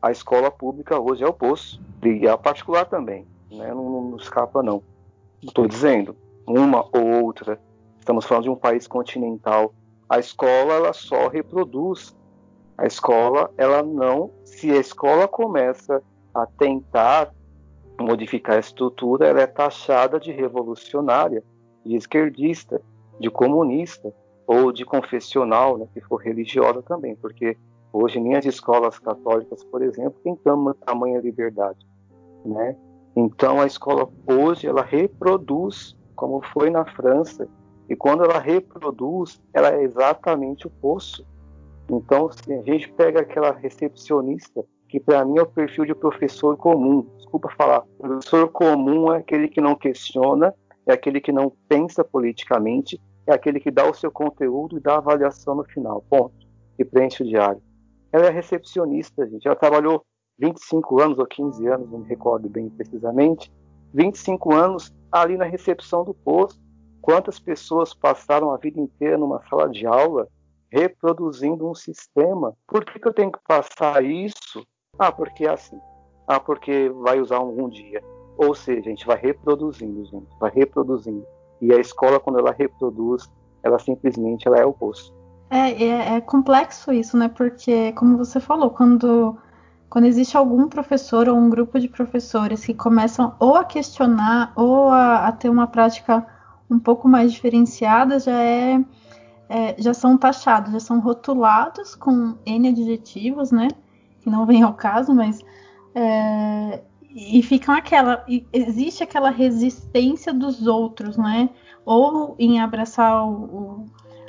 a 0.00 0.10
escola 0.10 0.50
pública 0.50 0.98
hoje 0.98 1.22
é 1.22 1.26
o 1.26 1.32
poço, 1.32 1.80
e 2.02 2.26
a 2.26 2.36
particular 2.36 2.86
também, 2.86 3.26
né? 3.50 3.72
não, 3.72 4.10
não 4.10 4.16
escapa 4.16 4.62
não. 4.62 4.82
Estou 5.40 5.66
dizendo, 5.66 6.16
uma 6.46 6.84
ou 6.92 7.24
outra, 7.24 7.60
estamos 7.98 8.24
falando 8.24 8.44
de 8.44 8.50
um 8.50 8.56
país 8.56 8.86
continental, 8.86 9.72
a 10.12 10.18
escola 10.18 10.74
ela 10.74 10.92
só 10.92 11.28
reproduz. 11.28 12.14
A 12.76 12.86
escola, 12.86 13.50
ela 13.56 13.82
não, 13.82 14.30
se 14.44 14.70
a 14.70 14.76
escola 14.76 15.26
começa 15.26 16.02
a 16.34 16.44
tentar 16.44 17.32
modificar 17.98 18.56
a 18.56 18.60
estrutura, 18.60 19.26
ela 19.26 19.40
é 19.40 19.46
taxada 19.46 20.20
de 20.20 20.30
revolucionária, 20.30 21.42
de 21.84 21.96
esquerdista, 21.96 22.82
de 23.22 23.30
comunista 23.30 24.12
ou 24.46 24.70
de 24.70 24.84
confessional, 24.84 25.78
né, 25.78 25.86
se 25.94 26.00
for 26.02 26.16
religiosa 26.16 26.82
também, 26.82 27.16
porque 27.16 27.56
Hoje, 27.92 28.18
nem 28.18 28.34
as 28.34 28.46
escolas 28.46 28.98
católicas, 28.98 29.62
por 29.64 29.82
exemplo, 29.82 30.18
têm 30.24 30.38
tamanha 30.86 31.20
liberdade, 31.20 31.86
né? 32.42 32.74
Então, 33.14 33.60
a 33.60 33.66
escola 33.66 34.08
hoje, 34.26 34.66
ela 34.66 34.82
reproduz, 34.82 35.94
como 36.16 36.40
foi 36.54 36.70
na 36.70 36.86
França, 36.86 37.46
e 37.90 37.94
quando 37.94 38.24
ela 38.24 38.38
reproduz, 38.38 39.42
ela 39.52 39.68
é 39.68 39.82
exatamente 39.82 40.66
o 40.66 40.70
poço. 40.70 41.26
Então, 41.90 42.30
se 42.32 42.50
a 42.54 42.62
gente 42.62 42.90
pega 42.94 43.20
aquela 43.20 43.52
recepcionista, 43.52 44.64
que 44.88 44.98
para 44.98 45.22
mim 45.26 45.38
é 45.38 45.42
o 45.42 45.46
perfil 45.46 45.84
de 45.84 45.94
professor 45.94 46.56
comum, 46.56 47.06
desculpa 47.18 47.50
falar, 47.58 47.82
professor 47.98 48.48
comum 48.48 49.12
é 49.12 49.18
aquele 49.18 49.48
que 49.48 49.60
não 49.60 49.74
questiona, 49.74 50.54
é 50.86 50.94
aquele 50.94 51.20
que 51.20 51.32
não 51.32 51.52
pensa 51.68 52.02
politicamente, 52.02 52.98
é 53.26 53.32
aquele 53.32 53.60
que 53.60 53.70
dá 53.70 53.88
o 53.88 53.94
seu 53.94 54.10
conteúdo 54.10 54.76
e 54.76 54.80
dá 54.80 54.94
a 54.94 54.98
avaliação 54.98 55.54
no 55.54 55.64
final, 55.64 56.04
ponto, 56.08 56.34
e 56.78 56.84
preenche 56.84 57.22
o 57.22 57.26
diário. 57.26 57.62
Ela 58.12 58.26
é 58.26 58.30
recepcionista, 58.30 59.26
gente. 59.26 59.46
Ela 59.46 59.56
trabalhou 59.56 60.04
25 60.38 61.00
anos 61.00 61.18
ou 61.18 61.26
15 61.26 61.66
anos, 61.66 61.90
não 61.90 62.00
me 62.00 62.08
recordo 62.08 62.48
bem 62.48 62.68
precisamente, 62.68 63.52
25 63.94 64.54
anos 64.54 64.92
ali 65.10 65.36
na 65.36 65.44
recepção 65.44 66.04
do 66.04 66.14
posto. 66.14 66.60
Quantas 67.00 67.38
pessoas 67.38 67.94
passaram 67.94 68.50
a 68.52 68.56
vida 68.56 68.80
inteira 68.80 69.18
numa 69.18 69.42
sala 69.48 69.68
de 69.68 69.86
aula 69.86 70.28
reproduzindo 70.70 71.68
um 71.68 71.74
sistema? 71.74 72.56
Por 72.66 72.84
que, 72.84 72.98
que 72.98 73.06
eu 73.06 73.12
tenho 73.12 73.30
que 73.30 73.40
passar 73.46 74.04
isso? 74.04 74.66
Ah, 74.98 75.12
porque 75.12 75.46
é 75.46 75.50
assim. 75.50 75.78
Ah, 76.26 76.40
porque 76.40 76.88
vai 76.90 77.20
usar 77.20 77.36
algum 77.36 77.68
dia. 77.68 78.02
Ou 78.36 78.54
seja, 78.54 78.80
a 78.80 78.90
gente 78.90 79.06
vai 79.06 79.16
reproduzindo, 79.16 80.04
gente, 80.06 80.28
vai 80.38 80.50
reproduzindo. 80.50 81.26
E 81.62 81.72
a 81.72 81.78
escola, 81.78 82.18
quando 82.18 82.40
ela 82.40 82.50
reproduz, 82.50 83.30
ela 83.62 83.78
simplesmente 83.78 84.48
ela 84.48 84.58
é 84.58 84.66
o 84.66 84.72
poço. 84.72 85.14
É, 85.48 85.70
é, 85.84 86.16
é, 86.16 86.20
complexo 86.20 86.92
isso, 86.92 87.16
né? 87.16 87.28
Porque, 87.28 87.92
como 87.92 88.16
você 88.16 88.40
falou, 88.40 88.70
quando, 88.70 89.38
quando 89.88 90.06
existe 90.06 90.36
algum 90.36 90.68
professor 90.68 91.28
ou 91.28 91.36
um 91.36 91.48
grupo 91.48 91.78
de 91.78 91.88
professores 91.88 92.64
que 92.64 92.74
começam 92.74 93.36
ou 93.38 93.54
a 93.54 93.64
questionar 93.64 94.52
ou 94.56 94.88
a, 94.88 95.28
a 95.28 95.32
ter 95.32 95.48
uma 95.48 95.68
prática 95.68 96.26
um 96.68 96.80
pouco 96.80 97.06
mais 97.06 97.32
diferenciada, 97.32 98.18
já 98.18 98.42
é, 98.42 98.84
é, 99.48 99.76
já 99.78 99.94
são 99.94 100.18
taxados, 100.18 100.72
já 100.72 100.80
são 100.80 100.98
rotulados 100.98 101.94
com 101.94 102.34
N 102.44 102.68
adjetivos, 102.68 103.52
né? 103.52 103.68
Que 104.20 104.28
não 104.28 104.46
vem 104.46 104.64
ao 104.64 104.74
caso, 104.74 105.14
mas 105.14 105.38
é, 105.94 106.82
e 107.14 107.42
ficam 107.42 107.74
aquela. 107.74 108.24
existe 108.52 109.02
aquela 109.02 109.30
resistência 109.30 110.32
dos 110.32 110.66
outros, 110.66 111.16
né? 111.16 111.50
Ou 111.84 112.34
em 112.38 112.60
abraçar 112.60 113.26
o, 113.26 113.32
o, 113.32 113.86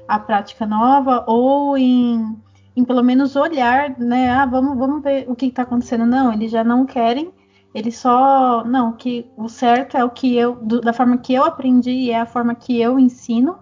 a 0.08 0.20
prática 0.20 0.66
nova, 0.66 1.24
ou 1.28 1.78
em, 1.78 2.36
em 2.76 2.84
pelo 2.84 3.04
menos 3.04 3.36
olhar, 3.36 3.98
né? 3.98 4.30
Ah, 4.32 4.46
vamos, 4.46 4.78
vamos 4.78 5.02
ver 5.02 5.26
o 5.30 5.36
que 5.36 5.46
está 5.46 5.62
acontecendo. 5.64 6.06
Não, 6.06 6.34
eles 6.34 6.52
já 6.52 6.64
não 6.64 6.86
querem, 6.86 7.32
eles 7.74 7.98
só. 7.98 8.64
Não, 8.66 8.92
que 8.92 9.32
o 9.38 9.48
certo 9.48 9.96
é 9.96 10.04
o 10.04 10.10
que 10.10 10.36
eu. 10.36 10.56
Do, 10.56 10.82
da 10.82 10.92
forma 10.92 11.18
que 11.18 11.34
eu 11.34 11.46
aprendi 11.46 11.92
e 11.92 12.12
é 12.12 12.20
a 12.20 12.26
forma 12.26 12.54
que 12.54 12.80
eu 12.82 13.00
ensino. 13.00 13.58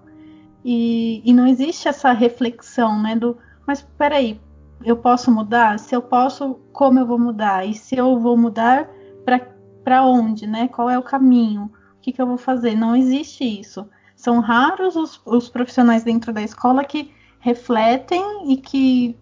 E, 0.65 1.21
e 1.25 1.33
não 1.33 1.47
existe 1.47 1.87
essa 1.87 2.11
reflexão, 2.11 2.99
né? 3.01 3.15
Do. 3.15 3.37
Mas 3.67 3.81
peraí, 3.97 4.39
eu 4.83 4.97
posso 4.97 5.31
mudar? 5.31 5.77
Se 5.77 5.95
eu 5.95 6.01
posso, 6.01 6.55
como 6.73 6.99
eu 6.99 7.05
vou 7.05 7.19
mudar? 7.19 7.67
E 7.67 7.75
se 7.75 7.95
eu 7.95 8.19
vou 8.19 8.35
mudar 8.35 8.89
para 9.23 10.05
onde, 10.05 10.47
né? 10.47 10.67
Qual 10.67 10.89
é 10.89 10.97
o 10.97 11.03
caminho? 11.03 11.71
O 11.97 12.01
que, 12.01 12.11
que 12.11 12.21
eu 12.21 12.27
vou 12.27 12.37
fazer? 12.37 12.75
Não 12.75 12.95
existe 12.95 13.43
isso. 13.43 13.87
São 14.15 14.39
raros 14.39 14.95
os, 14.95 15.21
os 15.25 15.49
profissionais 15.49 16.03
dentro 16.03 16.31
da 16.31 16.41
escola 16.41 16.83
que 16.83 17.11
refletem 17.39 18.51
e 18.51 18.57
que 18.57 19.17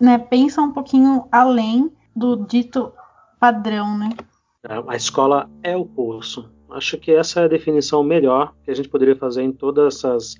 né, 0.00 0.18
pensam 0.18 0.66
um 0.66 0.72
pouquinho 0.72 1.26
além 1.30 1.92
do 2.14 2.36
dito 2.36 2.92
padrão, 3.38 3.98
né? 3.98 4.10
A 4.88 4.96
escola 4.96 5.50
é 5.62 5.76
o 5.76 5.84
poço. 5.84 6.50
Acho 6.70 6.98
que 6.98 7.12
essa 7.12 7.40
é 7.40 7.44
a 7.44 7.48
definição 7.48 8.02
melhor 8.02 8.54
que 8.64 8.70
a 8.70 8.74
gente 8.74 8.88
poderia 8.88 9.16
fazer 9.16 9.42
em 9.42 9.52
todas 9.52 9.96
essas 9.96 10.34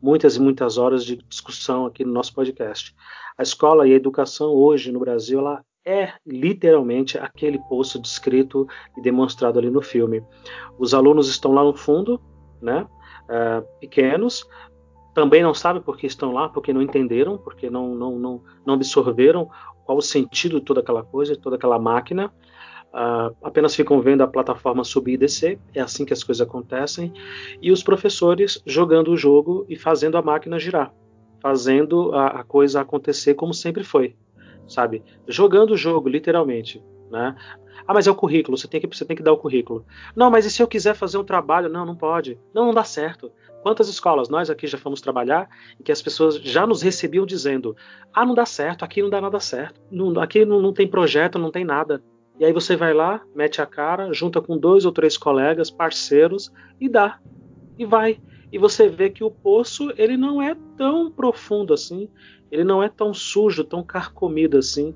muitas 0.00 0.36
e 0.36 0.40
muitas 0.40 0.78
horas 0.78 1.04
de 1.04 1.16
discussão 1.28 1.86
aqui 1.86 2.04
no 2.04 2.12
nosso 2.12 2.32
podcast. 2.32 2.94
A 3.36 3.42
escola 3.42 3.86
e 3.86 3.92
a 3.92 3.96
educação 3.96 4.50
hoje 4.50 4.92
no 4.92 5.00
Brasil 5.00 5.40
ela 5.40 5.64
é 5.84 6.12
literalmente 6.26 7.18
aquele 7.18 7.58
poço 7.68 8.00
descrito 8.00 8.66
e 8.96 9.02
demonstrado 9.02 9.58
ali 9.58 9.70
no 9.70 9.82
filme. 9.82 10.22
Os 10.78 10.94
alunos 10.94 11.28
estão 11.28 11.52
lá 11.52 11.64
no 11.64 11.74
fundo, 11.74 12.20
né, 12.60 12.86
uh, 13.24 13.66
pequenos, 13.80 14.46
também 15.14 15.42
não 15.42 15.52
sabem 15.52 15.82
por 15.82 15.96
que 15.96 16.06
estão 16.06 16.32
lá, 16.32 16.48
porque 16.48 16.72
não 16.72 16.80
entenderam, 16.80 17.36
porque 17.36 17.68
não, 17.68 17.94
não, 17.94 18.18
não, 18.18 18.42
não 18.64 18.74
absorveram 18.74 19.50
qual 19.84 19.98
o 19.98 20.02
sentido 20.02 20.58
de 20.58 20.64
toda 20.64 20.80
aquela 20.80 21.02
coisa, 21.02 21.34
de 21.34 21.40
toda 21.40 21.56
aquela 21.56 21.78
máquina. 21.78 22.32
Uh, 22.92 23.34
apenas 23.42 23.74
ficam 23.74 24.00
vendo 24.00 24.22
a 24.22 24.26
plataforma 24.26 24.84
subir 24.84 25.14
e 25.14 25.16
descer, 25.16 25.58
é 25.74 25.80
assim 25.80 26.04
que 26.04 26.12
as 26.12 26.22
coisas 26.22 26.46
acontecem, 26.46 27.12
e 27.60 27.72
os 27.72 27.82
professores 27.82 28.62
jogando 28.66 29.12
o 29.12 29.16
jogo 29.16 29.64
e 29.66 29.76
fazendo 29.76 30.18
a 30.18 30.22
máquina 30.22 30.58
girar, 30.58 30.92
fazendo 31.40 32.14
a, 32.14 32.40
a 32.40 32.44
coisa 32.44 32.82
acontecer 32.82 33.32
como 33.32 33.54
sempre 33.54 33.82
foi 33.82 34.14
sabe? 34.66 35.02
Jogando 35.26 35.72
o 35.72 35.76
jogo, 35.76 36.08
literalmente, 36.08 36.82
né? 37.10 37.34
Ah, 37.86 37.94
mas 37.94 38.06
é 38.06 38.10
o 38.10 38.14
currículo, 38.14 38.56
você 38.56 38.68
tem 38.68 38.80
que, 38.80 38.86
você 38.86 39.04
tem 39.04 39.16
que 39.16 39.22
dar 39.22 39.32
o 39.32 39.38
currículo. 39.38 39.84
Não, 40.14 40.30
mas 40.30 40.46
e 40.46 40.50
se 40.50 40.62
eu 40.62 40.68
quiser 40.68 40.94
fazer 40.94 41.18
um 41.18 41.24
trabalho? 41.24 41.68
Não, 41.68 41.84
não 41.84 41.96
pode. 41.96 42.38
Não, 42.54 42.66
não 42.66 42.74
dá 42.74 42.84
certo. 42.84 43.32
Quantas 43.62 43.88
escolas 43.88 44.28
nós 44.28 44.50
aqui 44.50 44.66
já 44.66 44.76
fomos 44.76 45.00
trabalhar 45.00 45.48
que 45.84 45.92
as 45.92 46.02
pessoas 46.02 46.36
já 46.36 46.66
nos 46.66 46.82
recebiam 46.82 47.24
dizendo: 47.24 47.76
ah, 48.12 48.24
não 48.24 48.34
dá 48.34 48.44
certo, 48.44 48.84
aqui 48.84 49.02
não 49.02 49.10
dá 49.10 49.20
nada 49.20 49.38
certo, 49.40 49.80
não, 49.90 50.20
aqui 50.20 50.44
não, 50.44 50.60
não 50.60 50.72
tem 50.72 50.88
projeto, 50.88 51.38
não 51.38 51.50
tem 51.50 51.64
nada. 51.64 52.02
E 52.38 52.44
aí 52.44 52.52
você 52.52 52.74
vai 52.74 52.92
lá, 52.92 53.22
mete 53.34 53.60
a 53.60 53.66
cara, 53.66 54.12
junta 54.12 54.40
com 54.40 54.58
dois 54.58 54.84
ou 54.84 54.92
três 54.92 55.16
colegas, 55.16 55.70
parceiros 55.70 56.52
e 56.80 56.88
dá. 56.88 57.20
E 57.78 57.84
vai. 57.84 58.20
E 58.50 58.58
você 58.58 58.88
vê 58.88 59.08
que 59.10 59.22
o 59.24 59.30
poço 59.30 59.92
ele 59.96 60.16
não 60.16 60.42
é 60.42 60.56
tão 60.76 61.10
profundo 61.10 61.72
assim, 61.72 62.08
ele 62.52 62.64
não 62.64 62.82
é 62.82 62.88
tão 62.88 63.14
sujo, 63.14 63.64
tão 63.64 63.82
carcomido 63.82 64.58
assim. 64.58 64.94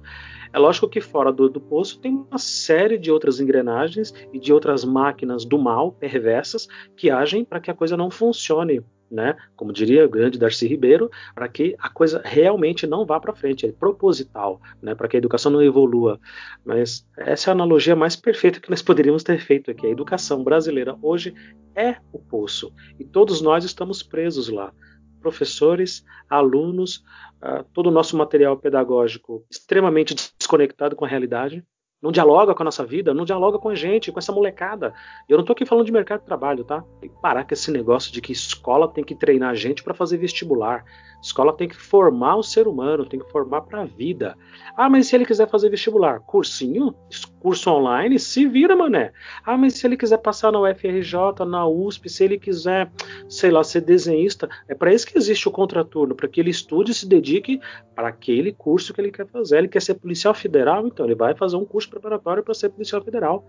É 0.52 0.58
lógico 0.58 0.88
que 0.88 1.00
fora 1.00 1.32
do, 1.32 1.48
do 1.48 1.60
poço 1.60 1.98
tem 1.98 2.12
uma 2.12 2.38
série 2.38 2.98
de 2.98 3.10
outras 3.10 3.40
engrenagens 3.40 4.12
e 4.32 4.38
de 4.38 4.52
outras 4.52 4.84
máquinas 4.84 5.44
do 5.44 5.58
mal, 5.58 5.90
perversas, 5.90 6.68
que 6.96 7.10
agem 7.10 7.44
para 7.44 7.58
que 7.58 7.70
a 7.70 7.74
coisa 7.74 7.96
não 7.96 8.10
funcione 8.10 8.84
né? 9.10 9.36
Como 9.54 9.72
diria 9.72 10.04
o 10.04 10.08
grande 10.08 10.38
Darcy 10.38 10.66
Ribeiro, 10.66 11.10
para 11.34 11.48
que 11.48 11.76
a 11.78 11.88
coisa 11.88 12.20
realmente 12.24 12.86
não 12.86 13.06
vá 13.06 13.20
para 13.20 13.34
frente, 13.34 13.66
é 13.66 13.72
proposital, 13.72 14.60
né? 14.82 14.94
Para 14.94 15.08
que 15.08 15.16
a 15.16 15.18
educação 15.18 15.52
não 15.52 15.62
evolua. 15.62 16.18
Mas 16.64 17.06
essa 17.16 17.50
é 17.50 17.52
a 17.52 17.54
analogia 17.54 17.94
mais 17.94 18.16
perfeita 18.16 18.60
que 18.60 18.70
nós 18.70 18.82
poderíamos 18.82 19.22
ter 19.22 19.38
feito 19.40 19.70
aqui. 19.70 19.86
A 19.86 19.90
educação 19.90 20.42
brasileira 20.42 20.96
hoje 21.00 21.34
é 21.74 21.96
o 22.12 22.18
poço 22.18 22.72
e 22.98 23.04
todos 23.04 23.40
nós 23.40 23.64
estamos 23.64 24.02
presos 24.02 24.48
lá 24.48 24.72
professores, 25.26 26.04
alunos, 26.30 27.02
uh, 27.42 27.64
todo 27.72 27.88
o 27.88 27.90
nosso 27.90 28.16
material 28.16 28.56
pedagógico 28.56 29.44
extremamente 29.50 30.14
desconectado 30.38 30.94
com 30.94 31.04
a 31.04 31.08
realidade, 31.08 31.64
não 32.00 32.12
dialoga 32.12 32.54
com 32.54 32.62
a 32.62 32.64
nossa 32.64 32.84
vida, 32.86 33.12
não 33.12 33.24
dialoga 33.24 33.58
com 33.58 33.68
a 33.68 33.74
gente, 33.74 34.12
com 34.12 34.20
essa 34.20 34.30
molecada. 34.30 34.94
Eu 35.28 35.36
não 35.36 35.42
estou 35.42 35.54
aqui 35.54 35.66
falando 35.66 35.86
de 35.86 35.90
mercado 35.90 36.20
de 36.20 36.26
trabalho, 36.26 36.62
tá? 36.62 36.84
Tem 37.00 37.10
que 37.10 37.20
parar 37.20 37.44
com 37.44 37.52
esse 37.52 37.72
negócio 37.72 38.12
de 38.12 38.20
que 38.20 38.30
escola 38.30 38.86
tem 38.86 39.02
que 39.02 39.16
treinar 39.16 39.50
a 39.50 39.54
gente 39.54 39.82
para 39.82 39.94
fazer 39.94 40.16
vestibular. 40.16 40.84
Escola 41.26 41.52
tem 41.52 41.66
que 41.66 41.74
formar 41.74 42.36
o 42.36 42.42
ser 42.42 42.68
humano, 42.68 43.04
tem 43.04 43.18
que 43.18 43.28
formar 43.32 43.62
para 43.62 43.82
a 43.82 43.84
vida. 43.84 44.38
Ah, 44.76 44.88
mas 44.88 45.08
se 45.08 45.16
ele 45.16 45.26
quiser 45.26 45.50
fazer 45.50 45.68
vestibular, 45.68 46.20
cursinho, 46.20 46.94
curso 47.40 47.68
online, 47.68 48.16
se 48.16 48.46
vira, 48.46 48.76
mané. 48.76 49.12
Ah, 49.44 49.56
mas 49.56 49.74
se 49.74 49.84
ele 49.84 49.96
quiser 49.96 50.18
passar 50.18 50.52
na 50.52 50.60
UFRJ, 50.60 51.44
na 51.44 51.66
USP, 51.66 52.08
se 52.08 52.22
ele 52.22 52.38
quiser, 52.38 52.92
sei 53.28 53.50
lá, 53.50 53.64
ser 53.64 53.80
desenhista, 53.80 54.48
é 54.68 54.74
para 54.74 54.94
isso 54.94 55.04
que 55.04 55.18
existe 55.18 55.48
o 55.48 55.50
contraturno, 55.50 56.14
para 56.14 56.28
que 56.28 56.38
ele 56.38 56.50
estude 56.50 56.92
e 56.92 56.94
se 56.94 57.08
dedique 57.08 57.60
para 57.92 58.06
aquele 58.06 58.52
curso 58.52 58.94
que 58.94 59.00
ele 59.00 59.10
quer 59.10 59.26
fazer. 59.26 59.58
Ele 59.58 59.68
quer 59.68 59.82
ser 59.82 59.94
policial 59.94 60.32
federal, 60.32 60.86
então 60.86 61.04
ele 61.04 61.16
vai 61.16 61.34
fazer 61.34 61.56
um 61.56 61.64
curso 61.64 61.90
preparatório 61.90 62.44
para 62.44 62.54
ser 62.54 62.68
policial 62.68 63.02
federal. 63.02 63.44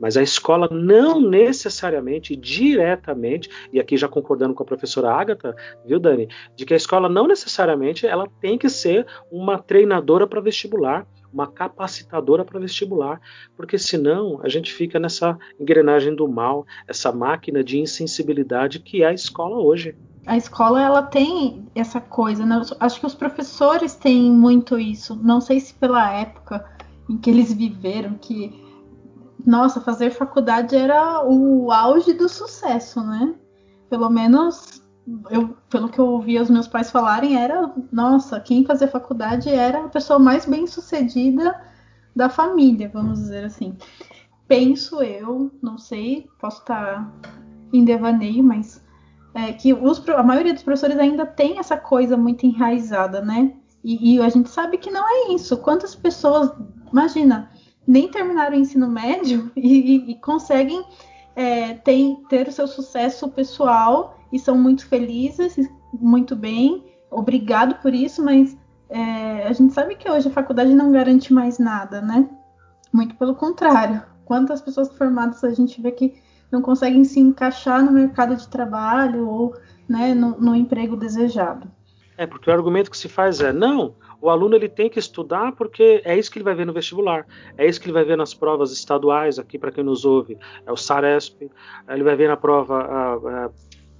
Mas 0.00 0.16
a 0.16 0.22
escola 0.22 0.66
não 0.72 1.20
necessariamente, 1.20 2.34
diretamente, 2.34 3.50
e 3.70 3.78
aqui 3.78 3.96
já 3.96 4.08
concordando 4.08 4.54
com 4.54 4.62
a 4.62 4.66
professora 4.66 5.12
Agatha, 5.12 5.54
viu, 5.84 6.00
Dani, 6.00 6.28
de 6.56 6.64
que 6.64 6.72
a 6.72 6.76
escola 6.76 7.08
não 7.08 7.26
necessariamente 7.26 8.06
ela 8.06 8.26
tem 8.40 8.56
que 8.56 8.70
ser 8.70 9.06
uma 9.30 9.58
treinadora 9.58 10.26
para 10.26 10.40
vestibular, 10.40 11.06
uma 11.32 11.46
capacitadora 11.46 12.44
para 12.44 12.58
vestibular, 12.58 13.20
porque 13.56 13.78
senão 13.78 14.40
a 14.42 14.48
gente 14.48 14.72
fica 14.72 14.98
nessa 14.98 15.38
engrenagem 15.60 16.14
do 16.14 16.26
mal, 16.26 16.66
essa 16.88 17.12
máquina 17.12 17.62
de 17.62 17.78
insensibilidade 17.78 18.80
que 18.80 19.02
é 19.02 19.06
a 19.06 19.12
escola 19.12 19.58
hoje. 19.58 19.94
A 20.26 20.36
escola 20.36 20.82
ela 20.82 21.02
tem 21.02 21.64
essa 21.74 22.00
coisa, 22.00 22.44
né? 22.44 22.60
acho 22.80 23.00
que 23.00 23.06
os 23.06 23.14
professores 23.14 23.94
têm 23.94 24.30
muito 24.30 24.78
isso. 24.78 25.18
Não 25.22 25.40
sei 25.40 25.60
se 25.60 25.74
pela 25.74 26.12
época 26.12 26.64
em 27.08 27.16
que 27.16 27.30
eles 27.30 27.52
viveram, 27.52 28.14
que 28.14 28.69
nossa, 29.46 29.80
fazer 29.80 30.10
faculdade 30.10 30.76
era 30.76 31.24
o 31.24 31.70
auge 31.70 32.12
do 32.12 32.28
sucesso, 32.28 33.02
né? 33.02 33.34
Pelo 33.88 34.08
menos, 34.08 34.82
eu, 35.30 35.56
pelo 35.68 35.88
que 35.88 35.98
eu 35.98 36.06
ouvia 36.06 36.42
os 36.42 36.50
meus 36.50 36.68
pais 36.68 36.90
falarem, 36.90 37.36
era, 37.36 37.72
nossa, 37.92 38.40
quem 38.40 38.64
fazia 38.64 38.88
faculdade 38.88 39.48
era 39.48 39.84
a 39.84 39.88
pessoa 39.88 40.18
mais 40.18 40.46
bem 40.46 40.66
sucedida 40.66 41.60
da 42.14 42.28
família, 42.28 42.90
vamos 42.92 43.18
dizer 43.18 43.44
assim. 43.44 43.76
Penso 44.46 45.02
eu, 45.02 45.50
não 45.62 45.78
sei, 45.78 46.28
posso 46.40 46.60
estar 46.60 47.12
em 47.72 47.84
devaneio, 47.84 48.42
mas 48.42 48.84
é, 49.34 49.52
que 49.52 49.72
os, 49.72 50.06
a 50.08 50.22
maioria 50.22 50.52
dos 50.52 50.62
professores 50.62 50.98
ainda 50.98 51.24
tem 51.24 51.58
essa 51.58 51.76
coisa 51.76 52.16
muito 52.16 52.44
enraizada, 52.44 53.20
né? 53.20 53.54
E, 53.82 54.16
e 54.16 54.20
a 54.20 54.28
gente 54.28 54.50
sabe 54.50 54.76
que 54.78 54.90
não 54.90 55.04
é 55.08 55.32
isso. 55.32 55.56
Quantas 55.58 55.94
pessoas, 55.94 56.50
imagina, 56.90 57.50
nem 57.90 58.08
terminaram 58.08 58.56
o 58.56 58.60
ensino 58.60 58.88
médio 58.88 59.50
e, 59.56 59.96
e, 59.96 60.10
e 60.12 60.14
conseguem 60.20 60.84
é, 61.34 61.74
ter, 61.74 62.16
ter 62.28 62.46
o 62.46 62.52
seu 62.52 62.68
sucesso 62.68 63.28
pessoal 63.28 64.16
e 64.32 64.38
são 64.38 64.56
muito 64.56 64.86
felizes, 64.86 65.56
muito 65.92 66.36
bem, 66.36 66.84
obrigado 67.10 67.82
por 67.82 67.92
isso, 67.92 68.24
mas 68.24 68.56
é, 68.88 69.44
a 69.48 69.52
gente 69.52 69.74
sabe 69.74 69.96
que 69.96 70.08
hoje 70.08 70.28
a 70.28 70.32
faculdade 70.32 70.72
não 70.72 70.92
garante 70.92 71.32
mais 71.32 71.58
nada, 71.58 72.00
né? 72.00 72.28
Muito 72.92 73.16
pelo 73.16 73.34
contrário. 73.34 74.02
Quantas 74.24 74.62
pessoas 74.62 74.96
formadas 74.96 75.42
a 75.42 75.50
gente 75.50 75.82
vê 75.82 75.90
que 75.90 76.14
não 76.50 76.62
conseguem 76.62 77.02
se 77.02 77.18
encaixar 77.18 77.84
no 77.84 77.90
mercado 77.90 78.36
de 78.36 78.46
trabalho 78.48 79.28
ou 79.28 79.54
né, 79.88 80.14
no, 80.14 80.40
no 80.40 80.54
emprego 80.54 80.96
desejado. 80.96 81.68
É, 82.16 82.26
porque 82.26 82.48
o 82.50 82.52
argumento 82.52 82.90
que 82.90 82.98
se 82.98 83.08
faz 83.08 83.40
é, 83.40 83.52
não, 83.52 83.94
o 84.20 84.28
aluno 84.28 84.54
ele 84.54 84.68
tem 84.68 84.88
que 84.88 84.98
estudar 84.98 85.52
porque 85.52 86.02
é 86.04 86.18
isso 86.18 86.30
que 86.30 86.38
ele 86.38 86.44
vai 86.44 86.54
ver 86.54 86.66
no 86.66 86.72
vestibular, 86.72 87.26
é 87.56 87.66
isso 87.66 87.80
que 87.80 87.86
ele 87.86 87.94
vai 87.94 88.04
ver 88.04 88.16
nas 88.16 88.34
provas 88.34 88.72
estaduais, 88.72 89.38
aqui 89.38 89.58
para 89.58 89.72
quem 89.72 89.84
nos 89.84 90.04
ouve, 90.04 90.36
é 90.66 90.72
o 90.72 90.76
SARESP, 90.76 91.50
ele 91.88 92.04
vai 92.04 92.16
ver 92.16 92.28
na 92.28 92.36
prova 92.36 92.80
a, 92.80 93.14
a, 93.14 93.50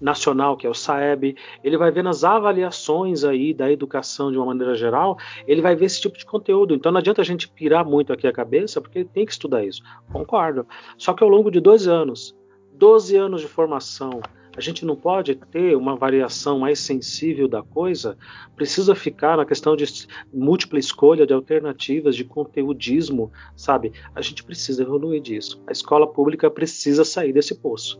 nacional, 0.01 0.57
que 0.57 0.67
é 0.67 0.71
o 0.71 0.75
SAEB, 0.75 1.37
ele 1.63 1.77
vai 1.77 1.91
ver 1.91 2.03
nas 2.03 2.25
avaliações 2.25 3.23
aí 3.23 3.53
da 3.53 3.71
educação 3.71 4.33
de 4.33 4.39
uma 4.39 4.47
maneira 4.47 4.75
geral, 4.75 5.19
ele 5.47 5.61
vai 5.61 5.77
ver 5.77 5.85
esse 5.85 6.01
tipo 6.01 6.17
de 6.17 6.25
conteúdo. 6.25 6.75
Então 6.75 6.91
não 6.91 6.99
adianta 6.99 7.21
a 7.21 7.25
gente 7.25 7.49
pirar 7.49 7.85
muito 7.85 8.13
aqui 8.13 8.27
a 8.27 8.33
cabeça, 8.33 8.81
porque 8.81 9.01
ele 9.01 9.09
tem 9.13 9.27
que 9.27 9.33
estudar 9.33 9.65
isso. 9.65 9.83
Concordo. 10.11 10.67
Só 10.97 11.13
que 11.13 11.23
ao 11.23 11.29
longo 11.29 11.51
de 11.51 11.61
dois 11.61 11.87
anos, 11.87 12.35
12 12.73 13.17
anos 13.17 13.41
de 13.43 13.47
formação, 13.47 14.21
a 14.61 14.63
gente 14.63 14.85
não 14.85 14.95
pode 14.95 15.35
ter 15.35 15.75
uma 15.75 15.97
variação 15.97 16.59
mais 16.59 16.79
sensível 16.81 17.49
da 17.49 17.63
coisa, 17.63 18.19
precisa 18.55 18.95
ficar 18.95 19.39
na 19.39 19.47
questão 19.47 19.75
de 19.75 19.87
múltipla 20.31 20.79
escolha 20.79 21.27
de 21.27 21.33
alternativas, 21.33 22.15
de 22.15 22.27
conteudismo, 22.27 23.33
sabe? 23.57 23.91
A 24.15 24.21
gente 24.21 24.45
precisa 24.45 24.83
evoluir 24.83 25.23
disso. 25.23 25.63
A 25.67 25.73
escola 25.73 26.07
pública 26.07 26.51
precisa 26.51 27.07
sair 27.07 27.33
desse 27.33 27.55
poço. 27.55 27.99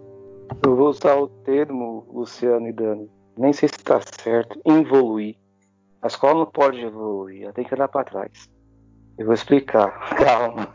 Eu 0.63 0.77
vou 0.77 0.91
usar 0.91 1.17
o 1.17 1.29
termo, 1.29 2.07
Luciano 2.13 2.69
e 2.69 2.73
Dani, 2.75 3.11
nem 3.39 3.55
sei 3.55 3.71
se 3.71 3.77
está 3.77 3.99
certo, 4.23 4.61
evoluir. 4.67 5.37
A 6.03 6.09
escola 6.09 6.41
não 6.41 6.47
pode 6.47 6.79
evoluir, 6.79 7.45
ela 7.45 7.55
tem 7.55 7.65
que 7.65 7.75
andar 7.75 7.89
para 7.89 8.05
trás. 8.05 8.51
Eu 9.17 9.25
vou 9.25 9.35
explicar, 9.35 9.99
calma. 10.15 10.69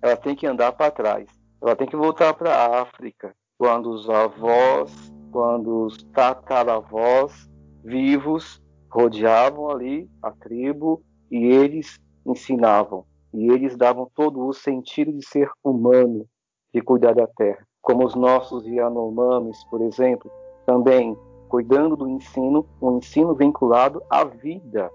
Ela 0.00 0.16
tem 0.16 0.36
que 0.36 0.46
andar 0.46 0.70
para 0.70 0.92
trás. 0.92 1.28
Ela 1.60 1.74
tem 1.74 1.88
que 1.88 1.96
voltar 1.96 2.34
para 2.34 2.54
a 2.54 2.82
África, 2.82 3.34
quando 3.58 3.90
os 3.90 4.08
avós 4.08 5.13
quando 5.34 5.86
os 5.86 6.00
tataravós 6.12 7.50
vivos 7.82 8.62
rodeavam 8.88 9.68
ali 9.68 10.08
a 10.22 10.30
tribo 10.30 11.02
e 11.28 11.46
eles 11.46 11.98
ensinavam. 12.24 13.04
E 13.32 13.50
eles 13.50 13.76
davam 13.76 14.08
todo 14.14 14.46
o 14.46 14.52
sentido 14.52 15.12
de 15.12 15.26
ser 15.26 15.50
humano, 15.64 16.24
de 16.72 16.80
cuidar 16.80 17.16
da 17.16 17.26
terra. 17.26 17.66
Como 17.82 18.06
os 18.06 18.14
nossos 18.14 18.64
Yanomamis, 18.64 19.64
por 19.64 19.82
exemplo, 19.82 20.30
também 20.64 21.18
cuidando 21.48 21.96
do 21.96 22.08
ensino, 22.08 22.64
um 22.80 22.98
ensino 22.98 23.34
vinculado 23.34 24.00
à 24.08 24.22
vida, 24.22 24.88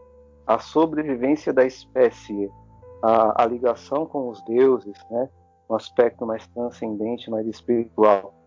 à 0.48 0.58
sobrevivência 0.58 1.52
da 1.52 1.66
espécie, 1.66 2.50
à, 3.04 3.44
à 3.44 3.46
ligação 3.46 4.06
com 4.06 4.30
os 4.30 4.42
deuses, 4.46 4.98
né? 5.12 5.30
um 5.70 5.76
aspecto 5.76 6.26
mais 6.26 6.48
transcendente, 6.48 7.30
mais 7.30 7.46
espiritual. 7.46 8.39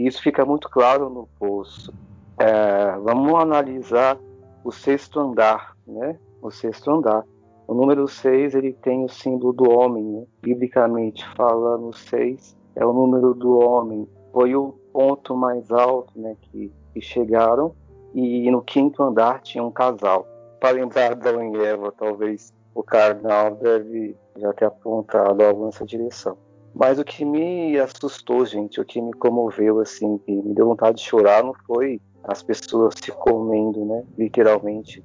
E 0.00 0.06
isso 0.06 0.22
fica 0.22 0.46
muito 0.46 0.70
claro 0.70 1.10
no 1.10 1.28
poço. 1.38 1.92
É, 2.38 2.96
vamos 3.00 3.34
analisar 3.34 4.18
o 4.64 4.72
sexto 4.72 5.20
andar, 5.20 5.76
né? 5.86 6.18
O 6.40 6.50
sexto 6.50 6.90
andar. 6.90 7.22
O 7.68 7.74
número 7.74 8.08
6 8.08 8.54
ele 8.54 8.72
tem 8.72 9.04
o 9.04 9.10
símbolo 9.10 9.52
do 9.52 9.70
homem, 9.70 10.02
né? 10.02 10.24
biblicamente 10.40 11.28
falando, 11.36 11.94
6 11.94 12.56
é 12.76 12.86
o 12.86 12.94
número 12.94 13.34
do 13.34 13.58
homem. 13.58 14.08
Foi 14.32 14.56
o 14.56 14.72
ponto 14.90 15.36
mais 15.36 15.70
alto 15.70 16.18
né, 16.18 16.34
que, 16.40 16.72
que 16.94 17.00
chegaram. 17.02 17.74
E 18.14 18.50
no 18.50 18.62
quinto 18.62 19.02
andar 19.02 19.42
tinha 19.42 19.62
um 19.62 19.70
casal. 19.70 20.26
Para 20.58 20.70
lembrar 20.76 21.14
da 21.14 21.30
Eva, 21.30 21.92
talvez 21.92 22.54
o 22.74 22.82
carnal 22.82 23.54
deve 23.56 24.16
já 24.38 24.50
ter 24.54 24.64
apontado 24.64 25.44
algo 25.44 25.66
nessa 25.66 25.84
direção. 25.84 26.38
Mas 26.74 26.98
o 26.98 27.04
que 27.04 27.24
me 27.24 27.78
assustou, 27.78 28.44
gente, 28.46 28.80
o 28.80 28.84
que 28.84 29.00
me 29.00 29.12
comoveu, 29.12 29.80
assim, 29.80 30.18
que 30.18 30.32
me 30.32 30.54
deu 30.54 30.66
vontade 30.66 30.98
de 30.98 31.04
chorar, 31.04 31.42
não 31.42 31.54
foi 31.66 32.00
as 32.24 32.42
pessoas 32.42 32.94
se 33.02 33.10
comendo, 33.10 33.84
né? 33.84 34.04
Literalmente, 34.16 35.02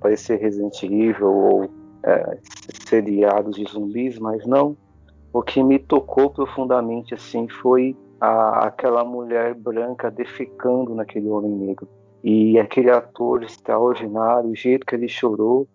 parecer 0.00 0.38
Resident 0.38 0.82
Evil 0.82 1.28
ou 1.28 1.70
é, 2.02 2.38
seriados 2.86 3.56
de 3.56 3.64
zumbis, 3.64 4.18
mas 4.18 4.44
não. 4.46 4.76
O 5.32 5.42
que 5.42 5.62
me 5.62 5.78
tocou 5.78 6.30
profundamente, 6.30 7.14
assim, 7.14 7.48
foi 7.48 7.96
a, 8.20 8.66
aquela 8.66 9.04
mulher 9.04 9.54
branca 9.54 10.10
defecando 10.10 10.94
naquele 10.94 11.28
homem 11.28 11.52
negro. 11.52 11.88
E 12.22 12.58
aquele 12.58 12.90
ator 12.90 13.42
extraordinário, 13.42 14.50
o 14.50 14.56
jeito 14.56 14.86
que 14.86 14.94
ele 14.94 15.08
chorou, 15.08 15.68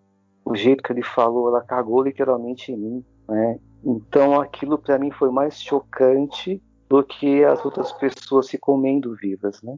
o 0.44 0.56
jeito 0.56 0.84
que 0.84 0.92
ele 0.92 1.04
falou, 1.04 1.48
ela 1.48 1.62
cagou 1.62 2.04
literalmente 2.04 2.72
em 2.72 2.78
mim, 2.78 3.06
né? 3.28 3.60
Então 3.84 4.40
aquilo 4.40 4.78
para 4.78 5.00
mim 5.00 5.12
foi 5.12 5.32
mais 5.32 5.62
chocante 5.62 6.62
do 6.90 7.04
que 7.04 7.44
as 7.44 7.64
outras 7.64 7.92
pessoas 7.94 8.48
se 8.48 8.58
comendo 8.58 9.16
vivas, 9.16 9.62
né? 9.62 9.78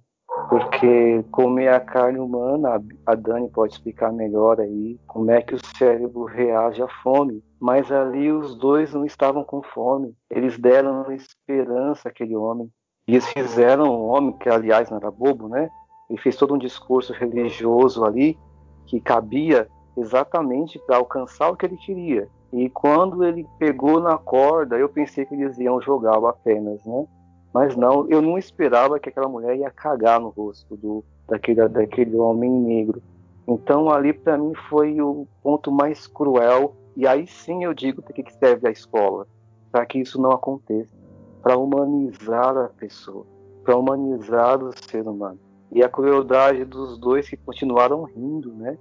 Porque 0.50 1.24
comer 1.32 1.70
a 1.70 1.80
carne 1.80 2.20
humana, 2.20 2.84
a 3.06 3.16
Dani 3.16 3.50
pode 3.50 3.74
explicar 3.74 4.12
melhor 4.12 4.60
aí 4.60 5.00
como 5.06 5.30
é 5.30 5.42
que 5.42 5.54
o 5.54 5.66
cérebro 5.78 6.24
reage 6.24 6.82
à 6.82 6.88
fome. 6.88 7.44
Mas 7.60 7.92
ali 7.92 8.32
os 8.32 8.56
dois 8.56 8.94
não 8.94 9.06
estavam 9.06 9.44
com 9.44 9.62
fome. 9.62 10.16
Eles 10.30 10.58
deram 10.58 11.12
esperança 11.12 12.10
àquele 12.10 12.36
homem. 12.36 12.70
E 13.08 13.12
eles 13.12 13.28
fizeram 13.28 13.86
um 13.86 14.06
homem, 14.08 14.34
que 14.34 14.50
aliás 14.50 14.90
não 14.90 14.98
era 14.98 15.12
bobo, 15.12 15.48
né? 15.48 15.70
Ele 16.10 16.20
fez 16.20 16.36
todo 16.36 16.56
um 16.56 16.58
discurso 16.58 17.14
religioso 17.14 18.04
ali 18.04 18.38
que 18.86 19.00
cabia 19.00 19.68
exatamente 19.96 20.80
para 20.80 20.98
alcançar 20.98 21.50
o 21.50 21.56
que 21.56 21.66
ele 21.66 21.78
queria. 21.78 22.28
E 22.54 22.70
quando 22.70 23.24
ele 23.24 23.48
pegou 23.58 24.00
na 24.00 24.16
corda, 24.16 24.78
eu 24.78 24.88
pensei 24.88 25.26
que 25.26 25.34
eles 25.34 25.58
iam 25.58 25.82
jogá-lo 25.82 26.28
apenas, 26.28 26.86
né? 26.86 27.08
Mas 27.52 27.76
não, 27.76 28.08
eu 28.10 28.22
não 28.22 28.38
esperava 28.38 29.00
que 29.00 29.10
aquela 29.10 29.28
mulher 29.28 29.58
ia 29.58 29.72
cagar 29.72 30.20
no 30.20 30.30
rosto 30.30 30.78
do, 30.78 31.04
daquele, 31.28 31.68
daquele 31.68 32.16
homem 32.16 32.52
negro. 32.52 33.02
Então 33.48 33.90
ali 33.90 34.14
para 34.14 34.38
mim 34.38 34.54
foi 34.70 35.02
o 35.02 35.28
ponto 35.42 35.72
mais 35.72 36.06
cruel. 36.06 36.76
E 36.96 37.08
aí 37.08 37.26
sim 37.26 37.64
eu 37.64 37.74
digo 37.74 38.04
para 38.04 38.14
que 38.14 38.34
serve 38.34 38.68
a 38.68 38.72
escola, 38.72 39.28
para 39.72 39.84
que 39.88 39.98
isso 39.98 40.22
não 40.22 40.32
aconteça, 40.32 40.94
para 41.42 41.58
humanizar 41.58 42.56
a 42.56 42.70
pessoa, 42.70 43.26
para 43.64 43.76
humanizar 43.76 44.64
o 44.64 44.72
ser 44.88 45.08
humano. 45.08 45.40
E 45.72 45.84
a 45.84 45.90
crueldade 45.90 46.66
dos 46.66 47.00
dois 47.00 47.28
que 47.28 47.36
continuaram 47.36 48.04
rindo, 48.04 48.54
né? 48.54 48.78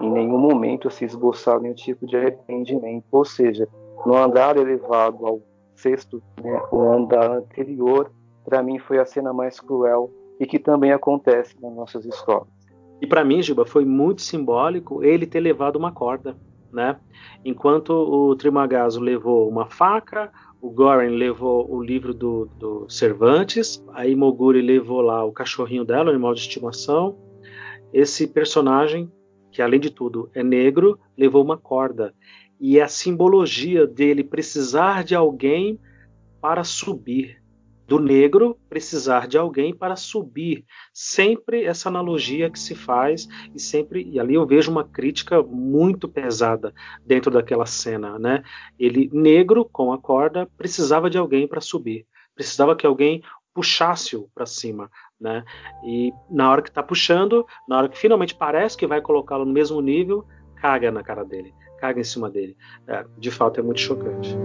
Em 0.00 0.10
nenhum 0.10 0.38
momento 0.38 0.90
se 0.90 1.04
esboçar 1.04 1.60
nenhum 1.60 1.74
tipo 1.74 2.06
de 2.06 2.16
arrependimento. 2.16 3.04
Ou 3.12 3.24
seja, 3.24 3.68
no 4.04 4.16
andar 4.16 4.56
elevado 4.56 5.26
ao 5.26 5.40
sexto, 5.74 6.22
né, 6.42 6.62
o 6.70 6.82
andar 6.82 7.30
anterior, 7.30 8.10
para 8.44 8.62
mim 8.62 8.78
foi 8.78 8.98
a 8.98 9.06
cena 9.06 9.32
mais 9.32 9.60
cruel 9.60 10.10
e 10.38 10.46
que 10.46 10.58
também 10.58 10.92
acontece 10.92 11.60
nas 11.60 11.74
nossas 11.74 12.04
escolas. 12.04 12.48
E 13.00 13.06
para 13.06 13.24
mim, 13.24 13.42
Giba, 13.42 13.66
foi 13.66 13.84
muito 13.84 14.22
simbólico 14.22 15.02
ele 15.02 15.26
ter 15.26 15.40
levado 15.40 15.76
uma 15.76 15.92
corda, 15.92 16.36
né? 16.72 16.98
Enquanto 17.44 17.90
o 17.90 18.34
Trimagazo 18.34 19.00
levou 19.00 19.48
uma 19.48 19.66
faca, 19.66 20.32
o 20.60 20.70
Goren 20.70 21.16
levou 21.16 21.70
o 21.70 21.82
livro 21.82 22.14
do, 22.14 22.46
do 22.58 22.88
Cervantes, 22.88 23.84
a 23.92 24.06
Imoguri 24.06 24.62
levou 24.62 25.00
lá 25.00 25.24
o 25.24 25.32
cachorrinho 25.32 25.84
dela, 25.84 26.06
o 26.06 26.10
animal 26.10 26.34
de 26.34 26.40
estimação. 26.40 27.16
Esse 27.92 28.26
personagem 28.26 29.12
que 29.54 29.62
além 29.62 29.78
de 29.78 29.88
tudo 29.88 30.28
é 30.34 30.42
negro, 30.42 30.98
levou 31.16 31.42
uma 31.42 31.56
corda. 31.56 32.12
E 32.60 32.80
é 32.80 32.82
a 32.82 32.88
simbologia 32.88 33.86
dele 33.86 34.24
precisar 34.24 35.04
de 35.04 35.14
alguém 35.14 35.78
para 36.40 36.64
subir. 36.64 37.40
Do 37.86 38.00
negro 38.00 38.58
precisar 38.68 39.28
de 39.28 39.38
alguém 39.38 39.72
para 39.72 39.94
subir. 39.94 40.64
Sempre 40.92 41.64
essa 41.64 41.88
analogia 41.88 42.50
que 42.50 42.58
se 42.58 42.74
faz, 42.74 43.28
e 43.54 43.60
sempre. 43.60 44.02
E 44.10 44.18
ali 44.18 44.34
eu 44.34 44.44
vejo 44.44 44.72
uma 44.72 44.82
crítica 44.82 45.40
muito 45.40 46.08
pesada 46.08 46.74
dentro 47.06 47.30
daquela 47.30 47.66
cena. 47.66 48.18
Né? 48.18 48.42
Ele, 48.76 49.08
negro, 49.12 49.64
com 49.64 49.92
a 49.92 49.98
corda, 49.98 50.48
precisava 50.56 51.08
de 51.08 51.16
alguém 51.16 51.46
para 51.46 51.60
subir. 51.60 52.06
Precisava 52.34 52.74
que 52.74 52.86
alguém 52.86 53.22
puxasse-o 53.54 54.28
para 54.34 54.46
cima, 54.46 54.90
né? 55.24 55.42
E 55.82 56.12
na 56.30 56.50
hora 56.50 56.60
que 56.60 56.68
está 56.68 56.82
puxando, 56.82 57.46
na 57.66 57.78
hora 57.78 57.88
que 57.88 57.98
finalmente 57.98 58.34
parece 58.34 58.76
que 58.76 58.86
vai 58.86 59.00
colocá-lo 59.00 59.46
no 59.46 59.52
mesmo 59.52 59.80
nível, 59.80 60.26
caga 60.56 60.92
na 60.92 61.02
cara 61.02 61.24
dele, 61.24 61.54
caga 61.80 61.98
em 61.98 62.04
cima 62.04 62.28
dele. 62.28 62.54
É, 62.86 63.04
de 63.18 63.30
fato 63.30 63.58
é 63.58 63.62
muito 63.62 63.80
chocante. 63.80 64.36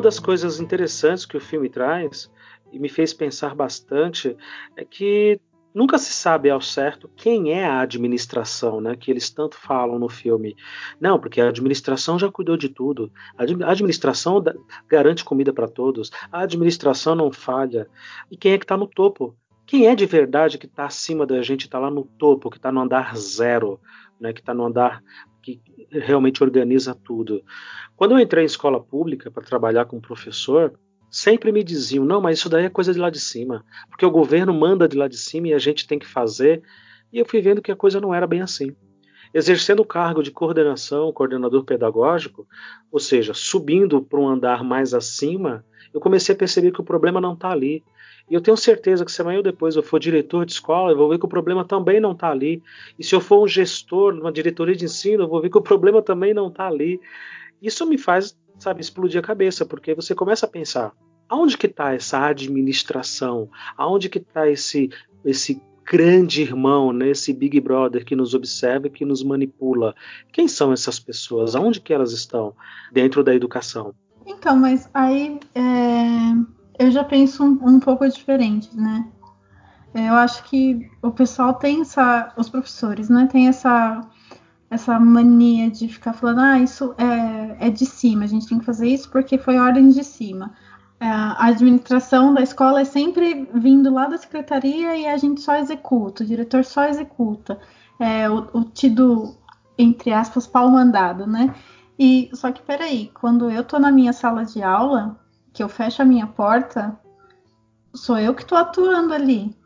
Uma 0.00 0.04
das 0.04 0.18
coisas 0.18 0.58
interessantes 0.58 1.26
que 1.26 1.36
o 1.36 1.40
filme 1.40 1.68
traz 1.68 2.30
e 2.72 2.78
me 2.78 2.88
fez 2.88 3.12
pensar 3.12 3.54
bastante 3.54 4.34
é 4.74 4.82
que 4.82 5.38
nunca 5.74 5.98
se 5.98 6.10
sabe 6.10 6.48
ao 6.48 6.58
certo 6.62 7.06
quem 7.14 7.52
é 7.52 7.66
a 7.66 7.82
administração, 7.82 8.80
né? 8.80 8.96
Que 8.96 9.10
eles 9.10 9.28
tanto 9.28 9.58
falam 9.58 9.98
no 9.98 10.08
filme. 10.08 10.56
Não, 10.98 11.20
porque 11.20 11.38
a 11.38 11.48
administração 11.48 12.18
já 12.18 12.32
cuidou 12.32 12.56
de 12.56 12.70
tudo. 12.70 13.12
A 13.36 13.42
administração 13.70 14.42
garante 14.88 15.22
comida 15.22 15.52
para 15.52 15.68
todos. 15.68 16.10
A 16.32 16.44
administração 16.44 17.14
não 17.14 17.30
falha. 17.30 17.86
E 18.30 18.38
quem 18.38 18.52
é 18.52 18.58
que 18.58 18.64
está 18.64 18.78
no 18.78 18.86
topo? 18.86 19.36
Quem 19.66 19.86
é 19.86 19.94
de 19.94 20.06
verdade 20.06 20.56
que 20.56 20.64
está 20.64 20.86
acima 20.86 21.26
da 21.26 21.42
gente, 21.42 21.66
está 21.66 21.78
lá 21.78 21.90
no 21.90 22.04
topo, 22.04 22.48
que 22.48 22.56
está 22.56 22.72
no 22.72 22.80
andar 22.80 23.14
zero, 23.18 23.78
né? 24.18 24.32
Que 24.32 24.40
está 24.40 24.54
no 24.54 24.64
andar 24.64 25.02
que 25.40 25.60
realmente 25.90 26.42
organiza 26.42 26.94
tudo. 26.94 27.42
Quando 27.96 28.12
eu 28.12 28.18
entrei 28.18 28.44
em 28.44 28.46
escola 28.46 28.80
pública 28.80 29.30
para 29.30 29.42
trabalhar 29.42 29.86
como 29.86 30.00
professor, 30.00 30.72
sempre 31.10 31.50
me 31.52 31.64
diziam: 31.64 32.04
não, 32.04 32.20
mas 32.20 32.38
isso 32.38 32.48
daí 32.48 32.64
é 32.64 32.70
coisa 32.70 32.92
de 32.92 32.98
lá 32.98 33.10
de 33.10 33.20
cima, 33.20 33.64
porque 33.88 34.06
o 34.06 34.10
governo 34.10 34.54
manda 34.54 34.88
de 34.88 34.96
lá 34.96 35.08
de 35.08 35.16
cima 35.16 35.48
e 35.48 35.54
a 35.54 35.58
gente 35.58 35.86
tem 35.86 35.98
que 35.98 36.06
fazer. 36.06 36.62
E 37.12 37.18
eu 37.18 37.26
fui 37.26 37.40
vendo 37.40 37.60
que 37.60 37.72
a 37.72 37.76
coisa 37.76 38.00
não 38.00 38.14
era 38.14 38.26
bem 38.26 38.40
assim. 38.40 38.74
Exercendo 39.32 39.80
o 39.80 39.84
cargo 39.84 40.22
de 40.22 40.30
coordenação, 40.30 41.12
coordenador 41.12 41.64
pedagógico, 41.64 42.46
ou 42.90 42.98
seja, 42.98 43.32
subindo 43.32 44.02
para 44.02 44.18
um 44.18 44.28
andar 44.28 44.64
mais 44.64 44.92
acima, 44.92 45.64
eu 45.94 46.00
comecei 46.00 46.34
a 46.34 46.38
perceber 46.38 46.72
que 46.72 46.80
o 46.80 46.84
problema 46.84 47.20
não 47.20 47.34
está 47.34 47.50
ali. 47.50 47.84
E 48.28 48.34
eu 48.34 48.40
tenho 48.40 48.56
certeza 48.56 49.04
que 49.04 49.10
se 49.10 49.20
amanhã 49.20 49.38
ou 49.38 49.42
depois 49.42 49.74
eu 49.74 49.82
for 49.82 49.98
diretor 49.98 50.46
de 50.46 50.52
escola, 50.52 50.92
eu 50.92 50.96
vou 50.96 51.08
ver 51.08 51.18
que 51.18 51.26
o 51.26 51.28
problema 51.28 51.64
também 51.64 52.00
não 52.00 52.12
está 52.12 52.30
ali. 52.30 52.62
E 52.98 53.04
se 53.04 53.14
eu 53.14 53.20
for 53.20 53.42
um 53.42 53.48
gestor, 53.48 54.14
uma 54.14 54.32
diretoria 54.32 54.74
de 54.74 54.84
ensino, 54.84 55.24
eu 55.24 55.28
vou 55.28 55.40
ver 55.40 55.50
que 55.50 55.58
o 55.58 55.62
problema 55.62 56.00
também 56.00 56.32
não 56.32 56.48
está 56.48 56.66
ali. 56.66 57.00
Isso 57.60 57.84
me 57.86 57.98
faz, 57.98 58.36
sabe, 58.58 58.80
explodir 58.80 59.18
a 59.18 59.22
cabeça, 59.22 59.66
porque 59.66 59.94
você 59.94 60.14
começa 60.14 60.46
a 60.46 60.48
pensar, 60.48 60.92
aonde 61.28 61.58
que 61.58 61.66
está 61.66 61.92
essa 61.92 62.24
administração? 62.24 63.48
Aonde 63.76 64.08
que 64.08 64.18
está 64.18 64.48
esse, 64.48 64.90
esse 65.24 65.60
grande 65.90 66.42
irmão, 66.42 66.92
né, 66.92 67.08
esse 67.08 67.32
Big 67.32 67.58
Brother 67.60 68.04
que 68.04 68.14
nos 68.14 68.32
observa 68.32 68.86
e 68.86 68.90
que 68.90 69.04
nos 69.04 69.24
manipula? 69.24 69.92
Quem 70.32 70.46
são 70.46 70.72
essas 70.72 71.00
pessoas? 71.00 71.56
Aonde 71.56 71.80
que 71.80 71.92
elas 71.92 72.12
estão 72.12 72.54
dentro 72.92 73.24
da 73.24 73.34
educação? 73.34 73.92
Então, 74.24 74.56
mas 74.56 74.88
aí 74.94 75.40
é 75.54 76.60
eu 76.80 76.90
já 76.90 77.04
penso 77.04 77.44
um, 77.44 77.58
um 77.62 77.78
pouco 77.78 78.08
diferente, 78.08 78.74
né? 78.74 79.06
Eu 79.94 80.14
acho 80.14 80.42
que 80.44 80.88
o 81.02 81.10
pessoal 81.10 81.52
tem 81.52 81.82
essa, 81.82 82.32
os 82.38 82.48
professores, 82.48 83.10
né, 83.10 83.28
tem 83.30 83.48
essa 83.48 84.00
essa 84.70 84.98
mania 85.00 85.68
de 85.68 85.88
ficar 85.88 86.12
falando, 86.12 86.38
ah, 86.38 86.60
isso 86.60 86.94
é, 86.96 87.66
é 87.66 87.70
de 87.70 87.84
cima, 87.84 88.22
a 88.22 88.26
gente 88.28 88.46
tem 88.46 88.60
que 88.60 88.64
fazer 88.64 88.86
isso 88.86 89.10
porque 89.10 89.36
foi 89.36 89.58
ordem 89.58 89.88
de 89.88 90.04
cima. 90.04 90.54
É, 91.00 91.06
a 91.06 91.46
administração 91.46 92.34
da 92.34 92.42
escola 92.42 92.82
é 92.82 92.84
sempre 92.84 93.48
vindo 93.54 93.90
lá 93.90 94.06
da 94.06 94.18
secretaria 94.18 94.94
e 94.98 95.06
a 95.06 95.16
gente 95.16 95.40
só 95.40 95.56
executa, 95.56 96.22
o 96.22 96.26
diretor 96.26 96.62
só 96.62 96.84
executa. 96.84 97.58
É, 97.98 98.28
o, 98.28 98.48
o 98.52 98.64
tido, 98.64 99.34
entre 99.78 100.12
aspas, 100.12 100.46
pau 100.46 100.68
mandado, 100.68 101.26
né? 101.26 101.54
E 101.98 102.30
só 102.34 102.52
que 102.52 102.62
peraí, 102.62 103.10
quando 103.14 103.50
eu 103.50 103.64
tô 103.64 103.78
na 103.78 103.90
minha 103.90 104.12
sala 104.12 104.44
de 104.44 104.62
aula, 104.62 105.18
que 105.54 105.62
eu 105.62 105.68
fecho 105.70 106.02
a 106.02 106.04
minha 106.04 106.26
porta, 106.26 106.98
sou 107.94 108.18
eu 108.18 108.34
que 108.34 108.42
estou 108.42 108.58
atuando 108.58 109.14
ali. 109.14 109.56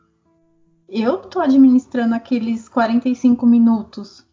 Eu 0.89 1.17
estou 1.17 1.43
administrando 1.43 2.15
aqueles 2.15 2.69
45 2.69 3.45
minutos. 3.45 4.25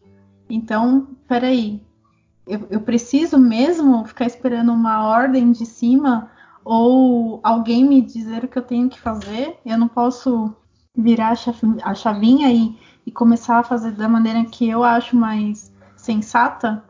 Então, 0.48 1.08
peraí, 1.26 1.82
eu, 2.46 2.66
eu 2.70 2.80
preciso 2.80 3.38
mesmo 3.38 4.04
ficar 4.04 4.26
esperando 4.26 4.72
uma 4.72 5.04
ordem 5.04 5.50
de 5.50 5.66
cima 5.66 6.30
ou 6.64 7.40
alguém 7.42 7.84
me 7.84 8.00
dizer 8.00 8.44
o 8.44 8.48
que 8.48 8.58
eu 8.58 8.62
tenho 8.62 8.88
que 8.88 9.00
fazer? 9.00 9.56
Eu 9.64 9.78
não 9.78 9.88
posso 9.88 10.54
virar 10.94 11.34
a 11.82 11.94
chavinha 11.94 12.52
e, 12.52 12.76
e 13.06 13.10
começar 13.10 13.58
a 13.58 13.64
fazer 13.64 13.92
da 13.92 14.08
maneira 14.08 14.44
que 14.44 14.68
eu 14.68 14.84
acho 14.84 15.16
mais 15.16 15.72
sensata? 15.96 16.84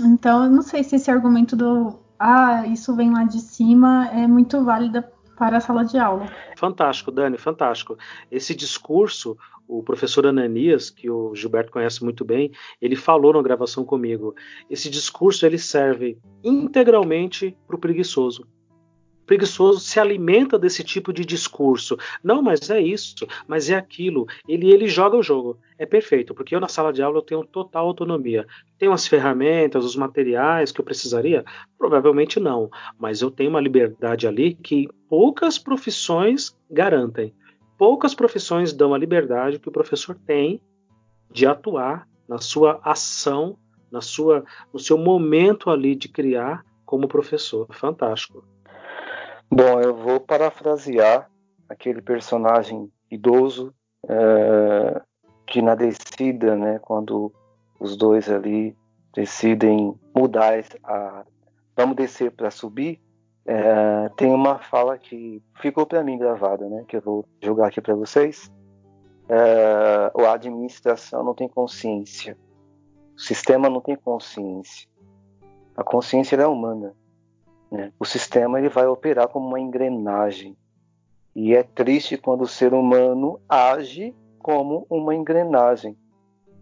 Então, 0.00 0.44
eu 0.44 0.50
não 0.50 0.62
sei 0.62 0.82
se 0.82 0.96
esse 0.96 1.10
argumento 1.10 1.54
do 1.54 1.98
ah, 2.18 2.66
isso 2.66 2.94
vem 2.96 3.12
lá 3.12 3.24
de 3.24 3.40
cima, 3.40 4.08
é 4.12 4.26
muito 4.26 4.64
válida 4.64 5.12
para 5.36 5.58
a 5.58 5.60
sala 5.60 5.84
de 5.84 5.98
aula. 5.98 6.26
Fantástico, 6.56 7.10
Dani, 7.10 7.36
fantástico. 7.36 7.96
Esse 8.30 8.54
discurso, 8.54 9.36
o 9.66 9.82
professor 9.82 10.26
Ananias, 10.26 10.90
que 10.90 11.10
o 11.10 11.34
Gilberto 11.34 11.72
conhece 11.72 12.04
muito 12.04 12.24
bem, 12.24 12.52
ele 12.80 12.96
falou 12.96 13.32
na 13.32 13.42
gravação 13.42 13.84
comigo. 13.84 14.34
Esse 14.70 14.88
discurso 14.88 15.44
ele 15.44 15.58
serve 15.58 16.18
integralmente 16.42 17.56
para 17.66 17.76
o 17.76 17.80
preguiçoso 17.80 18.46
preguiçoso 19.26 19.80
se 19.80 19.98
alimenta 19.98 20.58
desse 20.58 20.84
tipo 20.84 21.12
de 21.12 21.24
discurso. 21.24 21.96
Não, 22.22 22.42
mas 22.42 22.70
é 22.70 22.80
isso, 22.80 23.26
mas 23.46 23.70
é 23.70 23.74
aquilo. 23.74 24.26
Ele 24.48 24.70
ele 24.70 24.86
joga 24.88 25.16
o 25.16 25.22
jogo. 25.22 25.58
É 25.78 25.84
perfeito, 25.84 26.34
porque 26.34 26.54
eu 26.54 26.60
na 26.60 26.68
sala 26.68 26.92
de 26.92 27.02
aula 27.02 27.18
eu 27.18 27.22
tenho 27.22 27.44
total 27.44 27.86
autonomia. 27.86 28.46
Tenho 28.78 28.92
as 28.92 29.06
ferramentas, 29.06 29.84
os 29.84 29.96
materiais 29.96 30.70
que 30.70 30.80
eu 30.80 30.84
precisaria? 30.84 31.44
Provavelmente 31.78 32.38
não, 32.38 32.70
mas 32.98 33.22
eu 33.22 33.30
tenho 33.30 33.50
uma 33.50 33.60
liberdade 33.60 34.26
ali 34.26 34.54
que 34.54 34.88
poucas 35.08 35.58
profissões 35.58 36.56
garantem. 36.70 37.34
Poucas 37.76 38.14
profissões 38.14 38.72
dão 38.72 38.94
a 38.94 38.98
liberdade 38.98 39.58
que 39.58 39.68
o 39.68 39.72
professor 39.72 40.16
tem 40.26 40.60
de 41.30 41.46
atuar 41.46 42.06
na 42.28 42.38
sua 42.38 42.80
ação, 42.84 43.58
na 43.90 44.00
sua, 44.00 44.44
no 44.72 44.78
seu 44.78 44.96
momento 44.96 45.70
ali 45.70 45.94
de 45.94 46.08
criar 46.08 46.64
como 46.84 47.08
professor. 47.08 47.66
Fantástico. 47.72 48.44
Bom, 49.50 49.80
eu 49.80 49.94
vou 49.94 50.20
parafrasear 50.20 51.30
aquele 51.68 52.02
personagem 52.02 52.90
idoso 53.10 53.74
é, 54.08 55.02
que 55.46 55.62
na 55.62 55.74
descida, 55.74 56.56
né, 56.56 56.78
quando 56.80 57.32
os 57.78 57.96
dois 57.96 58.30
ali 58.30 58.76
decidem 59.14 59.94
mudar, 60.14 60.54
a, 60.82 61.24
vamos 61.76 61.96
descer 61.96 62.30
para 62.32 62.50
subir, 62.50 63.00
é, 63.46 64.08
tem 64.16 64.32
uma 64.32 64.58
fala 64.58 64.96
que 64.96 65.42
ficou 65.60 65.86
para 65.86 66.02
mim 66.02 66.18
gravada, 66.18 66.68
né, 66.68 66.84
que 66.88 66.96
eu 66.96 67.02
vou 67.02 67.24
jogar 67.42 67.68
aqui 67.68 67.80
para 67.80 67.94
vocês. 67.94 68.50
É, 69.28 70.10
a 70.14 70.32
administração 70.32 71.22
não 71.22 71.34
tem 71.34 71.48
consciência, 71.48 72.36
o 73.16 73.20
sistema 73.20 73.70
não 73.70 73.80
tem 73.80 73.96
consciência, 73.96 74.88
a 75.76 75.82
consciência 75.82 76.36
é 76.36 76.46
humana. 76.46 76.94
Né? 77.74 77.92
O 77.98 78.04
sistema 78.04 78.60
ele 78.60 78.68
vai 78.68 78.86
operar 78.86 79.26
como 79.26 79.48
uma 79.48 79.58
engrenagem. 79.58 80.56
E 81.34 81.56
é 81.56 81.64
triste 81.64 82.16
quando 82.16 82.42
o 82.42 82.46
ser 82.46 82.72
humano 82.72 83.40
age 83.48 84.14
como 84.38 84.86
uma 84.88 85.12
engrenagem. 85.12 85.98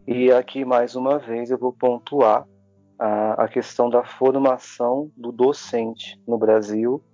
E 0.06 0.32
aqui, 0.32 0.64
mais 0.64 0.96
uma 0.96 1.18
vez, 1.18 1.50
eu 1.50 1.58
vou 1.58 1.70
pontuar 1.70 2.48
a, 2.98 3.44
a 3.44 3.48
questão 3.48 3.90
da 3.90 4.02
formação 4.02 5.10
do 5.14 5.30
docente 5.30 6.18
no 6.26 6.38
Brasil, 6.38 7.04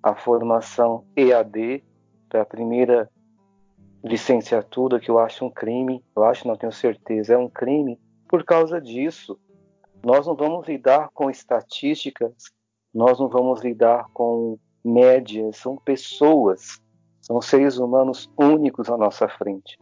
a 0.00 0.14
formação 0.14 1.04
EAD, 1.16 1.82
para 2.28 2.42
a 2.42 2.46
primeira 2.46 3.10
licenciatura, 4.04 5.00
que 5.00 5.10
eu 5.10 5.18
acho 5.18 5.44
um 5.44 5.50
crime, 5.50 6.04
eu 6.14 6.22
acho, 6.22 6.46
não 6.46 6.56
tenho 6.56 6.72
certeza, 6.72 7.34
é 7.34 7.36
um 7.36 7.48
crime. 7.48 7.98
Por 8.28 8.44
causa 8.44 8.80
disso, 8.80 9.36
nós 10.04 10.28
não 10.28 10.36
vamos 10.36 10.68
lidar 10.68 11.10
com 11.12 11.28
estatísticas 11.28 12.32
nós 12.92 13.18
não 13.18 13.28
vamos 13.28 13.62
lidar 13.62 14.06
com 14.12 14.58
médias, 14.84 15.56
são 15.56 15.76
pessoas, 15.76 16.80
são 17.20 17.40
seres 17.40 17.78
humanos 17.78 18.30
únicos 18.36 18.88
à 18.90 18.96
nossa 18.96 19.28
frente. 19.28 19.78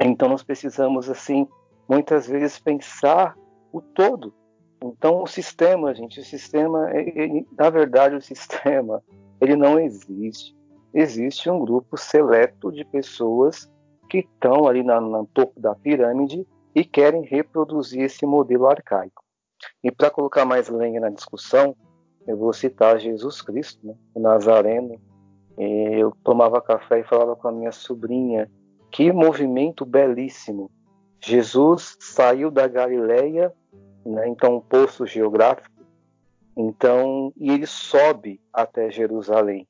Então 0.00 0.28
nós 0.28 0.42
precisamos 0.42 1.08
assim 1.08 1.46
muitas 1.88 2.26
vezes 2.26 2.58
pensar 2.58 3.36
o 3.72 3.80
todo. 3.80 4.34
Então 4.82 5.22
o 5.22 5.26
sistema, 5.26 5.94
gente, 5.94 6.20
o 6.20 6.24
sistema, 6.24 6.90
ele, 6.92 7.46
na 7.56 7.70
verdade 7.70 8.16
o 8.16 8.22
sistema, 8.22 9.02
ele 9.40 9.56
não 9.56 9.78
existe. 9.78 10.56
Existe 10.92 11.50
um 11.50 11.58
grupo 11.58 11.96
seleto 11.96 12.70
de 12.70 12.84
pessoas 12.84 13.70
que 14.08 14.18
estão 14.18 14.66
ali 14.66 14.82
na, 14.82 15.00
no 15.00 15.26
topo 15.26 15.60
da 15.60 15.74
pirâmide 15.74 16.46
e 16.74 16.84
querem 16.84 17.22
reproduzir 17.22 18.02
esse 18.02 18.26
modelo 18.26 18.68
arcaico. 18.68 19.24
E 19.82 19.90
para 19.90 20.10
colocar 20.10 20.44
mais 20.44 20.68
lenha 20.68 21.00
na 21.00 21.10
discussão, 21.10 21.74
eu 22.26 22.36
vou 22.36 22.52
citar 22.52 22.98
Jesus 22.98 23.42
Cristo, 23.42 23.86
né? 23.86 23.94
o 24.14 24.20
Nazareno. 24.20 25.00
Eu 25.56 26.12
tomava 26.24 26.60
café 26.60 27.00
e 27.00 27.04
falava 27.04 27.36
com 27.36 27.46
a 27.46 27.52
minha 27.52 27.70
sobrinha, 27.70 28.50
que 28.90 29.12
movimento 29.12 29.84
belíssimo. 29.84 30.70
Jesus 31.20 31.96
saiu 32.00 32.50
da 32.50 32.66
Galileia, 32.66 33.52
né? 34.04 34.26
então 34.28 34.56
um 34.56 34.60
poço 34.60 35.06
geográfico, 35.06 35.84
então 36.56 37.32
e 37.36 37.50
ele 37.50 37.66
sobe 37.66 38.40
até 38.52 38.90
Jerusalém. 38.90 39.66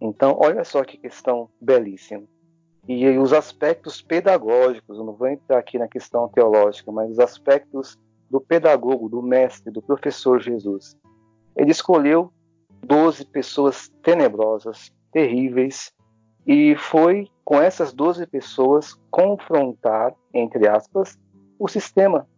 Então, 0.00 0.36
olha 0.38 0.64
só 0.64 0.84
que 0.84 0.98
questão 0.98 1.48
belíssima. 1.60 2.24
E 2.86 3.08
os 3.16 3.32
aspectos 3.32 4.02
pedagógicos, 4.02 4.98
eu 4.98 5.04
não 5.04 5.14
vou 5.14 5.28
entrar 5.28 5.58
aqui 5.58 5.78
na 5.78 5.88
questão 5.88 6.28
teológica, 6.28 6.92
mas 6.92 7.12
os 7.12 7.18
aspectos 7.18 7.98
do 8.28 8.38
pedagogo, 8.38 9.08
do 9.08 9.22
mestre, 9.22 9.72
do 9.72 9.80
professor 9.80 10.38
Jesus 10.38 10.94
ele 11.56 11.70
escolheu 11.70 12.32
12 12.84 13.24
pessoas 13.26 13.88
tenebrosas, 14.02 14.92
terríveis, 15.12 15.92
e 16.46 16.76
foi 16.76 17.28
com 17.44 17.60
essas 17.60 17.92
12 17.92 18.26
pessoas 18.26 18.94
confrontar, 19.10 20.14
entre 20.32 20.68
aspas, 20.68 21.18
o 21.58 21.68
sistema. 21.68 22.28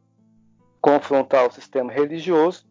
Confrontar 0.80 1.46
o 1.48 1.52
sistema 1.52 1.92
religioso, 1.92 2.66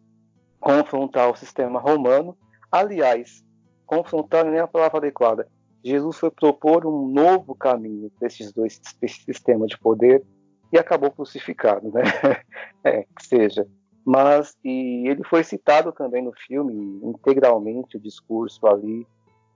confrontar 0.58 1.30
o 1.30 1.36
sistema 1.36 1.78
romano. 1.78 2.36
Aliás, 2.72 3.44
confrontar 3.84 4.44
não 4.44 4.54
é 4.54 4.60
a 4.60 4.66
palavra 4.66 4.98
adequada. 4.98 5.48
Jesus 5.84 6.18
foi 6.18 6.30
propor 6.30 6.86
um 6.86 7.08
novo 7.08 7.54
caminho 7.54 8.10
para 8.18 8.26
esses 8.26 8.52
dois 8.52 8.80
sistemas 9.24 9.68
de 9.68 9.78
poder 9.78 10.24
e 10.72 10.78
acabou 10.78 11.10
crucificado, 11.12 11.92
né? 11.92 12.02
é, 12.82 13.02
que 13.02 13.26
seja. 13.26 13.66
Mas 14.06 14.56
e 14.64 15.08
ele 15.08 15.24
foi 15.24 15.42
citado 15.42 15.90
também 15.90 16.22
no 16.22 16.32
filme 16.32 17.00
integralmente 17.02 17.96
o 17.96 18.00
discurso 18.00 18.64
ali 18.64 19.04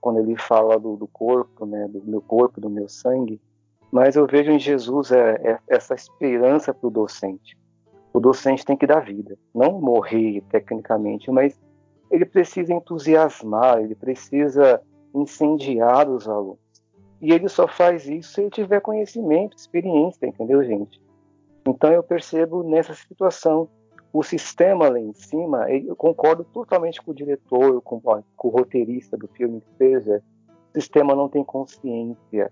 quando 0.01 0.19
ele 0.19 0.35
fala 0.35 0.77
do, 0.77 0.97
do 0.97 1.07
corpo, 1.07 1.65
né, 1.65 1.87
do 1.87 2.03
meu 2.03 2.21
corpo, 2.21 2.59
do 2.59 2.69
meu 2.69 2.89
sangue. 2.89 3.39
Mas 3.89 4.17
eu 4.17 4.27
vejo 4.27 4.51
em 4.51 4.59
Jesus 4.59 5.13
é, 5.13 5.35
é 5.41 5.59
essa 5.69 5.93
esperança 5.93 6.73
para 6.73 6.85
o 6.85 6.91
docente. 6.91 7.57
O 8.11 8.19
docente 8.19 8.65
tem 8.65 8.75
que 8.75 8.85
dar 8.85 8.99
vida, 8.99 9.37
não 9.55 9.79
morrer 9.79 10.41
tecnicamente, 10.49 11.31
mas 11.31 11.57
ele 12.09 12.25
precisa 12.25 12.73
entusiasmar, 12.73 13.79
ele 13.79 13.95
precisa 13.95 14.81
incendiar 15.15 16.09
os 16.09 16.27
alunos. 16.27 16.59
E 17.21 17.31
ele 17.31 17.47
só 17.47 17.69
faz 17.69 18.05
isso 18.05 18.33
se 18.33 18.41
ele 18.41 18.49
tiver 18.49 18.81
conhecimento, 18.81 19.55
experiência, 19.55 20.25
entendeu, 20.25 20.61
gente? 20.61 21.01
Então 21.65 21.89
eu 21.93 22.03
percebo 22.03 22.63
nessa 22.63 22.93
situação 22.93 23.69
o 24.13 24.23
sistema 24.23 24.89
lá 24.89 24.99
em 24.99 25.13
cima, 25.13 25.69
eu 25.71 25.95
concordo 25.95 26.43
totalmente 26.43 27.01
com 27.01 27.11
o 27.11 27.15
diretor, 27.15 27.81
com, 27.81 27.99
com 28.01 28.47
o 28.47 28.51
roteirista 28.51 29.17
do 29.17 29.27
filme 29.27 29.61
que 29.61 29.77
seja, 29.77 30.21
o 30.49 30.79
sistema 30.79 31.15
não 31.15 31.29
tem 31.29 31.43
consciência. 31.43 32.51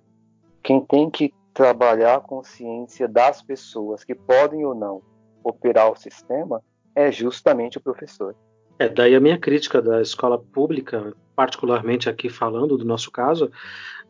Quem 0.64 0.82
tem 0.82 1.10
que 1.10 1.34
trabalhar 1.53 2.16
a 2.16 2.22
consciência 2.22 3.07
das 3.07 3.41
pessoas 3.41 4.03
que 4.03 4.16
podem 4.16 4.66
ou 4.66 4.74
não 4.74 5.01
operar 5.43 5.91
o 5.91 5.95
sistema 5.95 6.64
é 6.95 7.12
justamente 7.12 7.78
o 7.78 7.82
professor. 7.82 8.36
É, 8.80 8.88
daí 8.88 9.13
a 9.13 9.19
minha 9.19 9.38
crítica 9.38 9.82
da 9.82 10.01
escola 10.01 10.39
pública, 10.39 11.13
particularmente 11.36 12.09
aqui 12.09 12.30
falando 12.30 12.77
do 12.77 12.86
nosso 12.86 13.11
caso, 13.11 13.51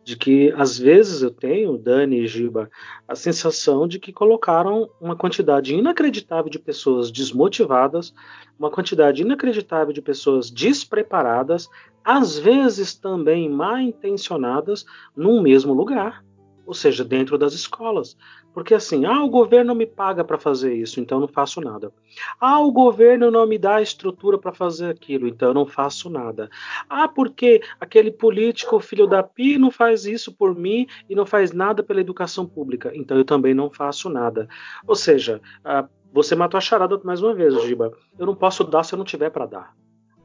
de 0.03 0.15
que 0.15 0.53
às 0.55 0.78
vezes 0.78 1.24
eu 1.24 1.32
tenho, 1.32 1.76
Dani 1.76 2.20
e 2.20 2.28
Giba, 2.28 2.70
a 3.07 3.15
sensação 3.15 3.88
de 3.88 3.99
que 3.99 4.13
colocaram 4.13 4.88
uma 5.01 5.15
quantidade 5.15 5.74
inacreditável 5.74 6.51
de 6.51 6.59
pessoas 6.59 7.09
desmotivadas, 7.09 8.13
uma 8.59 8.70
quantidade 8.70 9.24
inacreditável 9.24 9.91
de 9.91 10.03
pessoas 10.03 10.51
despreparadas, 10.51 11.67
às 12.03 12.38
vezes 12.38 12.93
também 12.93 13.49
mal 13.49 13.80
intencionadas, 13.80 14.86
num 15.15 15.41
mesmo 15.41 15.74
lugar, 15.74 16.24
ou 16.70 16.76
seja, 16.76 17.03
dentro 17.03 17.36
das 17.36 17.53
escolas. 17.53 18.15
Porque 18.53 18.76
assim, 18.76 19.03
ah, 19.03 19.24
o 19.24 19.28
governo 19.28 19.74
me 19.74 19.88
paga 19.88 20.24
para 20.24 20.38
fazer 20.38 20.72
isso, 20.76 20.99
então 20.99 21.20
não 21.20 21.28
faço 21.28 21.59
nada. 21.59 21.91
Ah, 22.39 22.59
o 22.59 22.72
governo 22.72 23.32
não 23.32 23.47
me 23.47 23.57
dá 23.57 23.82
estrutura 23.82 24.38
para 24.38 24.53
fazer 24.53 24.91
aquilo, 24.91 25.28
então 25.28 25.51
não 25.51 25.65
faço 25.65 26.11
nada. 26.11 26.47
Ah, 26.88 27.07
porque 27.07 27.59
aquele 27.82 28.11
político, 28.11 28.80
filho 28.80 29.07
da 29.07 29.24
Pi, 29.24 29.57
não 29.57 29.72
faz 29.72 30.05
isso 30.05 30.32
por 30.32 30.53
mim 30.53 30.86
e 31.09 31.15
não 31.15 31.26
faz 31.26 31.51
nada 31.51 31.82
pela 31.82 32.01
educação 32.01 32.45
pública, 32.45 32.91
então 32.93 33.17
eu 33.17 33.26
também 33.26 33.55
não 33.55 33.72
faço 33.72 34.07
nada. 34.07 34.47
Ou 34.86 34.95
seja, 34.95 35.41
ah, 35.65 35.89
você 36.13 36.36
matou 36.36 36.59
a 36.59 36.61
charada 36.61 37.01
mais 37.03 37.20
uma 37.20 37.34
vez, 37.34 37.59
Giba. 37.63 37.91
Eu 38.15 38.28
não 38.28 38.36
posso 38.36 38.63
dar 38.63 38.84
se 38.84 38.93
eu 38.93 38.97
não 38.97 39.05
tiver 39.05 39.32
para 39.32 39.47
dar 39.47 39.76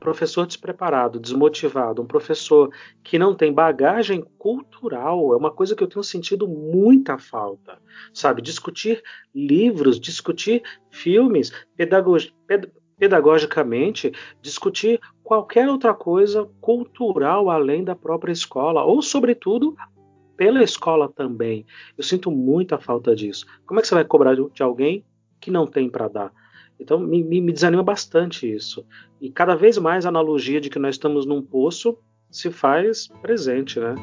professor 0.04 0.46
despreparado, 0.46 1.18
desmotivado, 1.18 2.02
um 2.02 2.06
professor 2.06 2.70
que 3.02 3.18
não 3.18 3.34
tem 3.34 3.52
bagagem 3.52 4.22
cultural, 4.38 5.32
é 5.32 5.36
uma 5.36 5.50
coisa 5.50 5.74
que 5.74 5.82
eu 5.82 5.88
tenho 5.88 6.04
sentido 6.04 6.46
muita 6.46 7.16
falta. 7.16 7.78
Sabe, 8.12 8.42
discutir 8.42 9.02
livros, 9.34 9.98
discutir 9.98 10.62
filmes, 10.90 11.50
ped, 12.46 12.70
pedagogicamente, 12.98 14.12
discutir 14.42 15.00
qualquer 15.22 15.68
outra 15.68 15.94
coisa 15.94 16.48
cultural 16.60 17.50
além 17.50 17.82
da 17.82 17.96
própria 17.96 18.32
escola, 18.32 18.84
ou, 18.84 19.00
sobretudo, 19.00 19.74
pela 20.36 20.62
escola 20.62 21.10
também. 21.10 21.64
Eu 21.96 22.04
sinto 22.04 22.30
muita 22.30 22.78
falta 22.78 23.16
disso. 23.16 23.46
Como 23.66 23.80
é 23.80 23.82
que 23.82 23.88
você 23.88 23.94
vai 23.94 24.04
cobrar 24.04 24.34
de 24.34 24.62
alguém 24.62 25.02
que 25.40 25.50
não 25.50 25.66
tem 25.66 25.88
para 25.88 26.08
dar? 26.08 26.43
Então 26.84 27.00
me, 27.00 27.24
me, 27.24 27.50
desanima 27.50 27.82
bastante 27.82 28.46
isso. 28.46 28.86
E 29.18 29.30
cada 29.30 29.56
vez 29.56 29.78
mais 29.78 30.04
a 30.04 30.10
analogia 30.10 30.60
de 30.60 30.68
que 30.68 30.78
nós 30.78 30.96
estamos 30.96 31.24
num 31.24 31.40
poço 31.40 31.96
se 32.30 32.50
faz 32.50 33.08
presente, 33.22 33.80
né? 33.80 33.94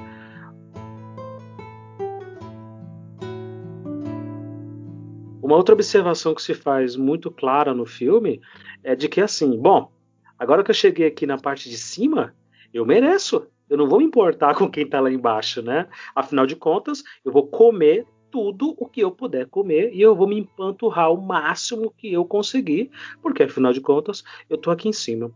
Uma 5.44 5.58
outra 5.58 5.76
observação 5.76 6.34
que 6.34 6.42
se 6.42 6.56
faz 6.56 6.96
muito 6.96 7.30
clara 7.30 7.72
no 7.72 7.86
filme 7.86 8.42
é 8.84 8.96
de 8.96 9.08
que 9.08 9.22
assim, 9.22 9.56
bom, 9.60 9.92
agora 10.40 10.64
que 10.64 10.72
eu 10.72 10.76
cheguei 10.76 11.06
aqui 11.06 11.28
na 11.28 11.38
parte 11.38 11.70
de 11.70 11.78
cima, 11.78 12.34
eu 12.74 12.84
mereço. 12.84 13.46
Eu 13.70 13.78
não 13.78 13.88
vou 13.88 14.00
me 14.00 14.06
importar 14.06 14.56
com 14.58 14.68
quem 14.68 14.86
está 14.86 15.00
lá 15.00 15.12
embaixo, 15.12 15.62
né? 15.62 15.88
Afinal 16.16 16.48
de 16.48 16.56
contas, 16.56 17.04
eu 17.24 17.32
vou 17.32 17.46
comer 17.46 18.08
tudo 18.32 18.74
o 18.78 18.88
que 18.88 19.02
eu 19.02 19.12
puder 19.12 19.48
comer 19.48 19.94
e 19.94 20.02
eu 20.02 20.16
vou 20.16 20.28
me 20.28 20.40
empanturrar 20.40 21.12
o 21.12 21.22
máximo 21.22 21.94
que 21.98 22.12
eu 22.12 22.26
conseguir, 22.26 22.90
porque 23.22 23.44
afinal 23.44 23.74
de 23.74 23.82
contas 23.82 24.24
eu 24.50 24.56
estou 24.56 24.72
aqui 24.72 24.88
em 24.88 24.94
cima. 24.94 25.32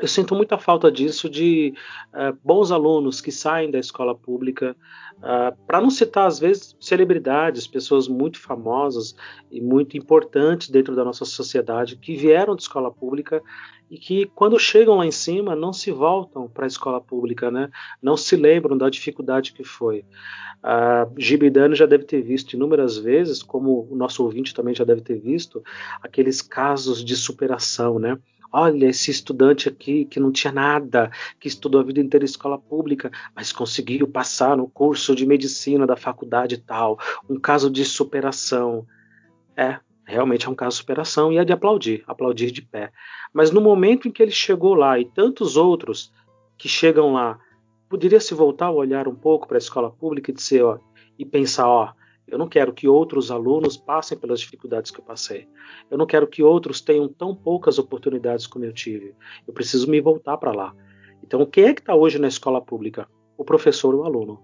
Eu 0.00 0.08
sinto 0.08 0.34
muita 0.34 0.58
falta 0.58 0.90
disso 0.90 1.30
de 1.30 1.72
uh, 2.12 2.36
bons 2.42 2.72
alunos 2.72 3.20
que 3.20 3.30
saem 3.30 3.70
da 3.70 3.78
escola 3.78 4.12
pública, 4.12 4.76
uh, 5.18 5.56
para 5.66 5.80
não 5.80 5.88
citar 5.88 6.26
às 6.26 6.40
vezes 6.40 6.76
celebridades, 6.80 7.66
pessoas 7.66 8.08
muito 8.08 8.40
famosas 8.40 9.14
e 9.52 9.60
muito 9.60 9.96
importantes 9.96 10.68
dentro 10.68 10.96
da 10.96 11.04
nossa 11.04 11.24
sociedade 11.24 11.96
que 11.96 12.16
vieram 12.16 12.56
de 12.56 12.62
escola 12.62 12.90
pública 12.90 13.40
e 13.88 13.96
que 13.96 14.26
quando 14.34 14.58
chegam 14.58 14.96
lá 14.96 15.06
em 15.06 15.12
cima 15.12 15.54
não 15.54 15.72
se 15.72 15.92
voltam 15.92 16.48
para 16.48 16.64
a 16.64 16.66
escola 16.66 17.00
pública, 17.00 17.50
né? 17.50 17.70
Não 18.02 18.16
se 18.16 18.34
lembram 18.34 18.76
da 18.76 18.90
dificuldade 18.90 19.52
que 19.52 19.62
foi. 19.62 20.04
A 20.60 21.06
Gibidano 21.16 21.74
já 21.74 21.86
deve 21.86 22.04
ter 22.04 22.22
visto 22.22 22.54
inúmeras 22.54 22.96
vezes, 22.96 23.42
como 23.42 23.86
o 23.88 23.94
nosso 23.94 24.24
ouvinte 24.24 24.54
também 24.54 24.74
já 24.74 24.82
deve 24.82 25.02
ter 25.02 25.20
visto, 25.20 25.62
aqueles 26.02 26.40
casos 26.40 27.04
de 27.04 27.14
superação, 27.14 27.98
né? 27.98 28.18
Olha, 28.56 28.86
esse 28.86 29.10
estudante 29.10 29.68
aqui 29.68 30.04
que 30.04 30.20
não 30.20 30.30
tinha 30.30 30.52
nada, 30.52 31.10
que 31.40 31.48
estudou 31.48 31.80
a 31.80 31.84
vida 31.84 31.98
inteira 31.98 32.24
em 32.24 32.30
escola 32.30 32.56
pública, 32.56 33.10
mas 33.34 33.50
conseguiu 33.50 34.06
passar 34.06 34.56
no 34.56 34.68
curso 34.68 35.12
de 35.12 35.26
medicina 35.26 35.84
da 35.84 35.96
faculdade 35.96 36.58
tal. 36.58 36.96
Um 37.28 37.36
caso 37.36 37.68
de 37.68 37.84
superação. 37.84 38.86
É, 39.56 39.80
realmente 40.06 40.46
é 40.46 40.50
um 40.50 40.54
caso 40.54 40.76
de 40.76 40.82
superação 40.82 41.32
e 41.32 41.38
é 41.38 41.44
de 41.44 41.52
aplaudir, 41.52 42.04
aplaudir 42.06 42.52
de 42.52 42.62
pé. 42.62 42.92
Mas 43.32 43.50
no 43.50 43.60
momento 43.60 44.06
em 44.06 44.12
que 44.12 44.22
ele 44.22 44.30
chegou 44.30 44.74
lá 44.74 45.00
e 45.00 45.04
tantos 45.04 45.56
outros 45.56 46.12
que 46.56 46.68
chegam 46.68 47.12
lá, 47.12 47.40
poderia 47.88 48.20
se 48.20 48.34
voltar 48.34 48.66
a 48.66 48.70
olhar 48.70 49.08
um 49.08 49.16
pouco 49.16 49.48
para 49.48 49.56
a 49.56 49.58
escola 49.58 49.90
pública 49.90 50.30
e 50.30 50.34
dizer, 50.34 50.62
ó, 50.62 50.78
e 51.18 51.24
pensar, 51.24 51.66
ó, 51.66 51.92
eu 52.26 52.38
não 52.38 52.48
quero 52.48 52.72
que 52.72 52.88
outros 52.88 53.30
alunos 53.30 53.76
passem 53.76 54.16
pelas 54.16 54.40
dificuldades 54.40 54.90
que 54.90 54.98
eu 54.98 55.04
passei. 55.04 55.46
Eu 55.90 55.98
não 55.98 56.06
quero 56.06 56.26
que 56.26 56.42
outros 56.42 56.80
tenham 56.80 57.06
tão 57.08 57.34
poucas 57.34 57.78
oportunidades 57.78 58.46
como 58.46 58.64
eu 58.64 58.72
tive. 58.72 59.14
Eu 59.46 59.52
preciso 59.52 59.90
me 59.90 60.00
voltar 60.00 60.38
para 60.38 60.52
lá. 60.52 60.74
Então, 61.22 61.44
quem 61.46 61.64
é 61.64 61.74
que 61.74 61.80
está 61.80 61.94
hoje 61.94 62.18
na 62.18 62.28
escola 62.28 62.60
pública? 62.60 63.08
O 63.36 63.44
professor 63.44 63.94
ou 63.94 64.02
o 64.02 64.04
aluno. 64.04 64.42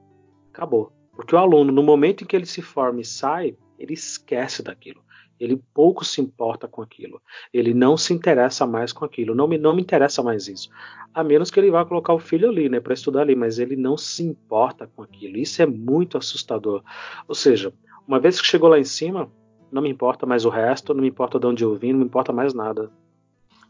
Acabou. 0.52 0.92
Porque 1.12 1.34
o 1.34 1.38
aluno, 1.38 1.72
no 1.72 1.82
momento 1.82 2.24
em 2.24 2.26
que 2.26 2.36
ele 2.36 2.46
se 2.46 2.62
forma 2.62 3.00
e 3.00 3.04
sai, 3.04 3.56
ele 3.78 3.94
esquece 3.94 4.62
daquilo. 4.62 5.02
Ele 5.40 5.60
pouco 5.72 6.04
se 6.04 6.20
importa 6.20 6.68
com 6.68 6.82
aquilo. 6.82 7.20
Ele 7.52 7.72
não 7.72 7.96
se 7.96 8.12
interessa 8.12 8.66
mais 8.66 8.92
com 8.92 9.04
aquilo. 9.04 9.34
Não 9.34 9.48
me, 9.48 9.56
não 9.56 9.74
me 9.74 9.80
interessa 9.80 10.22
mais 10.22 10.46
isso. 10.46 10.68
A 11.14 11.24
menos 11.24 11.50
que 11.50 11.58
ele 11.58 11.70
vá 11.70 11.84
colocar 11.84 12.12
o 12.12 12.18
filho 12.18 12.50
ali, 12.50 12.68
né, 12.68 12.78
para 12.78 12.92
estudar 12.92 13.22
ali, 13.22 13.34
mas 13.34 13.58
ele 13.58 13.74
não 13.74 13.96
se 13.96 14.22
importa 14.22 14.88
com 14.94 15.02
aquilo. 15.02 15.38
Isso 15.38 15.62
é 15.62 15.66
muito 15.66 16.18
assustador. 16.18 16.82
Ou 17.26 17.34
seja, 17.34 17.72
uma 18.06 18.20
vez 18.20 18.40
que 18.40 18.46
chegou 18.46 18.68
lá 18.68 18.78
em 18.78 18.84
cima, 18.84 19.30
não 19.72 19.80
me 19.80 19.88
importa 19.88 20.26
mais 20.26 20.44
o 20.44 20.50
resto, 20.50 20.92
não 20.92 21.00
me 21.00 21.08
importa 21.08 21.38
de 21.38 21.46
onde 21.46 21.64
eu 21.64 21.74
vim, 21.74 21.92
não 21.92 22.00
me 22.00 22.04
importa 22.04 22.32
mais 22.32 22.52
nada. 22.52 22.90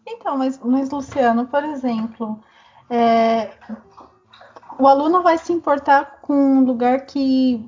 Então, 0.06 0.36
mas, 0.36 0.58
mas 0.64 0.90
Luciano, 0.90 1.46
por 1.46 1.62
exemplo, 1.62 2.40
é, 2.88 3.50
o 4.78 4.88
aluno 4.88 5.22
vai 5.22 5.38
se 5.38 5.52
importar 5.52 6.20
com 6.22 6.34
um 6.34 6.64
lugar 6.64 7.06
que 7.06 7.64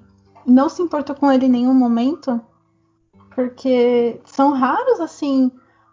não 0.46 0.68
se 0.68 0.82
importou 0.82 1.14
com 1.14 1.30
ele 1.30 1.46
em 1.46 1.50
nenhum 1.50 1.74
momento? 1.74 2.40
Porque 3.34 4.20
são 4.24 4.52
raros 4.52 5.00
assim 5.00 5.50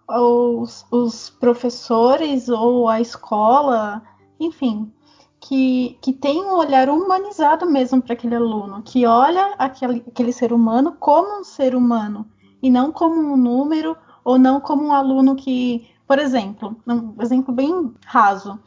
os, 0.07 0.85
os 0.91 1.29
professores 1.29 2.49
ou 2.49 2.89
a 2.89 2.99
escola, 2.99 4.01
enfim, 4.39 4.91
que, 5.39 5.97
que 6.01 6.11
tem 6.11 6.43
um 6.43 6.55
olhar 6.55 6.89
humanizado 6.89 7.69
mesmo 7.69 8.01
para 8.01 8.13
aquele 8.13 8.35
aluno, 8.35 8.81
que 8.81 9.05
olha 9.05 9.53
aquele, 9.57 10.03
aquele 10.07 10.33
ser 10.33 10.51
humano 10.51 10.95
como 10.99 11.39
um 11.39 11.43
ser 11.43 11.75
humano 11.75 12.27
e 12.61 12.69
não 12.69 12.91
como 12.91 13.15
um 13.15 13.37
número 13.37 13.95
ou 14.23 14.37
não 14.37 14.59
como 14.59 14.83
um 14.85 14.93
aluno 14.93 15.35
que, 15.35 15.87
por 16.07 16.19
exemplo, 16.19 16.75
um 16.87 17.21
exemplo 17.21 17.53
bem 17.53 17.93
raso, 18.05 18.59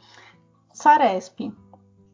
Saresp. 0.73 1.53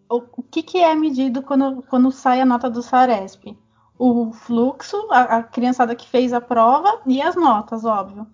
O, 0.09 0.23
o 0.37 0.43
que, 0.43 0.63
que 0.63 0.79
é 0.79 0.93
medido 0.95 1.41
quando, 1.43 1.83
quando 1.83 2.11
sai 2.11 2.41
a 2.41 2.45
nota 2.45 2.69
do 2.69 2.81
Saresp? 2.81 3.55
O 3.99 4.31
fluxo, 4.31 4.95
a, 5.11 5.37
a 5.37 5.43
criançada 5.43 5.93
que 5.93 6.07
fez 6.07 6.33
a 6.33 6.41
prova 6.41 7.01
e 7.05 7.21
as 7.21 7.35
notas, 7.35 7.83
óbvio. 7.85 8.25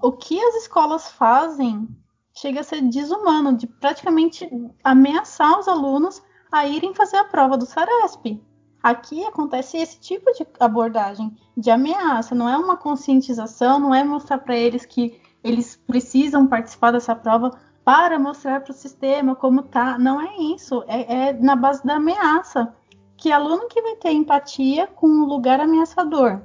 O 0.00 0.12
que 0.12 0.42
as 0.42 0.54
escolas 0.62 1.10
fazem 1.10 1.88
chega 2.34 2.60
a 2.60 2.64
ser 2.64 2.80
desumano, 2.82 3.56
de 3.56 3.66
praticamente 3.66 4.48
ameaçar 4.82 5.58
os 5.58 5.68
alunos 5.68 6.22
a 6.50 6.66
irem 6.66 6.94
fazer 6.94 7.16
a 7.16 7.24
prova 7.24 7.58
do 7.58 7.66
Saresp. 7.66 8.40
Aqui 8.82 9.24
acontece 9.24 9.76
esse 9.76 9.98
tipo 10.00 10.32
de 10.32 10.46
abordagem 10.58 11.36
de 11.56 11.70
ameaça, 11.70 12.34
não 12.34 12.48
é 12.48 12.56
uma 12.56 12.76
conscientização, 12.76 13.78
não 13.78 13.94
é 13.94 14.02
mostrar 14.02 14.38
para 14.38 14.56
eles 14.56 14.84
que 14.84 15.20
eles 15.42 15.76
precisam 15.86 16.46
participar 16.46 16.92
dessa 16.92 17.14
prova 17.14 17.50
para 17.84 18.18
mostrar 18.18 18.60
para 18.60 18.70
o 18.70 18.74
sistema 18.74 19.34
como 19.34 19.62
tá. 19.62 19.98
Não 19.98 20.20
é 20.20 20.36
isso, 20.36 20.84
é, 20.86 21.28
é, 21.28 21.32
na 21.32 21.56
base 21.56 21.84
da 21.84 21.96
ameaça. 21.96 22.74
Que 23.22 23.30
aluno 23.30 23.68
que 23.68 23.80
vai 23.80 23.94
ter 23.94 24.10
empatia 24.10 24.88
com 24.88 25.06
um 25.06 25.24
lugar 25.24 25.60
ameaçador? 25.60 26.40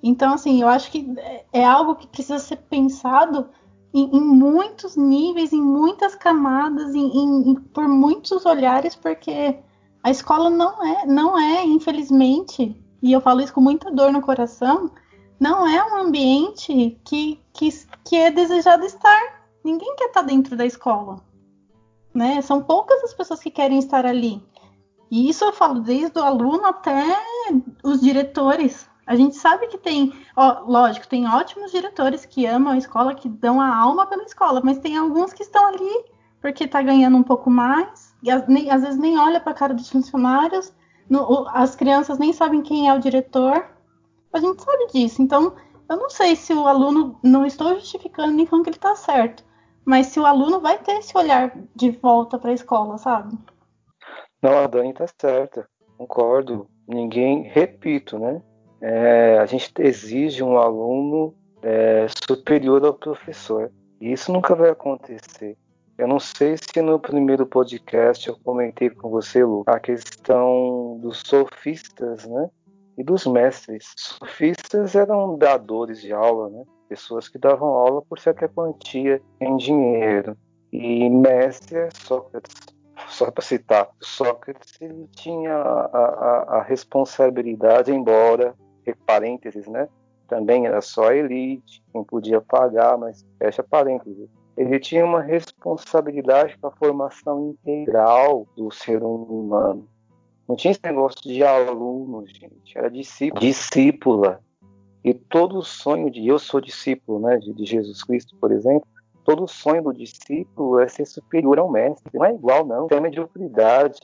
Então, 0.00 0.34
assim, 0.34 0.62
eu 0.62 0.68
acho 0.68 0.88
que 0.88 1.04
é 1.52 1.64
algo 1.64 1.96
que 1.96 2.06
precisa 2.06 2.38
ser 2.38 2.58
pensado 2.58 3.48
em, 3.92 4.04
em 4.16 4.20
muitos 4.20 4.94
níveis, 4.96 5.52
em 5.52 5.60
muitas 5.60 6.14
camadas, 6.14 6.94
em, 6.94 7.10
em, 7.18 7.54
por 7.56 7.88
muitos 7.88 8.46
olhares, 8.46 8.94
porque 8.94 9.58
a 10.00 10.12
escola 10.12 10.48
não 10.48 10.80
é, 10.86 11.06
não 11.06 11.36
é, 11.36 11.64
infelizmente, 11.64 12.80
e 13.02 13.12
eu 13.12 13.20
falo 13.20 13.40
isso 13.40 13.52
com 13.52 13.60
muita 13.60 13.90
dor 13.90 14.12
no 14.12 14.22
coração, 14.22 14.92
não 15.40 15.66
é 15.66 15.84
um 15.84 15.96
ambiente 16.06 17.00
que, 17.04 17.40
que, 17.52 17.68
que 18.04 18.14
é 18.14 18.30
desejado 18.30 18.84
estar. 18.84 19.44
Ninguém 19.64 19.96
quer 19.96 20.06
estar 20.06 20.22
dentro 20.22 20.56
da 20.56 20.64
escola. 20.64 21.16
Né? 22.14 22.40
São 22.42 22.62
poucas 22.62 23.02
as 23.02 23.12
pessoas 23.12 23.40
que 23.40 23.50
querem 23.50 23.80
estar 23.80 24.06
ali. 24.06 24.40
E 25.10 25.28
isso 25.28 25.44
eu 25.44 25.52
falo 25.52 25.80
desde 25.80 26.18
o 26.18 26.22
aluno 26.22 26.66
até 26.66 27.18
os 27.82 28.00
diretores. 28.00 28.88
A 29.06 29.14
gente 29.14 29.36
sabe 29.36 29.66
que 29.66 29.76
tem, 29.76 30.14
ó, 30.34 30.62
lógico, 30.66 31.06
tem 31.06 31.28
ótimos 31.28 31.70
diretores 31.70 32.24
que 32.24 32.46
amam 32.46 32.72
a 32.72 32.78
escola, 32.78 33.14
que 33.14 33.28
dão 33.28 33.60
a 33.60 33.76
alma 33.76 34.06
pela 34.06 34.24
escola, 34.24 34.60
mas 34.64 34.78
tem 34.78 34.96
alguns 34.96 35.32
que 35.32 35.42
estão 35.42 35.66
ali 35.66 36.04
porque 36.40 36.64
está 36.64 36.82
ganhando 36.82 37.16
um 37.16 37.22
pouco 37.22 37.50
mais 37.50 38.14
e 38.22 38.30
às, 38.30 38.46
nem, 38.46 38.70
às 38.70 38.82
vezes 38.82 38.98
nem 38.98 39.18
olha 39.18 39.40
para 39.40 39.52
a 39.52 39.54
cara 39.54 39.74
dos 39.74 39.90
funcionários, 39.90 40.72
no, 41.08 41.46
as 41.48 41.74
crianças 41.74 42.18
nem 42.18 42.32
sabem 42.32 42.62
quem 42.62 42.88
é 42.88 42.94
o 42.94 42.98
diretor. 42.98 43.66
A 44.32 44.40
gente 44.40 44.62
sabe 44.62 44.86
disso. 44.88 45.22
Então, 45.22 45.54
eu 45.88 45.96
não 45.96 46.08
sei 46.08 46.34
se 46.34 46.52
o 46.52 46.66
aluno, 46.66 47.18
não 47.22 47.44
estou 47.44 47.74
justificando 47.74 48.32
nem 48.32 48.46
falando 48.46 48.64
que 48.64 48.70
ele 48.70 48.76
está 48.76 48.96
certo, 48.96 49.44
mas 49.84 50.06
se 50.06 50.18
o 50.18 50.24
aluno 50.24 50.60
vai 50.60 50.78
ter 50.78 50.98
esse 50.98 51.16
olhar 51.16 51.52
de 51.76 51.90
volta 51.90 52.38
para 52.38 52.50
a 52.50 52.54
escola, 52.54 52.96
sabe? 52.96 53.38
Não, 54.44 54.58
a 54.58 54.66
Dani 54.66 54.90
está 54.90 55.06
certa, 55.06 55.66
concordo. 55.96 56.68
Ninguém, 56.86 57.44
repito, 57.44 58.18
né? 58.18 58.42
É, 58.78 59.38
a 59.38 59.46
gente 59.46 59.72
exige 59.78 60.42
um 60.42 60.58
aluno 60.58 61.34
é, 61.62 62.04
superior 62.28 62.84
ao 62.84 62.92
professor. 62.92 63.72
E 63.98 64.12
isso 64.12 64.30
nunca 64.30 64.54
vai 64.54 64.68
acontecer. 64.68 65.56
Eu 65.96 66.06
não 66.06 66.20
sei 66.20 66.58
se 66.58 66.82
no 66.82 67.00
primeiro 67.00 67.46
podcast 67.46 68.28
eu 68.28 68.36
comentei 68.44 68.90
com 68.90 69.08
você, 69.08 69.42
Lu, 69.42 69.62
a 69.66 69.80
questão 69.80 70.98
dos 71.00 71.22
sofistas, 71.24 72.26
né? 72.26 72.50
E 72.98 73.02
dos 73.02 73.26
mestres. 73.26 73.94
Sofistas 73.96 74.94
eram 74.94 75.38
dadores 75.38 76.02
de 76.02 76.12
aula, 76.12 76.50
né? 76.50 76.64
Pessoas 76.86 77.28
que 77.28 77.38
davam 77.38 77.68
aula 77.68 78.02
por 78.02 78.18
certa 78.18 78.46
quantia 78.46 79.22
em 79.40 79.56
dinheiro. 79.56 80.36
E 80.70 81.08
mestre 81.08 81.78
é 81.78 81.88
Sócrates. 81.94 82.74
Só 83.14 83.30
para 83.30 83.44
citar, 83.44 83.88
Sócrates 84.00 84.80
ele 84.80 85.08
tinha 85.12 85.54
a, 85.54 85.86
a, 85.86 86.58
a 86.58 86.62
responsabilidade, 86.62 87.92
embora, 87.92 88.54
parênteses, 89.06 89.68
né? 89.68 89.88
Também 90.26 90.66
era 90.66 90.80
só 90.80 91.12
elite, 91.12 91.80
quem 91.92 92.02
podia 92.02 92.40
pagar, 92.40 92.98
mas 92.98 93.24
fecha 93.38 93.62
parênteses 93.62 94.28
ele 94.56 94.78
tinha 94.78 95.04
uma 95.04 95.20
responsabilidade 95.20 96.56
com 96.58 96.68
a 96.68 96.72
formação 96.72 97.50
integral 97.50 98.46
do 98.56 98.70
ser 98.70 99.02
humano. 99.02 99.88
Não 100.48 100.56
tinha 100.56 100.72
esse 100.72 100.80
negócio 100.84 101.20
de 101.22 101.42
aluno, 101.42 102.24
gente, 102.26 102.76
era 102.76 102.90
discípulo, 102.90 103.40
discípula. 103.40 104.40
E 105.04 105.14
todo 105.14 105.58
o 105.58 105.62
sonho 105.62 106.10
de 106.10 106.26
eu 106.26 106.38
sou 106.38 106.60
discípulo, 106.60 107.20
né, 107.20 107.38
de, 107.38 107.52
de 107.52 107.64
Jesus 107.64 108.02
Cristo, 108.02 108.36
por 108.40 108.52
exemplo, 108.52 108.86
todo 109.24 109.44
o 109.44 109.48
sonho 109.48 109.82
do 109.82 109.92
discípulo 109.92 110.78
é 110.78 110.88
ser 110.88 111.06
superior 111.06 111.58
ao 111.58 111.70
mestre. 111.70 112.10
Não 112.12 112.24
é 112.24 112.34
igual, 112.34 112.64
não. 112.66 112.86
Tem 112.86 113.00
mediocridade. 113.00 114.00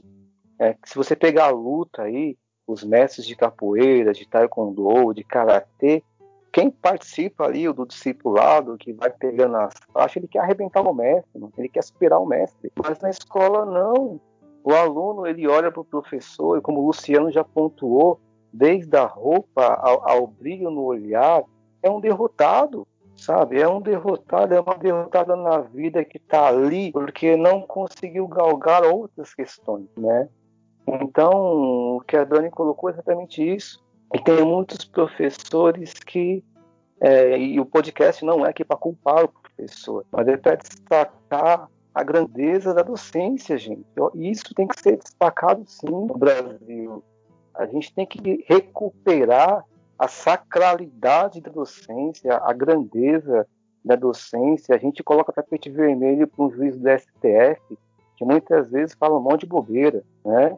É, 0.58 0.76
se 0.84 0.94
você 0.94 1.14
pegar 1.14 1.46
a 1.46 1.50
luta 1.50 2.02
aí, 2.02 2.36
os 2.66 2.84
mestres 2.84 3.26
de 3.26 3.36
capoeira, 3.36 4.12
de 4.12 4.28
taekwondo, 4.28 5.12
de 5.14 5.24
karatê, 5.24 6.02
quem 6.52 6.70
participa 6.70 7.44
ali 7.44 7.72
do 7.72 7.86
discipulado, 7.86 8.76
que 8.76 8.92
vai 8.92 9.10
pegando 9.10 9.56
as 9.56 9.74
faixas, 9.92 10.16
ele 10.16 10.28
quer 10.28 10.40
arrebentar 10.40 10.82
o 10.82 10.92
mestre, 10.92 11.40
ele 11.56 11.68
quer 11.68 11.82
superar 11.82 12.20
o 12.20 12.26
mestre. 12.26 12.72
Mas 12.76 12.98
na 13.00 13.10
escola, 13.10 13.64
não. 13.64 14.20
O 14.62 14.72
aluno, 14.74 15.26
ele 15.26 15.46
olha 15.46 15.70
para 15.70 15.80
o 15.80 15.84
professor, 15.84 16.58
e 16.58 16.60
como 16.60 16.80
o 16.80 16.86
Luciano 16.86 17.30
já 17.30 17.44
pontuou, 17.44 18.20
desde 18.52 18.96
a 18.96 19.04
roupa 19.04 19.74
ao, 19.74 20.08
ao 20.08 20.26
brilho 20.26 20.70
no 20.70 20.82
olhar, 20.82 21.42
é 21.82 21.88
um 21.88 22.00
derrotado, 22.00 22.86
sabe? 23.20 23.60
É 23.60 23.68
um 23.68 23.80
derrotado, 23.80 24.54
é 24.54 24.60
uma 24.60 24.76
derrotada 24.76 25.36
na 25.36 25.58
vida 25.58 26.04
que 26.04 26.16
está 26.16 26.48
ali 26.48 26.90
porque 26.92 27.36
não 27.36 27.60
conseguiu 27.62 28.26
galgar 28.26 28.82
outras 28.82 29.34
questões, 29.34 29.88
né? 29.96 30.28
Então, 30.86 31.96
o 31.96 32.00
que 32.00 32.16
a 32.16 32.24
Dani 32.24 32.50
colocou 32.50 32.88
é 32.88 32.94
exatamente 32.94 33.42
isso. 33.42 33.82
E 34.12 34.18
tem 34.18 34.44
muitos 34.44 34.84
professores 34.84 35.92
que. 35.92 36.42
É, 37.00 37.38
e 37.38 37.58
o 37.58 37.64
podcast 37.64 38.24
não 38.24 38.44
é 38.44 38.50
aqui 38.50 38.64
para 38.64 38.76
culpar 38.76 39.24
o 39.24 39.28
professor, 39.28 40.04
mas 40.12 40.28
é 40.28 40.36
para 40.36 40.56
destacar 40.56 41.68
a 41.94 42.02
grandeza 42.02 42.74
da 42.74 42.82
docência, 42.82 43.56
gente. 43.56 43.86
Isso 44.14 44.54
tem 44.54 44.66
que 44.66 44.80
ser 44.80 44.96
destacado 44.98 45.64
sim 45.66 45.88
no 45.88 46.18
Brasil. 46.18 47.02
A 47.54 47.66
gente 47.66 47.94
tem 47.94 48.06
que 48.06 48.44
recuperar 48.46 49.64
a 50.00 50.08
sacralidade 50.08 51.42
da 51.42 51.50
docência, 51.50 52.40
a 52.42 52.54
grandeza 52.54 53.46
da 53.84 53.94
docência. 53.94 54.74
A 54.74 54.78
gente 54.78 55.02
coloca 55.02 55.30
tapete 55.30 55.68
vermelho 55.68 56.26
para 56.26 56.42
um 56.42 56.50
juiz 56.50 56.74
do 56.78 56.88
STF, 56.88 57.78
que 58.16 58.24
muitas 58.24 58.70
vezes 58.70 58.96
fala 58.98 59.18
um 59.18 59.22
monte 59.22 59.40
de 59.40 59.46
bobeira, 59.48 60.02
né? 60.24 60.56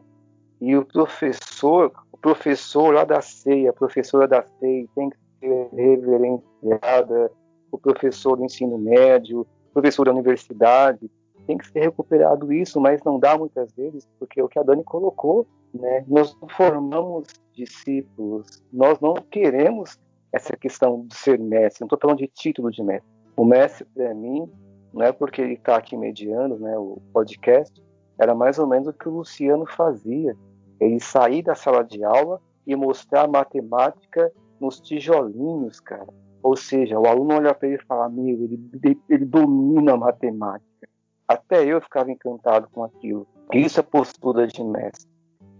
E 0.61 0.77
o 0.77 0.85
professor, 0.85 1.91
professor 2.23 2.93
lá 2.93 3.03
da 3.03 3.21
ceia, 3.21 3.71
a 3.71 3.73
professora 3.73 4.25
da 4.25 4.45
ceia 4.61 4.87
tem 4.95 5.09
que 5.09 5.17
ser 5.41 5.69
reverenciada, 5.75 7.29
o 7.69 7.77
professor 7.77 8.37
do 8.37 8.45
ensino 8.45 8.77
médio, 8.77 9.41
o 9.41 9.73
professor 9.73 10.05
da 10.05 10.13
universidade, 10.13 11.11
tem 11.45 11.57
que 11.57 11.67
ser 11.67 11.81
recuperado 11.81 12.51
isso, 12.51 12.79
mas 12.79 13.03
não 13.03 13.19
dá 13.19 13.37
muitas 13.37 13.71
vezes, 13.73 14.07
porque 14.19 14.41
o 14.41 14.47
que 14.47 14.59
a 14.59 14.63
Dani 14.63 14.83
colocou, 14.83 15.47
né? 15.73 16.03
Nós 16.07 16.35
formamos 16.55 17.27
discípulos, 17.53 18.63
nós 18.71 18.99
não 18.99 19.13
queremos 19.13 19.99
essa 20.31 20.55
questão 20.57 21.05
de 21.05 21.15
ser 21.15 21.39
mestre, 21.39 21.81
não 21.81 21.85
estou 21.87 21.99
falando 21.99 22.19
de 22.19 22.27
título 22.27 22.71
de 22.71 22.83
mestre. 22.83 23.09
O 23.35 23.45
mestre, 23.45 23.85
para 23.93 24.13
mim, 24.13 24.49
não 24.93 25.05
é 25.05 25.11
porque 25.11 25.41
ele 25.41 25.53
está 25.53 25.75
aqui 25.75 25.97
mediando 25.97 26.57
né, 26.59 26.77
o 26.77 26.99
podcast, 27.11 27.73
era 28.19 28.35
mais 28.35 28.59
ou 28.59 28.67
menos 28.67 28.87
o 28.87 28.93
que 28.93 29.07
o 29.09 29.17
Luciano 29.17 29.65
fazia 29.65 30.35
ele 30.79 30.99
sair 30.99 31.41
da 31.41 31.55
sala 31.55 31.83
de 31.83 32.03
aula 32.03 32.39
e 32.65 32.75
mostrar 32.75 33.27
matemática 33.27 34.31
nos 34.59 34.79
tijolinhos, 34.79 35.79
cara. 35.79 36.07
Ou 36.41 36.55
seja, 36.55 36.99
o 36.99 37.07
aluno 37.07 37.35
olha 37.35 37.53
para 37.53 37.67
ele 37.67 37.77
e 37.77 37.85
fala: 37.85 38.09
Meu, 38.09 38.35
ele, 38.35 38.99
ele 39.09 39.25
domina 39.25 39.93
a 39.93 39.97
matemática. 39.97 40.72
Até 41.27 41.65
eu 41.65 41.81
ficava 41.81 42.11
encantado 42.11 42.67
com 42.71 42.83
aquilo. 42.83 43.27
Isso 43.53 43.79
é 43.79 43.83
postura 43.83 44.47
de 44.47 44.63
mestre. 44.63 45.09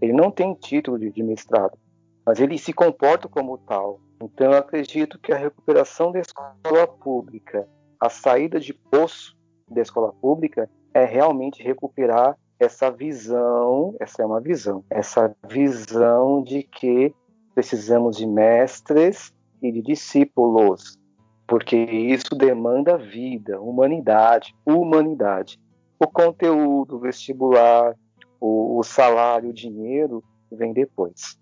Ele 0.00 0.12
não 0.12 0.30
tem 0.30 0.54
título 0.54 0.98
de, 0.98 1.22
mestrado, 1.22 1.78
mas 2.26 2.40
ele 2.40 2.58
se 2.58 2.72
comporta 2.72 3.28
como 3.28 3.56
tal. 3.58 4.00
Então, 4.22 4.52
eu 4.52 4.58
acredito 4.58 5.18
que 5.18 5.32
a 5.32 5.36
recuperação 5.36 6.12
da 6.12 6.20
escola 6.20 6.86
pública, 7.00 7.68
a 8.00 8.08
saída 8.08 8.60
de 8.60 8.72
poço 8.74 9.36
da 9.68 9.80
escola 9.80 10.12
pública, 10.12 10.68
é 10.92 11.04
realmente 11.04 11.62
recuperar 11.62 12.36
essa 12.58 12.90
visão, 12.90 13.94
essa 13.98 14.22
é 14.22 14.26
uma 14.26 14.40
visão, 14.40 14.84
essa 14.90 15.34
visão 15.48 16.42
de 16.42 16.62
que 16.62 17.14
precisamos 17.54 18.16
de 18.16 18.26
mestres 18.26 19.32
e 19.62 19.72
de 19.72 19.82
discípulos, 19.82 20.98
porque 21.46 21.76
isso 21.76 22.34
demanda 22.34 22.96
vida, 22.96 23.60
humanidade, 23.60 24.54
humanidade. 24.64 25.60
O 25.98 26.06
conteúdo, 26.06 26.96
o 26.96 27.00
vestibular, 27.00 27.94
o, 28.40 28.78
o 28.78 28.82
salário, 28.82 29.50
o 29.50 29.54
dinheiro 29.54 30.22
vem 30.50 30.72
depois. 30.72 31.38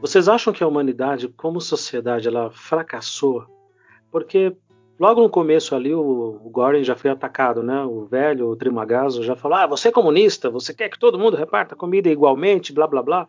Vocês 0.00 0.28
acham 0.28 0.52
que 0.52 0.62
a 0.62 0.68
humanidade, 0.68 1.28
como 1.28 1.60
sociedade, 1.60 2.28
ela 2.28 2.50
fracassou 2.50 3.58
porque 4.10 4.56
logo 4.98 5.22
no 5.22 5.30
começo 5.30 5.74
ali 5.74 5.94
o, 5.94 6.00
o 6.00 6.50
Goring 6.50 6.84
já 6.84 6.96
foi 6.96 7.10
atacado, 7.10 7.62
né? 7.62 7.82
O 7.82 8.04
velho, 8.04 8.48
o 8.48 8.56
Trimagazo, 8.56 9.22
já 9.22 9.36
falou: 9.36 9.58
ah, 9.58 9.66
você 9.66 9.88
é 9.88 9.92
comunista, 9.92 10.50
você 10.50 10.74
quer 10.74 10.88
que 10.88 10.98
todo 10.98 11.18
mundo 11.18 11.36
reparta 11.36 11.76
comida 11.76 12.08
igualmente, 12.08 12.72
blá 12.72 12.86
blá 12.86 13.02
blá. 13.02 13.28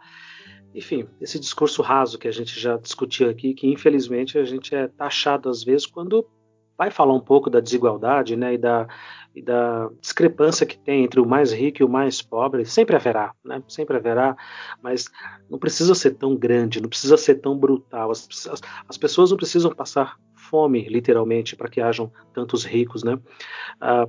Enfim, 0.74 1.08
esse 1.20 1.40
discurso 1.40 1.82
raso 1.82 2.20
que 2.20 2.28
a 2.28 2.32
gente 2.32 2.60
já 2.60 2.78
discutiu 2.78 3.30
aqui, 3.30 3.54
que 3.54 3.68
infelizmente 3.68 4.38
a 4.38 4.44
gente 4.44 4.74
é 4.76 4.88
taxado 4.88 5.50
às 5.50 5.64
vezes 5.64 5.86
quando 5.86 6.26
vai 6.80 6.90
falar 6.90 7.14
um 7.14 7.20
pouco 7.20 7.50
da 7.50 7.60
desigualdade 7.60 8.38
né, 8.38 8.54
e, 8.54 8.58
da, 8.58 8.88
e 9.36 9.42
da 9.42 9.90
discrepância 10.00 10.66
que 10.66 10.80
tem 10.80 11.04
entre 11.04 11.20
o 11.20 11.26
mais 11.26 11.52
rico 11.52 11.82
e 11.82 11.84
o 11.84 11.90
mais 11.90 12.22
pobre. 12.22 12.64
Sempre 12.64 12.96
haverá, 12.96 13.34
né? 13.44 13.62
Sempre 13.68 13.98
haverá, 13.98 14.38
mas 14.82 15.10
não 15.50 15.60
precisa 15.60 15.94
ser 15.94 16.12
tão 16.12 16.38
grande, 16.38 16.82
não 16.82 16.88
precisa 16.88 17.18
ser 17.18 17.36
tão 17.36 17.58
brutal. 17.58 18.12
As, 18.12 18.26
as, 18.48 18.62
as 18.88 18.98
pessoas 18.98 19.30
não 19.30 19.36
precisam 19.36 19.76
passar 19.76 20.16
fome, 20.34 20.88
literalmente, 20.88 21.54
para 21.54 21.68
que 21.68 21.82
hajam 21.82 22.10
tantos 22.34 22.64
ricos, 22.64 23.04
né? 23.04 23.20
Ah, 23.82 24.08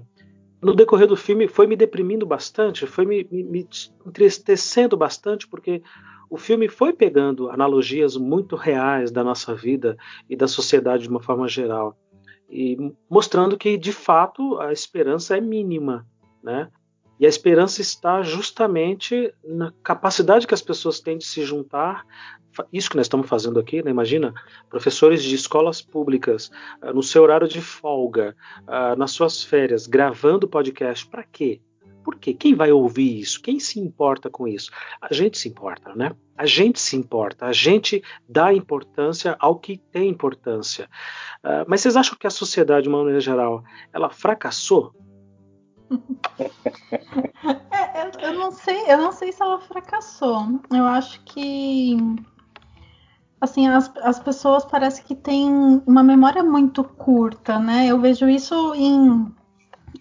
no 0.62 0.72
decorrer 0.72 1.08
do 1.08 1.16
filme 1.16 1.48
foi 1.48 1.66
me 1.66 1.74
deprimindo 1.74 2.24
bastante, 2.24 2.86
foi 2.86 3.04
me, 3.04 3.26
me, 3.32 3.42
me 3.42 3.68
entristecendo 4.06 4.96
bastante, 4.96 5.48
porque 5.48 5.82
o 6.28 6.36
filme 6.36 6.68
foi 6.68 6.92
pegando 6.92 7.50
analogias 7.50 8.16
muito 8.16 8.54
reais 8.54 9.10
da 9.10 9.24
nossa 9.24 9.56
vida 9.56 9.96
e 10.28 10.36
da 10.36 10.46
sociedade 10.46 11.02
de 11.02 11.08
uma 11.08 11.20
forma 11.20 11.48
geral 11.48 11.96
e 12.50 12.76
mostrando 13.08 13.56
que 13.56 13.78
de 13.78 13.92
fato 13.92 14.58
a 14.58 14.72
esperança 14.72 15.36
é 15.36 15.40
mínima, 15.40 16.06
né? 16.42 16.68
E 17.18 17.26
a 17.26 17.28
esperança 17.28 17.82
está 17.82 18.22
justamente 18.22 19.32
na 19.44 19.72
capacidade 19.82 20.46
que 20.46 20.54
as 20.54 20.62
pessoas 20.62 21.00
têm 21.00 21.18
de 21.18 21.26
se 21.26 21.44
juntar. 21.44 22.06
Isso 22.72 22.88
que 22.88 22.96
nós 22.96 23.04
estamos 23.04 23.28
fazendo 23.28 23.60
aqui, 23.60 23.82
né? 23.82 23.90
imagina, 23.90 24.32
professores 24.70 25.22
de 25.22 25.34
escolas 25.34 25.82
públicas, 25.82 26.50
ah, 26.80 26.94
no 26.94 27.02
seu 27.02 27.22
horário 27.22 27.46
de 27.46 27.60
folga, 27.60 28.34
ah, 28.66 28.96
nas 28.96 29.10
suas 29.10 29.44
férias, 29.44 29.86
gravando 29.86 30.48
podcast, 30.48 31.06
para 31.06 31.22
quê? 31.22 31.60
Por 32.02 32.16
quê? 32.16 32.32
Quem 32.34 32.54
vai 32.54 32.72
ouvir 32.72 33.20
isso? 33.20 33.40
Quem 33.40 33.60
se 33.60 33.78
importa 33.78 34.30
com 34.30 34.48
isso? 34.48 34.70
A 35.00 35.12
gente 35.12 35.38
se 35.38 35.48
importa, 35.48 35.94
né? 35.94 36.12
A 36.36 36.46
gente 36.46 36.80
se 36.80 36.96
importa, 36.96 37.46
a 37.46 37.52
gente 37.52 38.02
dá 38.28 38.52
importância 38.52 39.36
ao 39.38 39.58
que 39.58 39.76
tem 39.76 40.08
importância. 40.08 40.88
Uh, 41.44 41.64
mas 41.68 41.82
vocês 41.82 41.96
acham 41.96 42.16
que 42.18 42.26
a 42.26 42.30
sociedade, 42.30 42.84
de 42.84 42.88
uma 42.88 42.98
maneira 42.98 43.20
geral, 43.20 43.62
ela 43.92 44.08
fracassou? 44.08 44.94
é, 47.70 48.02
eu, 48.02 48.28
eu, 48.28 48.34
não 48.38 48.50
sei, 48.52 48.90
eu 48.90 48.98
não 48.98 49.12
sei 49.12 49.32
se 49.32 49.42
ela 49.42 49.60
fracassou. 49.60 50.60
Eu 50.72 50.84
acho 50.84 51.22
que 51.24 51.96
assim 53.40 53.66
as, 53.68 53.90
as 53.98 54.20
pessoas 54.20 54.64
parece 54.64 55.02
que 55.02 55.14
têm 55.14 55.82
uma 55.86 56.02
memória 56.02 56.42
muito 56.42 56.84
curta, 56.84 57.58
né? 57.58 57.86
Eu 57.86 58.00
vejo 58.00 58.28
isso 58.28 58.74
em 58.74 59.34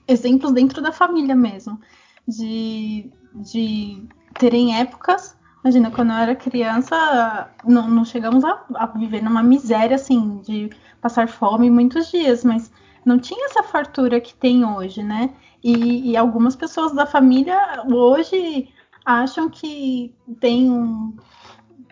exemplos 0.08 0.52
dentro 0.52 0.82
da 0.82 0.92
família 0.92 1.36
mesmo, 1.36 1.80
de, 2.28 3.12
de 3.36 4.08
terem 4.38 4.78
épocas. 4.80 5.38
Imagina, 5.64 5.92
quando 5.92 6.12
eu 6.12 6.18
era 6.18 6.36
criança, 6.36 7.50
não, 7.66 7.90
não 7.90 8.06
chegamos 8.06 8.44
a, 8.46 8.64
a, 8.76 8.86
viver 8.88 9.22
numa 9.22 9.44
miséria 9.44 9.96
assim, 9.96 10.40
de 10.44 10.70
passar 11.02 11.28
fome 11.28 11.70
muitos 11.70 12.10
dias, 12.10 12.44
mas 12.44 12.72
não 13.06 13.20
tinha 13.20 13.46
essa 13.46 13.64
fartura 13.64 14.22
que 14.22 14.34
tem 14.34 14.66
hoje, 14.66 15.04
né? 15.04 15.34
E, 15.64 16.12
e 16.12 16.18
algumas 16.18 16.56
pessoas 16.56 16.94
da 16.94 17.06
família 17.06 17.84
hoje 17.86 18.70
acham 19.06 19.50
que 19.50 20.14
tem, 20.40 20.70
um, 20.70 21.16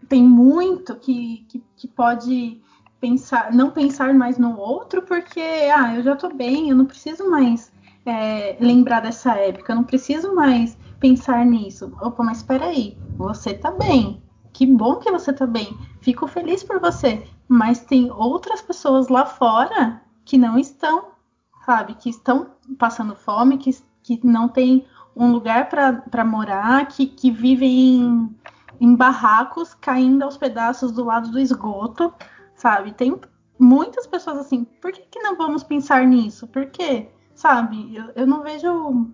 tem 0.07 0.23
muito 0.23 0.95
que, 0.95 1.45
que, 1.49 1.63
que 1.75 1.87
pode 1.87 2.61
pensar, 3.01 3.51
não 3.53 3.71
pensar 3.71 4.13
mais 4.13 4.37
no 4.37 4.57
outro, 4.57 5.01
porque 5.01 5.41
ah, 5.75 5.95
eu 5.95 6.03
já 6.03 6.15
tô 6.15 6.29
bem, 6.29 6.69
eu 6.69 6.75
não 6.75 6.85
preciso 6.85 7.29
mais 7.29 7.71
é, 8.09 8.57
lembrar 8.59 9.01
dessa 9.01 9.35
época, 9.35 9.71
eu 9.71 9.75
não 9.75 9.83
preciso 9.83 10.33
mais 10.33 10.77
pensar 10.99 11.45
nisso. 11.45 11.93
Opa, 12.01 12.23
mas 12.23 12.37
espera 12.37 12.65
aí, 12.65 12.97
você 13.17 13.53
tá 13.53 13.71
bem. 13.71 14.23
Que 14.53 14.65
bom 14.65 14.95
que 14.95 15.11
você 15.11 15.31
tá 15.33 15.45
bem. 15.45 15.77
Fico 16.01 16.25
feliz 16.25 16.63
por 16.63 16.79
você. 16.79 17.27
Mas 17.47 17.79
tem 17.79 18.09
outras 18.11 18.61
pessoas 18.61 19.07
lá 19.07 19.25
fora 19.25 20.01
que 20.25 20.37
não 20.37 20.57
estão, 20.57 21.09
sabe? 21.65 21.93
Que 21.95 22.09
estão 22.09 22.51
passando 22.79 23.15
fome, 23.15 23.57
que, 23.57 23.77
que 24.01 24.19
não 24.25 24.47
tem 24.47 24.85
um 25.15 25.31
lugar 25.31 25.69
para 25.69 26.25
morar, 26.25 26.87
que, 26.87 27.07
que 27.07 27.29
vivem 27.29 27.99
em, 27.99 28.35
em 28.79 28.95
barracos 28.95 29.73
caindo 29.75 30.23
aos 30.23 30.37
pedaços 30.37 30.91
do 30.91 31.03
lado 31.03 31.29
do 31.29 31.39
esgoto, 31.39 32.13
sabe? 32.55 32.93
Tem 32.93 33.19
muitas 33.59 34.07
pessoas 34.07 34.37
assim. 34.39 34.63
Por 34.63 34.91
que, 34.91 35.01
que 35.01 35.19
não 35.19 35.35
vamos 35.35 35.63
pensar 35.63 36.05
nisso? 36.05 36.47
Por 36.47 36.67
quê? 36.67 37.09
Sabe? 37.37 37.95
Eu, 37.95 38.05
eu 38.15 38.27
não 38.27 38.41
vejo 38.41 39.07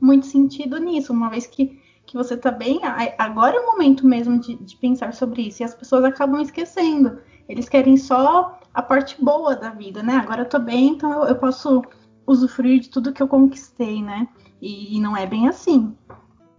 muito 0.00 0.26
sentido 0.26 0.78
nisso, 0.78 1.12
uma 1.12 1.28
vez 1.28 1.46
que, 1.46 1.78
que 2.06 2.16
você 2.16 2.36
tá 2.36 2.50
bem, 2.50 2.80
agora 3.18 3.56
é 3.56 3.60
o 3.60 3.66
momento 3.66 4.06
mesmo 4.06 4.40
de, 4.40 4.56
de 4.56 4.76
pensar 4.76 5.12
sobre 5.12 5.42
isso, 5.42 5.62
e 5.62 5.64
as 5.64 5.74
pessoas 5.74 6.02
acabam 6.04 6.40
esquecendo. 6.40 7.20
Eles 7.48 7.68
querem 7.68 7.96
só 7.96 8.58
a 8.72 8.80
parte 8.80 9.22
boa 9.22 9.54
da 9.54 9.70
vida, 9.70 10.02
né? 10.02 10.14
Agora 10.14 10.42
eu 10.42 10.48
tô 10.48 10.58
bem, 10.58 10.88
então 10.88 11.12
eu, 11.12 11.28
eu 11.28 11.36
posso 11.36 11.82
usufruir 12.26 12.80
de 12.80 12.88
tudo 12.88 13.12
que 13.12 13.22
eu 13.22 13.28
conquistei, 13.28 14.02
né? 14.02 14.26
E, 14.60 14.96
e, 14.96 15.00
não 15.00 15.16
é 15.16 15.26
bem 15.26 15.48
assim. 15.48 15.94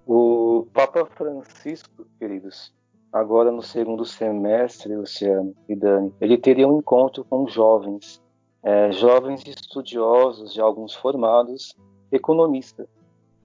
O 0.05 0.67
Papa 0.73 1.05
Francisco, 1.05 2.05
queridos, 2.19 2.73
agora 3.11 3.51
no 3.51 3.63
segundo 3.63 4.05
semestre, 4.05 4.95
Luciano 4.95 5.55
e 5.67 5.75
Dani, 5.75 6.13
ele 6.21 6.37
teria 6.37 6.67
um 6.67 6.79
encontro 6.79 7.23
com 7.23 7.47
jovens 7.47 8.21
é, 8.63 8.91
jovens 8.91 9.45
estudiosos, 9.45 10.53
de 10.53 10.61
alguns 10.61 10.93
formados, 10.93 11.75
economistas. 12.11 12.87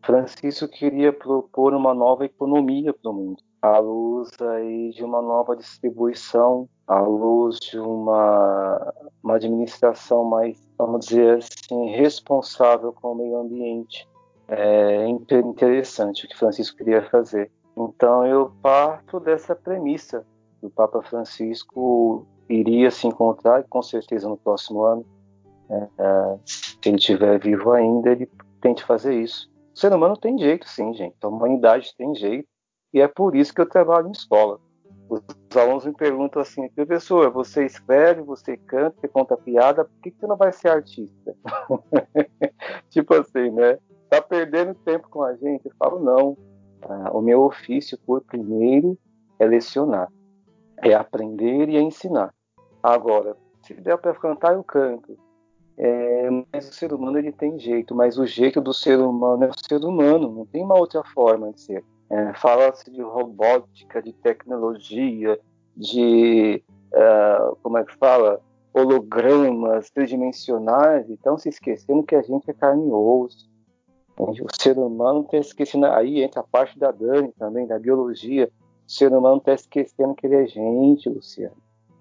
Francisco 0.03 0.69
queria 0.69 1.12
propor 1.12 1.75
uma 1.75 1.93
nova 1.93 2.25
economia 2.25 2.93
para 2.93 3.11
o 3.11 3.14
mundo, 3.14 3.43
à 3.61 3.79
luz 3.79 4.31
aí 4.41 4.91
de 4.91 5.03
uma 5.03 5.21
nova 5.21 5.57
distribuição, 5.57 6.69
à 6.87 7.01
luz 7.01 7.59
de 7.59 7.79
uma, 7.79 8.95
uma 9.23 9.35
administração 9.35 10.25
mais, 10.25 10.57
vamos 10.79 11.07
dizer 11.07 11.39
assim, 11.39 11.89
responsável 11.91 12.93
com 12.93 13.12
o 13.12 13.14
meio 13.17 13.37
ambiente. 13.37 14.09
É 14.49 15.09
interessante 15.09 16.25
o 16.25 16.29
que 16.29 16.39
Francisco 16.39 16.77
queria 16.77 17.03
fazer. 17.11 17.51
Então 17.77 18.25
eu 18.25 18.53
parto 18.62 19.19
dessa 19.19 19.57
premissa 19.57 20.25
do 20.62 20.71
Papa 20.71 21.03
Francisco 21.03 22.25
iria 22.49 22.90
se 22.90 23.07
encontrar, 23.07 23.64
com 23.64 23.82
certeza 23.82 24.28
no 24.28 24.36
próximo 24.36 24.82
ano, 24.82 25.05
é, 25.68 25.88
é, 25.99 26.38
se 26.44 26.78
ele 26.86 26.97
estiver 26.97 27.38
vivo 27.40 27.72
ainda, 27.72 28.11
ele 28.11 28.30
tente 28.61 28.84
fazer 28.84 29.20
isso. 29.20 29.51
O 29.74 29.78
ser 29.78 29.92
humano 29.92 30.16
tem 30.16 30.38
jeito, 30.38 30.68
sim, 30.68 30.94
gente. 30.94 31.16
A 31.22 31.28
humanidade 31.28 31.94
tem 31.97 32.14
jeito. 32.14 32.49
E 32.94 33.01
é 33.01 33.09
por 33.09 33.36
isso 33.36 33.53
que 33.53 33.61
eu 33.61 33.68
trabalho 33.68 34.09
em 34.09 34.12
escola. 34.12 34.59
Os 35.09 35.22
alunos 35.57 35.84
me 35.84 35.92
perguntam 35.92 36.42
assim, 36.42 36.68
professor, 36.70 37.30
você 37.30 37.64
escreve, 37.64 38.22
você 38.22 38.57
canta, 38.57 38.97
você 39.01 39.07
conta 39.07 39.36
piada, 39.36 39.84
por 39.84 40.01
que, 40.03 40.11
que 40.11 40.18
você 40.18 40.26
não 40.26 40.36
vai 40.36 40.53
ser 40.53 40.68
artista? 40.68 41.36
tipo 42.90 43.14
assim, 43.14 43.51
né? 43.51 43.78
Tá 44.09 44.20
perdendo 44.20 44.74
tempo 44.74 45.09
com 45.09 45.22
a 45.22 45.34
gente? 45.34 45.66
Eu 45.66 45.72
falo, 45.78 46.01
não. 46.01 46.36
Ah, 46.82 47.11
o 47.12 47.20
meu 47.20 47.42
ofício, 47.42 47.99
por 48.05 48.22
primeiro, 48.22 48.99
é 49.38 49.47
lecionar. 49.47 50.11
É 50.82 50.94
aprender 50.94 51.68
e 51.68 51.76
é 51.76 51.80
ensinar. 51.80 52.34
Agora, 52.87 53.37
se 53.62 53.74
der 53.74 53.99
para 53.99 54.14
cantar, 54.14 54.55
eu 54.55 54.62
canto. 54.62 55.18
É, 55.76 56.30
mas 56.53 56.68
o 56.68 56.72
ser 56.72 56.93
humano 56.93 57.18
ele 57.18 57.32
tem 57.32 57.59
jeito, 57.59 57.97
mas 57.97 58.16
o 58.16 58.24
jeito 58.24 58.61
do 58.61 58.72
ser 58.72 59.01
humano 59.01 59.43
é 59.43 59.49
o 59.49 59.59
ser 59.59 59.84
humano, 59.84 60.30
não 60.30 60.47
tem 60.47 60.62
uma 60.62 60.78
outra 60.78 61.03
forma 61.03 61.53
de 61.53 61.61
ser. 61.61 61.84
É, 62.09 62.32
Fala-se 62.34 62.89
de 62.89 63.03
robótica, 63.03 64.01
de 64.01 64.12
tecnologia, 64.12 65.37
de 65.76 66.62
uh, 66.93 67.57
como 67.61 67.76
é 67.78 67.84
que 67.84 67.97
fala, 67.97 68.41
hologramas 68.72 69.91
tridimensionais, 69.91 71.11
então 71.11 71.37
se 71.37 71.49
esquecendo 71.49 72.05
que 72.05 72.14
a 72.14 72.22
gente 72.22 72.49
é 72.49 72.55
carne 72.55 72.87
e 72.89 72.93
osso. 72.93 73.51
O 74.16 74.47
ser 74.61 74.78
humano 74.78 75.22
está 75.22 75.39
esquecendo, 75.39 75.87
aí 75.87 76.22
entra 76.22 76.41
a 76.41 76.45
parte 76.45 76.78
da 76.78 76.93
Dani 76.93 77.32
também, 77.37 77.66
da 77.66 77.80
biologia. 77.80 78.49
O 78.87 78.91
ser 78.91 79.12
humano 79.12 79.39
está 79.39 79.55
esquecendo 79.55 80.14
que 80.14 80.24
ele 80.24 80.37
é 80.37 80.47
gente, 80.47 81.09
Luciano. 81.09 81.57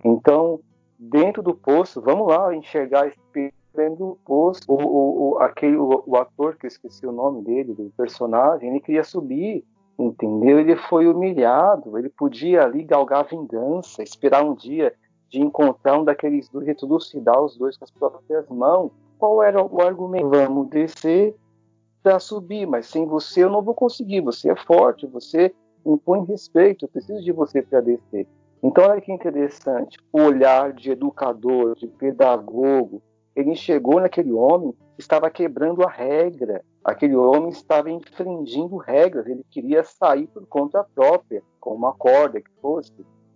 Então, 0.06 0.60
dentro 0.98 1.42
do 1.42 1.54
poço, 1.54 2.02
vamos 2.02 2.28
lá 2.28 2.56
enxergar 2.56 3.12
dentro 3.76 3.96
do 3.96 4.18
poço. 4.26 4.62
O, 4.68 4.76
o, 4.76 5.32
o, 5.32 5.38
aquele, 5.40 5.76
o, 5.76 6.04
o 6.06 6.16
ator, 6.18 6.56
que 6.56 6.66
eu 6.66 6.70
esqueci 6.70 7.06
o 7.06 7.12
nome 7.12 7.44
dele, 7.44 7.74
do 7.74 7.92
personagem, 7.98 8.70
ele 8.70 8.80
queria 8.80 9.04
subir, 9.04 9.64
entendeu? 10.00 10.60
Ele 10.60 10.76
foi 10.76 11.08
humilhado, 11.08 11.98
ele 11.98 12.10
podia 12.10 12.64
ali 12.64 12.84
galgar 12.84 13.26
vingança, 13.26 14.04
esperar 14.04 14.44
um 14.44 14.56
dia 14.56 14.94
de 15.30 15.42
encontrar 15.42 16.00
um 16.00 16.04
daqueles 16.04 16.48
dois 16.50 16.68
e 16.68 16.76
trucidar 16.76 17.42
os 17.42 17.58
dois 17.58 17.78
com 17.78 17.84
as 17.84 17.92
próprias 17.92 18.48
mãos. 18.50 18.92
Qual 19.18 19.42
era 19.42 19.64
o 19.64 19.82
argumento? 19.82 20.30
Vamos 20.30 20.70
descer 20.70 21.36
para 22.04 22.20
subir, 22.20 22.68
mas 22.68 22.88
sem 22.88 23.06
você 23.06 23.44
eu 23.44 23.50
não 23.50 23.62
vou 23.62 23.74
conseguir. 23.74 24.22
Você 24.22 24.52
é 24.52 24.56
forte, 24.56 25.08
você 25.08 25.54
impõe 25.86 26.24
respeito, 26.26 26.86
eu 26.86 26.90
preciso 26.90 27.24
de 27.24 27.32
você 27.32 27.62
para 27.62 27.82
descer. 27.82 28.28
Então, 28.68 28.86
olha 28.86 29.00
que 29.00 29.12
interessante, 29.12 29.96
o 30.12 30.20
olhar 30.24 30.74
de 30.74 30.90
educador, 30.90 31.76
de 31.76 31.86
pedagogo, 31.86 33.00
ele 33.36 33.52
enxergou 33.52 34.00
naquele 34.00 34.32
homem 34.32 34.72
que 34.96 35.02
estava 35.02 35.30
quebrando 35.30 35.84
a 35.84 35.88
regra, 35.88 36.66
aquele 36.84 37.16
homem 37.16 37.50
estava 37.50 37.92
infringindo 37.92 38.76
regras, 38.78 39.28
ele 39.28 39.46
queria 39.52 39.84
sair 39.84 40.26
por 40.26 40.48
conta 40.48 40.84
própria, 40.84 41.44
com 41.60 41.76
uma 41.76 41.94
corda 41.94 42.42
que 42.42 42.50
fosse. 42.60 42.92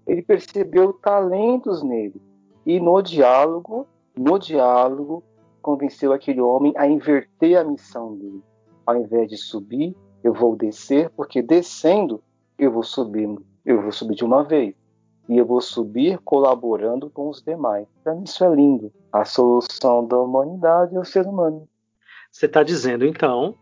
Ele 0.08 0.24
percebeu 0.24 0.94
talentos 0.94 1.84
nele 1.84 2.20
e 2.66 2.80
no 2.80 3.00
diálogo, 3.00 3.86
no 4.18 4.40
diálogo, 4.40 5.24
convenceu 5.62 6.12
aquele 6.12 6.42
homem 6.42 6.74
a 6.76 6.88
inverter 6.88 7.56
a 7.60 7.64
missão 7.64 8.16
dele. 8.16 8.42
Ao 8.84 8.96
invés 8.96 9.30
de 9.30 9.38
subir, 9.38 9.96
eu 10.24 10.34
vou 10.34 10.56
descer, 10.56 11.12
porque 11.12 11.40
descendo 11.40 12.20
eu 12.58 12.72
vou 12.72 12.82
subir, 12.82 13.30
eu 13.64 13.80
vou 13.80 13.92
subir 13.92 14.16
de 14.16 14.26
uma 14.26 14.44
vez 14.44 14.79
e 15.30 15.38
eu 15.38 15.46
vou 15.46 15.62
subir 15.62 16.18
colaborando 16.18 17.08
com 17.08 17.30
os 17.30 17.40
demais. 17.44 17.88
Para 18.04 18.16
mim 18.16 18.24
isso 18.24 18.44
é 18.44 18.50
lindo. 18.50 18.92
A 19.14 19.24
solução 19.24 20.04
da 20.04 20.18
humanidade 20.18 20.96
é 20.96 21.00
o 21.00 21.06
ser 21.06 21.28
humano. 21.28 21.70
Você 22.32 22.48
está 22.48 22.64
dizendo 22.64 23.06
então 23.06 23.56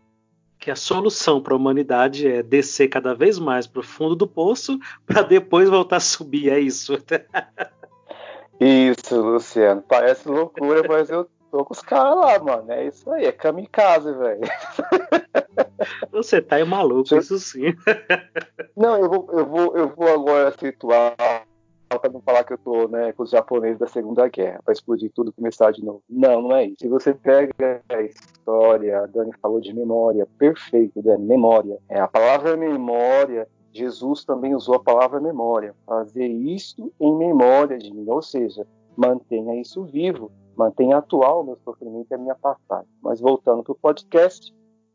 que 0.58 0.70
a 0.70 0.76
solução 0.76 1.42
para 1.42 1.52
a 1.52 1.56
humanidade 1.56 2.26
é 2.26 2.42
descer 2.42 2.88
cada 2.88 3.14
vez 3.14 3.38
mais 3.38 3.66
para 3.66 3.80
o 3.80 3.84
fundo 3.84 4.16
do 4.16 4.26
poço 4.26 4.78
para 5.06 5.20
depois 5.22 5.68
voltar 5.68 5.96
a 5.96 6.00
subir, 6.00 6.50
é 6.50 6.58
isso? 6.58 6.94
isso, 8.58 9.20
Luciano. 9.20 9.84
Parece 9.86 10.26
loucura, 10.26 10.82
mas 10.88 11.10
eu 11.10 11.28
tô 11.50 11.66
com 11.66 11.74
os 11.74 11.82
caras 11.82 12.16
lá, 12.16 12.38
mano. 12.38 12.72
É 12.72 12.86
isso 12.86 13.10
aí, 13.12 13.26
é 13.26 13.32
kamikaze, 13.32 14.10
velho. 14.14 14.40
Você 16.12 16.40
tá 16.40 16.56
aí 16.56 16.64
maluco, 16.64 17.14
isso 17.14 17.38
sim. 17.38 17.74
Não, 18.74 18.96
eu 18.96 19.08
vou, 19.08 19.28
eu 19.32 19.46
vou, 19.46 19.76
eu 19.76 19.88
vou 19.94 20.08
agora 20.08 20.54
situar 20.58 21.14
para 21.96 22.10
não 22.10 22.20
falar 22.20 22.44
que 22.44 22.52
eu 22.52 22.58
tô 22.58 22.88
né, 22.88 23.12
com 23.12 23.22
os 23.22 23.30
japoneses 23.30 23.78
da 23.78 23.86
Segunda 23.86 24.28
Guerra, 24.28 24.60
para 24.64 24.72
explodir 24.72 25.10
tudo 25.14 25.30
e 25.30 25.32
começar 25.32 25.70
de 25.70 25.84
novo. 25.84 26.02
Não, 26.08 26.42
não 26.42 26.56
é 26.56 26.66
isso. 26.66 26.76
Se 26.80 26.88
você 26.88 27.14
pega 27.14 27.82
a 27.88 28.02
história, 28.02 29.00
a 29.00 29.06
Dani 29.06 29.32
falou 29.40 29.60
de 29.60 29.72
memória, 29.72 30.26
perfeito, 30.38 31.00
Dani, 31.00 31.24
memória. 31.24 31.78
É, 31.88 32.00
a 32.00 32.08
palavra 32.08 32.56
memória, 32.56 33.48
Jesus 33.72 34.24
também 34.24 34.54
usou 34.54 34.74
a 34.74 34.82
palavra 34.82 35.20
memória. 35.20 35.74
Fazer 35.86 36.26
isto 36.26 36.92
em 37.00 37.16
memória 37.16 37.78
de 37.78 37.92
mim, 37.94 38.08
ou 38.08 38.20
seja, 38.20 38.66
mantenha 38.96 39.60
isso 39.60 39.84
vivo, 39.84 40.30
mantenha 40.56 40.96
atual 40.96 41.42
o 41.42 41.44
meu 41.44 41.56
sofrimento 41.56 42.08
e 42.10 42.14
a 42.14 42.18
minha 42.18 42.34
passagem. 42.34 42.90
Mas 43.00 43.20
voltando 43.20 43.62
para 43.62 43.72
o 43.72 43.76
podcast, 43.76 44.52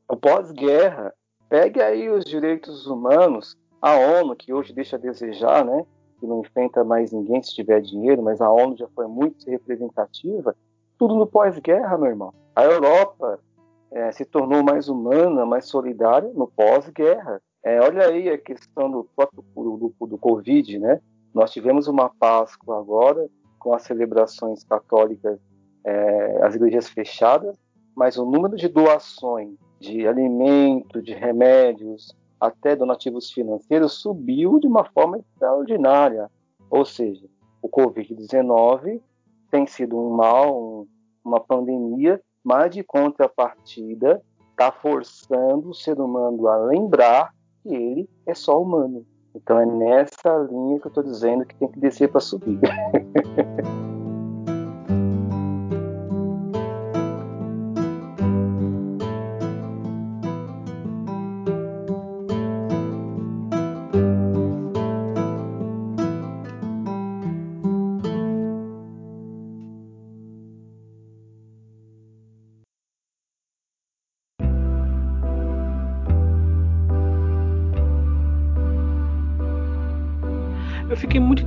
o 0.09 0.17
pós-guerra, 0.17 1.13
pegue 1.47 1.81
aí 1.81 2.09
os 2.09 2.25
direitos 2.25 2.85
humanos, 2.85 3.55
a 3.81 3.95
ONU, 3.95 4.35
que 4.35 4.53
hoje 4.53 4.73
deixa 4.73 4.97
a 4.97 4.99
desejar, 4.99 5.63
né? 5.63 5.85
Que 6.23 6.27
não 6.27 6.39
enfrenta 6.39 6.85
mais 6.85 7.11
ninguém 7.11 7.43
se 7.43 7.53
tiver 7.53 7.81
dinheiro, 7.81 8.23
mas 8.23 8.39
a 8.39 8.49
ONU 8.49 8.77
já 8.77 8.87
foi 8.95 9.07
muito 9.07 9.45
representativa, 9.45 10.55
tudo 10.97 11.15
no 11.15 11.27
pós-guerra, 11.27 11.97
meu 11.97 12.07
irmão. 12.07 12.33
A 12.55 12.63
Europa 12.63 13.39
é, 13.91 14.09
se 14.13 14.23
tornou 14.23 14.63
mais 14.63 14.87
humana, 14.87 15.45
mais 15.45 15.65
solidária 15.65 16.31
no 16.33 16.47
pós-guerra. 16.47 17.41
É, 17.61 17.81
olha 17.81 18.07
aí 18.07 18.29
a 18.29 18.37
questão 18.37 18.89
do 18.89 19.03
próprio 19.13 19.43
do, 19.53 20.07
do, 20.07 20.17
Covid, 20.17 20.79
né? 20.79 21.01
Nós 21.33 21.51
tivemos 21.51 21.89
uma 21.89 22.09
Páscoa 22.09 22.79
agora, 22.79 23.27
com 23.59 23.73
as 23.73 23.83
celebrações 23.83 24.63
católicas, 24.63 25.37
é, 25.83 26.39
as 26.41 26.55
igrejas 26.55 26.87
fechadas, 26.87 27.57
mas 27.93 28.17
o 28.17 28.23
número 28.23 28.55
de 28.55 28.69
doações 28.69 29.57
de 29.77 30.07
alimento, 30.07 31.01
de 31.01 31.13
remédios, 31.13 32.15
até 32.43 32.75
donativos 32.75 33.31
financeiros 33.31 33.93
subiu 33.93 34.59
de 34.59 34.67
uma 34.67 34.83
forma 34.83 35.17
extraordinária. 35.17 36.29
Ou 36.69 36.83
seja, 36.83 37.25
o 37.61 37.69
Covid-19 37.69 38.99
tem 39.49 39.65
sido 39.65 39.97
um 39.97 40.09
mal, 40.09 40.61
um, 40.61 40.87
uma 41.23 41.39
pandemia, 41.39 42.21
mas 42.43 42.71
de 42.71 42.83
contrapartida 42.83 44.21
está 44.51 44.73
forçando 44.73 45.69
o 45.69 45.73
ser 45.73 46.01
humano 46.01 46.45
a 46.47 46.57
lembrar 46.57 47.33
que 47.61 47.73
ele 47.73 48.09
é 48.25 48.35
só 48.35 48.61
humano. 48.61 49.05
Então 49.33 49.57
é 49.57 49.65
nessa 49.65 50.37
linha 50.51 50.79
que 50.79 50.87
eu 50.87 50.89
estou 50.89 51.03
dizendo 51.03 51.45
que 51.45 51.55
tem 51.55 51.71
que 51.71 51.79
descer 51.79 52.11
para 52.11 52.19
subir. 52.19 52.59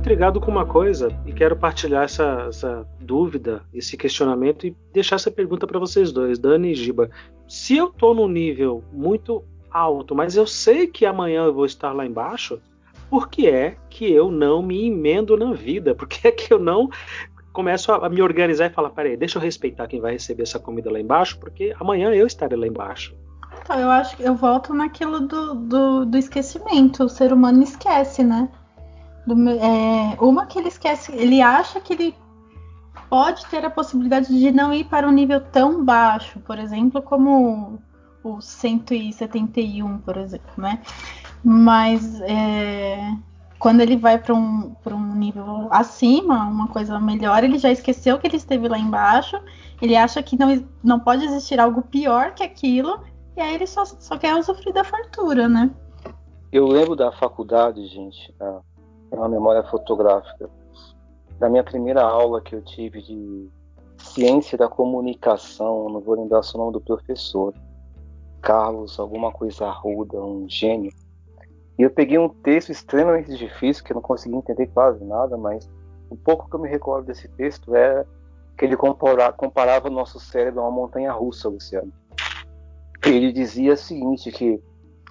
intrigado 0.07 0.39
com 0.39 0.49
uma 0.49 0.65
coisa 0.65 1.09
e 1.25 1.33
quero 1.33 1.53
partilhar 1.53 2.05
essa, 2.05 2.45
essa 2.47 2.87
dúvida, 2.97 3.61
esse 3.73 3.97
questionamento 3.97 4.65
e 4.65 4.73
deixar 4.93 5.17
essa 5.17 5.29
pergunta 5.29 5.67
para 5.67 5.77
vocês 5.77 6.13
dois, 6.13 6.39
Dani 6.39 6.71
e 6.71 6.75
Giba. 6.75 7.09
Se 7.45 7.75
eu 7.75 7.87
estou 7.87 8.15
num 8.15 8.29
nível 8.29 8.81
muito 8.93 9.43
alto, 9.69 10.15
mas 10.15 10.37
eu 10.37 10.47
sei 10.47 10.87
que 10.87 11.05
amanhã 11.05 11.43
eu 11.43 11.53
vou 11.53 11.65
estar 11.65 11.91
lá 11.91 12.05
embaixo, 12.05 12.57
por 13.09 13.27
que 13.27 13.49
é 13.49 13.75
que 13.89 14.09
eu 14.09 14.31
não 14.31 14.61
me 14.61 14.87
emendo 14.87 15.35
na 15.35 15.51
vida? 15.51 15.93
Por 15.93 16.07
que 16.07 16.25
é 16.25 16.31
que 16.31 16.53
eu 16.53 16.57
não 16.57 16.89
começo 17.51 17.91
a, 17.91 18.07
me 18.07 18.21
organizar 18.21 18.67
e 18.67 18.73
falar, 18.73 18.91
peraí, 18.91 19.17
deixa 19.17 19.37
eu 19.37 19.41
respeitar 19.41 19.87
quem 19.87 19.99
vai 19.99 20.13
receber 20.13 20.43
essa 20.43 20.57
comida 20.57 20.89
lá 20.89 21.01
embaixo, 21.01 21.37
porque 21.37 21.75
amanhã 21.77 22.13
eu 22.13 22.25
estarei 22.25 22.57
lá 22.57 22.65
embaixo. 22.65 23.13
Então, 23.61 23.77
eu 23.77 23.89
acho 23.89 24.15
que 24.15 24.23
eu 24.23 24.35
volto 24.35 24.73
naquilo 24.73 25.27
do, 25.27 25.53
do, 25.53 26.05
do 26.05 26.17
esquecimento. 26.17 27.03
O 27.03 27.09
ser 27.09 27.33
humano 27.33 27.61
esquece, 27.61 28.23
né? 28.23 28.47
Do, 29.27 29.49
é, 29.49 30.17
uma 30.21 30.45
que 30.45 30.57
ele 30.57 30.69
esquece, 30.69 31.11
ele 31.11 31.41
acha 31.41 31.81
que 31.81 31.93
ele 31.93 32.15
pode 33.09 33.45
ter 33.47 33.63
a 33.65 33.69
possibilidade 33.69 34.27
de 34.27 34.51
não 34.51 34.73
ir 34.73 34.85
para 34.85 35.07
um 35.07 35.11
nível 35.11 35.41
tão 35.41 35.83
baixo, 35.83 36.39
por 36.39 36.57
exemplo, 36.57 37.01
como 37.01 37.79
o 38.23 38.41
171, 38.41 39.97
por 39.99 40.17
exemplo, 40.17 40.49
né? 40.57 40.81
Mas 41.43 42.21
é, 42.21 43.13
quando 43.59 43.81
ele 43.81 43.97
vai 43.97 44.17
para 44.17 44.33
um, 44.33 44.75
um 44.85 45.15
nível 45.15 45.67
acima, 45.71 46.45
uma 46.45 46.67
coisa 46.67 46.99
melhor, 46.99 47.43
ele 47.43 47.57
já 47.57 47.71
esqueceu 47.71 48.17
que 48.17 48.27
ele 48.27 48.37
esteve 48.37 48.67
lá 48.67 48.77
embaixo, 48.77 49.39
ele 49.81 49.95
acha 49.95 50.23
que 50.23 50.37
não, 50.37 50.65
não 50.83 50.99
pode 50.99 51.25
existir 51.25 51.59
algo 51.59 51.81
pior 51.81 52.33
que 52.33 52.43
aquilo, 52.43 53.01
e 53.35 53.41
aí 53.41 53.55
ele 53.55 53.67
só, 53.67 53.85
só 53.85 54.17
quer 54.17 54.35
usufruir 54.35 54.73
da 54.73 54.83
fartura, 54.83 55.47
né? 55.47 55.69
Eu 56.51 56.65
lembro 56.65 56.95
da 56.95 57.11
faculdade, 57.11 57.85
gente, 57.87 58.33
é 59.11 59.15
uma 59.15 59.29
memória 59.29 59.63
fotográfica. 59.63 60.49
Da 61.39 61.49
minha 61.49 61.63
primeira 61.63 62.01
aula 62.01 62.41
que 62.41 62.55
eu 62.55 62.61
tive 62.61 63.01
de 63.01 63.49
ciência 63.97 64.57
da 64.57 64.67
comunicação, 64.67 65.89
não 65.89 65.99
vou 65.99 66.15
lembrar 66.15 66.41
o 66.41 66.57
nome 66.57 66.73
do 66.73 66.81
professor, 66.81 67.53
Carlos, 68.41 68.99
alguma 68.99 69.31
coisa 69.31 69.65
arruda, 69.67 70.19
um 70.21 70.47
gênio. 70.49 70.91
E 71.77 71.83
eu 71.83 71.89
peguei 71.91 72.17
um 72.17 72.29
texto 72.29 72.71
extremamente 72.71 73.35
difícil, 73.35 73.83
que 73.83 73.91
eu 73.91 73.95
não 73.95 74.01
consegui 74.01 74.35
entender 74.35 74.67
quase 74.67 75.03
nada, 75.03 75.37
mas 75.37 75.69
o 76.09 76.15
pouco 76.15 76.49
que 76.49 76.55
eu 76.55 76.59
me 76.59 76.69
recordo 76.69 77.05
desse 77.05 77.27
texto 77.29 77.75
é 77.75 78.05
que 78.57 78.65
ele 78.65 78.75
comparava 78.75 79.87
o 79.87 79.91
nosso 79.91 80.19
cérebro 80.19 80.61
a 80.61 80.63
uma 80.63 80.71
montanha 80.71 81.11
russa, 81.11 81.47
Luciano. 81.47 81.93
Ele 83.05 83.31
dizia 83.31 83.73
o 83.73 83.77
seguinte, 83.77 84.31
que 84.31 84.59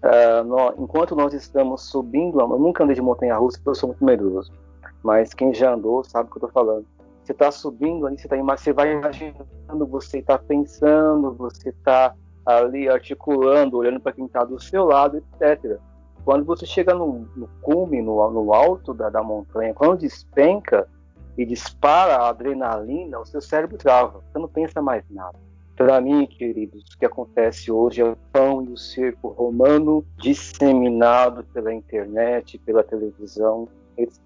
Uh, 0.05 0.45
nós, 0.45 0.75
enquanto 0.79 1.17
nós 1.17 1.33
estamos 1.33 1.83
subindo, 1.89 2.41
eu 2.41 2.49
nunca 2.59 2.85
andei 2.85 2.95
de 2.95 3.03
montanha 3.03 3.37
russa 3.37 3.59
porque 3.59 3.71
eu 3.71 3.75
sou 3.75 3.89
muito 3.89 4.05
medroso, 4.05 4.53
mas 5.03 5.33
quem 5.33 5.55
já 5.55 5.73
andou 5.73 6.05
sabe 6.05 6.29
o 6.29 6.33
que 6.33 6.37
eu 6.37 6.47
estou 6.47 6.65
falando. 6.65 6.87
Você 7.25 7.33
está 7.33 7.51
subindo 7.51 8.07
ali, 8.07 8.19
você, 8.19 8.29
tá, 8.29 8.37
você 8.37 8.73
vai 8.73 8.93
imaginando, 8.93 9.87
você 9.89 10.19
está 10.19 10.39
pensando, 10.39 11.33
você 11.35 11.71
está 11.71 12.15
ali 12.45 12.89
articulando, 12.89 13.77
olhando 13.77 13.99
para 13.99 14.13
quem 14.13 14.27
está 14.27 14.45
do 14.45 14.61
seu 14.63 14.85
lado, 14.85 15.17
etc. 15.17 15.79
Quando 16.25 16.45
você 16.45 16.65
chega 16.67 16.95
no, 16.95 17.27
no 17.35 17.49
cume, 17.63 18.01
no, 18.01 18.31
no 18.31 18.53
alto 18.53 18.95
da, 18.95 19.09
da 19.09 19.23
montanha, 19.23 19.75
quando 19.75 20.01
despenca 20.01 20.87
e 21.37 21.45
dispara 21.45 22.17
a 22.17 22.29
adrenalina, 22.29 23.19
o 23.19 23.27
seu 23.27 23.41
cérebro 23.41 23.77
trava, 23.77 24.21
você 24.31 24.39
não 24.39 24.49
pensa 24.49 24.81
mais 24.81 25.05
nada. 25.11 25.39
Para 25.77 26.01
mim, 26.01 26.27
queridos, 26.27 26.85
o 26.95 26.99
que 26.99 27.05
acontece 27.05 27.71
hoje 27.71 28.01
é 28.01 28.05
o 28.05 28.17
pão 28.33 28.63
e 28.63 28.69
o 28.73 28.79
circo 28.79 29.29
romano 29.29 30.05
disseminado 30.17 31.45
pela 31.53 31.73
internet, 31.73 32.59
pela 32.59 32.83
televisão, 32.83 33.69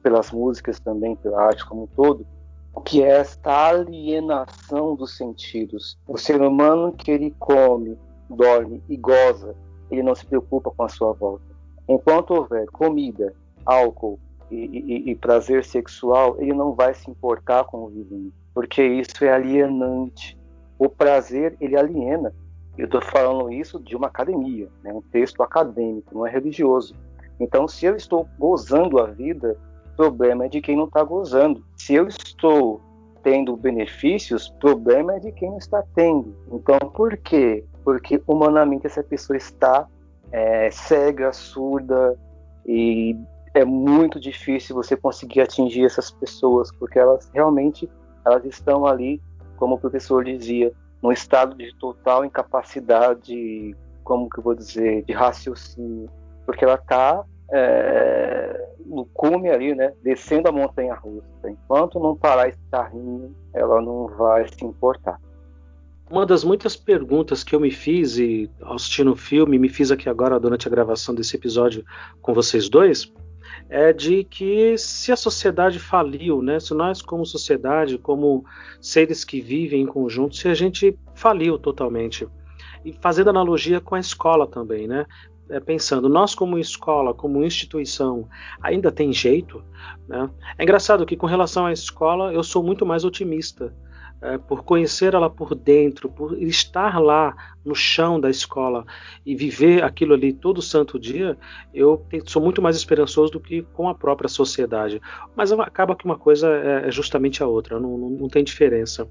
pelas 0.00 0.30
músicas 0.30 0.78
também, 0.78 1.16
pela 1.16 1.42
arte 1.42 1.66
como 1.66 1.82
um 1.82 1.86
todo, 1.88 2.24
que 2.84 3.02
é 3.02 3.08
esta 3.08 3.68
alienação 3.68 4.94
dos 4.94 5.16
sentidos. 5.16 5.98
O 6.06 6.16
ser 6.16 6.40
humano 6.40 6.92
que 6.92 7.10
ele 7.10 7.34
come, 7.38 7.98
dorme 8.28 8.80
e 8.88 8.96
goza, 8.96 9.56
ele 9.90 10.04
não 10.04 10.14
se 10.14 10.24
preocupa 10.24 10.70
com 10.70 10.84
a 10.84 10.88
sua 10.88 11.12
volta. 11.12 11.44
Enquanto 11.88 12.30
houver 12.32 12.66
comida, 12.66 13.34
álcool, 13.66 14.20
e, 14.50 14.56
e, 14.56 15.10
e, 15.10 15.14
prazer 15.14 15.64
sexual, 15.64 16.36
ele 16.38 16.52
não 16.52 16.72
vai 16.72 16.92
se 16.92 17.08
importar 17.08 17.64
com 17.64 17.84
o 17.84 17.88
vizinho, 17.88 18.32
porque 18.52 18.82
isso 18.82 19.24
é 19.24 19.32
alienante. 19.32 20.39
O 20.80 20.88
prazer, 20.88 21.58
ele 21.60 21.76
aliena. 21.76 22.34
Eu 22.78 22.86
estou 22.86 23.02
falando 23.02 23.52
isso 23.52 23.78
de 23.78 23.94
uma 23.94 24.06
academia, 24.06 24.66
né? 24.82 24.90
um 24.94 25.02
texto 25.02 25.42
acadêmico, 25.42 26.14
não 26.14 26.26
é 26.26 26.30
religioso. 26.30 26.94
Então, 27.38 27.68
se 27.68 27.84
eu 27.84 27.94
estou 27.94 28.26
gozando 28.38 28.98
a 28.98 29.04
vida, 29.04 29.58
o 29.92 29.96
problema 29.96 30.46
é 30.46 30.48
de 30.48 30.62
quem 30.62 30.78
não 30.78 30.86
está 30.86 31.04
gozando. 31.04 31.62
Se 31.76 31.94
eu 31.94 32.08
estou 32.08 32.80
tendo 33.22 33.54
benefícios, 33.58 34.46
o 34.48 34.54
problema 34.54 35.16
é 35.16 35.18
de 35.18 35.30
quem 35.32 35.50
não 35.50 35.58
está 35.58 35.84
tendo. 35.94 36.34
Então, 36.50 36.78
por 36.78 37.14
quê? 37.18 37.62
Porque 37.84 38.22
humanamente 38.26 38.86
essa 38.86 39.02
pessoa 39.02 39.36
está 39.36 39.86
é, 40.32 40.70
cega, 40.70 41.30
surda 41.30 42.18
e 42.64 43.14
é 43.52 43.66
muito 43.66 44.18
difícil 44.18 44.74
você 44.74 44.96
conseguir 44.96 45.42
atingir 45.42 45.84
essas 45.84 46.10
pessoas 46.10 46.72
porque 46.72 46.98
elas 46.98 47.28
realmente 47.34 47.86
elas 48.24 48.44
estão 48.46 48.86
ali, 48.86 49.20
como 49.60 49.74
o 49.74 49.78
professor 49.78 50.24
dizia, 50.24 50.72
num 51.02 51.12
estado 51.12 51.54
de 51.54 51.72
total 51.78 52.24
incapacidade, 52.24 53.76
como 54.02 54.28
que 54.28 54.38
eu 54.38 54.42
vou 54.42 54.54
dizer, 54.54 55.04
de 55.04 55.12
raciocínio, 55.12 56.10
porque 56.46 56.64
ela 56.64 56.74
está 56.74 57.22
é, 57.52 58.68
no 58.86 59.04
cume 59.04 59.50
ali, 59.50 59.74
né, 59.74 59.92
descendo 60.02 60.48
a 60.48 60.52
montanha 60.52 60.94
russa. 60.94 61.50
Enquanto 61.50 62.00
não 62.00 62.16
parar 62.16 62.48
esse 62.48 62.58
carrinho, 62.70 63.36
ela 63.52 63.82
não 63.82 64.08
vai 64.08 64.48
se 64.48 64.64
importar. 64.64 65.20
Uma 66.10 66.26
das 66.26 66.42
muitas 66.42 66.74
perguntas 66.74 67.44
que 67.44 67.54
eu 67.54 67.60
me 67.60 67.70
fiz 67.70 68.18
e 68.18 68.50
assistindo 68.62 69.12
o 69.12 69.16
filme, 69.16 69.58
me 69.58 69.68
fiz 69.68 69.92
aqui 69.92 70.08
agora 70.08 70.40
durante 70.40 70.66
a 70.66 70.70
gravação 70.70 71.14
desse 71.14 71.36
episódio 71.36 71.84
com 72.20 72.34
vocês 72.34 72.68
dois, 72.68 73.12
é 73.68 73.92
de 73.92 74.24
que 74.24 74.76
se 74.76 75.12
a 75.12 75.16
sociedade 75.16 75.78
faliu, 75.78 76.42
né? 76.42 76.58
Se 76.58 76.74
nós 76.74 77.02
como 77.02 77.24
sociedade, 77.24 77.98
como 77.98 78.44
seres 78.80 79.24
que 79.24 79.40
vivem 79.40 79.82
em 79.82 79.86
conjunto, 79.86 80.36
se 80.36 80.48
a 80.48 80.54
gente 80.54 80.98
faliu 81.14 81.58
totalmente. 81.58 82.26
E 82.84 82.92
fazendo 83.00 83.30
analogia 83.30 83.80
com 83.80 83.94
a 83.94 84.00
escola 84.00 84.46
também, 84.46 84.88
né? 84.88 85.06
É, 85.48 85.58
pensando, 85.58 86.08
nós 86.08 86.34
como 86.34 86.58
escola, 86.58 87.12
como 87.12 87.44
instituição, 87.44 88.28
ainda 88.62 88.92
tem 88.92 89.12
jeito, 89.12 89.64
né? 90.08 90.30
É 90.56 90.62
engraçado 90.62 91.04
que 91.04 91.16
com 91.16 91.26
relação 91.26 91.66
à 91.66 91.72
escola, 91.72 92.32
eu 92.32 92.42
sou 92.42 92.62
muito 92.62 92.86
mais 92.86 93.04
otimista 93.04 93.74
é, 94.22 94.36
por 94.36 94.62
conhecer 94.62 95.14
ela 95.14 95.30
por 95.30 95.54
dentro, 95.54 96.08
por 96.08 96.40
estar 96.42 97.00
lá 97.00 97.34
no 97.64 97.74
chão 97.74 98.20
da 98.20 98.28
escola 98.28 98.84
e 99.24 99.34
viver 99.34 99.82
aquilo 99.82 100.14
ali 100.14 100.32
todo 100.32 100.60
santo 100.60 100.98
dia, 100.98 101.38
eu 101.72 102.04
sou 102.26 102.42
muito 102.42 102.60
mais 102.60 102.76
esperançoso 102.76 103.32
do 103.32 103.40
que 103.40 103.62
com 103.62 103.88
a 103.88 103.94
própria 103.94 104.28
sociedade. 104.28 105.00
Mas 105.34 105.52
acaba 105.52 105.96
que 105.96 106.04
uma 106.04 106.18
coisa 106.18 106.48
é, 106.48 106.88
é 106.88 106.90
justamente 106.90 107.42
a 107.42 107.46
outra, 107.46 107.80
não, 107.80 107.96
não, 107.96 108.10
não 108.10 108.28
tem 108.28 108.44
diferença. 108.44 109.08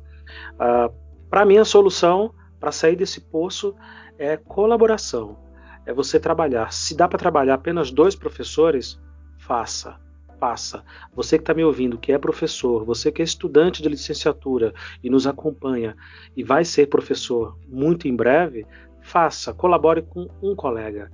Ah, 0.60 0.92
para 1.30 1.46
mim, 1.46 1.58
a 1.58 1.66
solução 1.66 2.34
para 2.60 2.72
sair 2.72 2.96
desse 2.96 3.22
poço 3.22 3.76
é 4.18 4.36
colaboração, 4.36 5.38
é 5.86 5.94
você 5.94 6.20
trabalhar. 6.20 6.74
Se 6.74 6.96
dá 6.96 7.08
para 7.08 7.18
trabalhar 7.18 7.56
apenas 7.56 7.90
dois 7.90 8.16
professores, 8.16 9.00
faça 9.38 9.98
passa. 10.40 10.84
Você 11.14 11.38
que 11.38 11.44
está 11.44 11.54
me 11.54 11.64
ouvindo, 11.64 11.98
que 11.98 12.12
é 12.12 12.18
professor, 12.18 12.86
você 12.86 13.12
que 13.12 13.22
é 13.22 13.26
estudante 13.26 13.84
de 13.84 13.90
licenciatura 13.90 14.74
e 15.04 15.10
nos 15.10 15.28
acompanha 15.28 15.96
e 16.36 16.44
vai 16.44 16.64
ser 16.64 16.88
professor 16.88 17.58
muito 17.68 18.08
em 18.08 18.16
breve, 18.16 18.66
faça, 19.02 19.54
colabore 19.54 20.02
com 20.02 20.28
um 20.42 20.56
colega. 20.56 21.12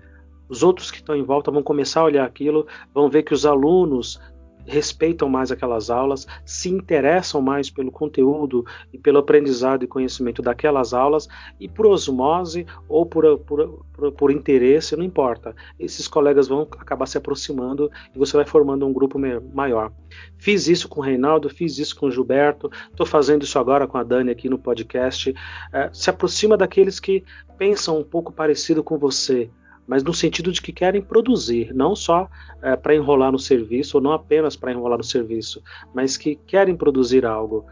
Os 0.47 0.61
outros 0.61 0.91
que 0.91 0.97
estão 0.97 1.15
em 1.15 1.23
volta 1.23 1.49
vão 1.49 1.63
começar 1.63 2.01
a 2.01 2.05
olhar 2.05 2.25
aquilo, 2.25 2.67
vão 2.93 3.09
ver 3.09 3.23
que 3.23 3.33
os 3.33 3.45
alunos 3.45 4.19
respeitam 4.65 5.29
mais 5.29 5.51
aquelas 5.51 5.89
aulas, 5.89 6.27
se 6.43 6.69
interessam 6.69 7.41
mais 7.41 7.69
pelo 7.69 7.91
conteúdo 7.91 8.65
e 8.91 8.97
pelo 8.97 9.19
aprendizado 9.19 9.83
e 9.83 9.87
conhecimento 9.87 10.41
daquelas 10.41 10.93
aulas, 10.93 11.27
e 11.59 11.67
por 11.67 11.85
osmose 11.85 12.65
ou 12.87 13.05
por, 13.05 13.37
por, 13.39 13.85
por, 13.93 14.11
por, 14.11 14.31
interesse, 14.31 14.95
não 14.95 15.03
importa. 15.03 15.55
Esses 15.79 16.07
colegas 16.07 16.47
vão 16.47 16.61
acabar 16.61 17.05
se 17.05 17.17
aproximando 17.17 17.91
e 18.13 18.17
você 18.17 18.35
vai 18.35 18.45
formando 18.45 18.85
um 18.85 18.93
grupo 18.93 19.19
maior. 19.53 19.91
Fiz 20.37 20.67
isso 20.67 20.89
com 20.89 20.99
o 20.99 21.03
Reinaldo, 21.03 21.49
fiz 21.49 21.77
isso 21.77 21.95
com 21.95 22.07
o 22.07 22.11
Gilberto, 22.11 22.71
estou 22.89 23.05
fazendo 23.05 23.43
isso 23.43 23.59
agora 23.59 23.87
com 23.87 23.97
a 23.97 24.03
Dani 24.03 24.31
aqui 24.31 24.49
no 24.49 24.57
podcast. 24.57 25.33
É, 25.71 25.89
se 25.93 26.09
aproxima 26.09 26.57
daqueles 26.57 26.99
que 26.99 27.23
pensam 27.57 27.99
um 27.99 28.03
pouco 28.03 28.31
parecido 28.31 28.83
com 28.83 28.97
você 28.97 29.49
mas 29.87 30.03
no 30.03 30.13
sentido 30.13 30.51
de 30.51 30.61
que 30.61 30.71
querem 30.71 31.01
produzir, 31.01 31.73
não 31.73 31.95
só 31.95 32.29
é, 32.61 32.75
para 32.75 32.95
enrolar 32.95 33.31
no 33.31 33.39
serviço, 33.39 33.97
ou 33.97 34.03
não 34.03 34.11
apenas 34.11 34.55
para 34.55 34.71
enrolar 34.71 34.97
no 34.97 35.03
serviço, 35.03 35.61
mas 35.93 36.17
que 36.17 36.35
querem 36.35 36.75
produzir 36.75 37.25
algo. 37.25 37.65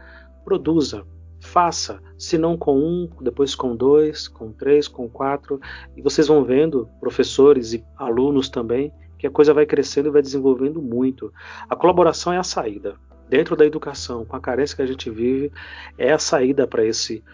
Produza, 0.44 1.04
faça, 1.40 2.00
se 2.18 2.38
não 2.38 2.56
com 2.56 2.78
um, 2.78 3.08
depois 3.20 3.54
com 3.54 3.74
dois, 3.74 4.28
com 4.28 4.52
três, 4.52 4.86
com 4.86 5.08
quatro, 5.08 5.60
e 5.96 6.02
vocês 6.02 6.28
vão 6.28 6.44
vendo, 6.44 6.88
professores 7.00 7.72
e 7.72 7.84
alunos 7.96 8.48
também, 8.48 8.92
que 9.18 9.26
a 9.26 9.30
coisa 9.30 9.54
vai 9.54 9.66
crescendo 9.66 10.08
e 10.08 10.12
vai 10.12 10.22
desenvolvendo 10.22 10.80
muito. 10.80 11.32
A 11.68 11.74
colaboração 11.74 12.32
é 12.32 12.38
a 12.38 12.42
saída. 12.42 12.96
Dentro 13.28 13.56
da 13.56 13.64
educação, 13.64 14.24
com 14.24 14.36
a 14.36 14.40
carência 14.40 14.76
que 14.76 14.82
a 14.82 14.86
gente 14.86 15.08
vive, 15.10 15.50
é 15.96 16.12
a 16.12 16.18
saída 16.18 16.66
para 16.66 16.84
esse 16.84 17.24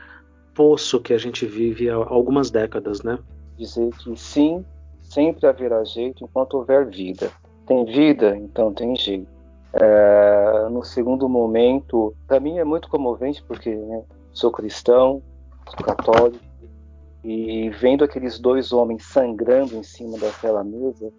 poço 0.55 1.01
que 1.01 1.13
a 1.13 1.19
gente 1.19 1.45
vive 1.47 1.91
há 1.91 1.95
algumas 1.95 2.51
décadas, 2.51 3.03
né? 3.03 3.19
Dizer 3.61 3.91
que 3.99 4.17
sim, 4.17 4.65
sempre 5.03 5.47
haverá 5.47 5.85
jeito 5.85 6.25
enquanto 6.25 6.55
houver 6.55 6.87
vida. 6.87 7.31
Tem 7.67 7.85
vida, 7.85 8.37
então 8.37 8.73
tem 8.73 8.97
jeito. 8.97 9.29
É, 9.73 10.69
no 10.71 10.83
segundo 10.83 11.29
momento, 11.29 12.13
para 12.27 12.41
mim 12.41 12.59
é 12.59 12.65
muito 12.65 12.89
comovente 12.89 13.43
porque 13.47 13.75
né, 13.75 14.03
sou 14.33 14.51
cristão, 14.51 15.23
sou 15.69 15.85
católico 15.85 16.45
e 17.23 17.71
vendo 17.71 18.03
aqueles 18.03 18.39
dois 18.39 18.73
homens 18.73 19.05
sangrando 19.05 19.77
em 19.77 19.83
cima 19.83 20.19
daquela 20.19 20.65
mesa, 20.65 21.13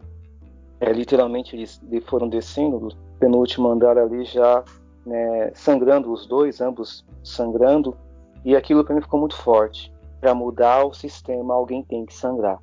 é, 0.80 0.92
literalmente 0.92 1.56
eles 1.56 1.80
foram 2.08 2.28
descendo 2.28 2.80
do 2.80 2.96
penúltimo 3.20 3.70
andar 3.70 3.98
ali 3.98 4.26
já 4.26 4.64
né, 5.06 5.52
sangrando 5.54 6.12
os 6.12 6.26
dois, 6.26 6.60
ambos 6.60 7.06
sangrando, 7.24 7.96
e 8.44 8.56
aquilo 8.56 8.84
para 8.84 8.96
mim 8.96 9.02
ficou 9.02 9.20
muito 9.20 9.36
forte. 9.36 9.94
Para 10.22 10.36
mudar 10.36 10.86
o 10.86 10.94
sistema, 10.94 11.56
alguém 11.56 11.84
tem 11.84 12.06
que 12.06 12.14
sangrar. 12.14 12.60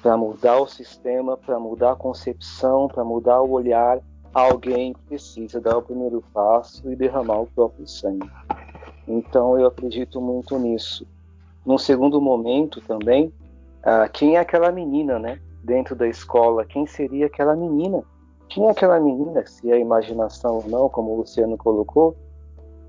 Para 0.00 0.16
mudar 0.16 0.60
o 0.60 0.68
sistema, 0.68 1.36
para 1.36 1.58
mudar 1.58 1.92
a 1.92 1.96
concepção, 1.96 2.86
para 2.86 3.02
mudar 3.02 3.42
o 3.42 3.50
olhar, 3.50 4.00
alguém 4.32 4.94
precisa 5.08 5.60
dar 5.60 5.76
o 5.76 5.82
primeiro 5.82 6.22
passo 6.32 6.88
e 6.92 6.94
derramar 6.94 7.40
o 7.40 7.46
próprio 7.48 7.88
sangue. 7.88 8.30
Então 9.08 9.58
eu 9.58 9.66
acredito 9.66 10.20
muito 10.20 10.56
nisso. 10.56 11.04
Num 11.66 11.76
segundo 11.76 12.20
momento 12.20 12.80
também, 12.82 13.32
ah, 13.82 14.08
quem 14.08 14.36
é 14.36 14.38
aquela 14.38 14.70
menina, 14.70 15.18
né? 15.18 15.40
Dentro 15.64 15.96
da 15.96 16.06
escola, 16.06 16.64
quem 16.64 16.86
seria 16.86 17.26
aquela 17.26 17.56
menina? 17.56 18.04
Quem 18.48 18.66
é 18.66 18.70
aquela 18.70 19.00
menina, 19.00 19.44
se 19.44 19.72
é 19.72 19.80
imaginação 19.80 20.56
ou 20.58 20.68
não, 20.68 20.88
como 20.88 21.10
o 21.10 21.16
Luciano 21.16 21.58
colocou, 21.58 22.14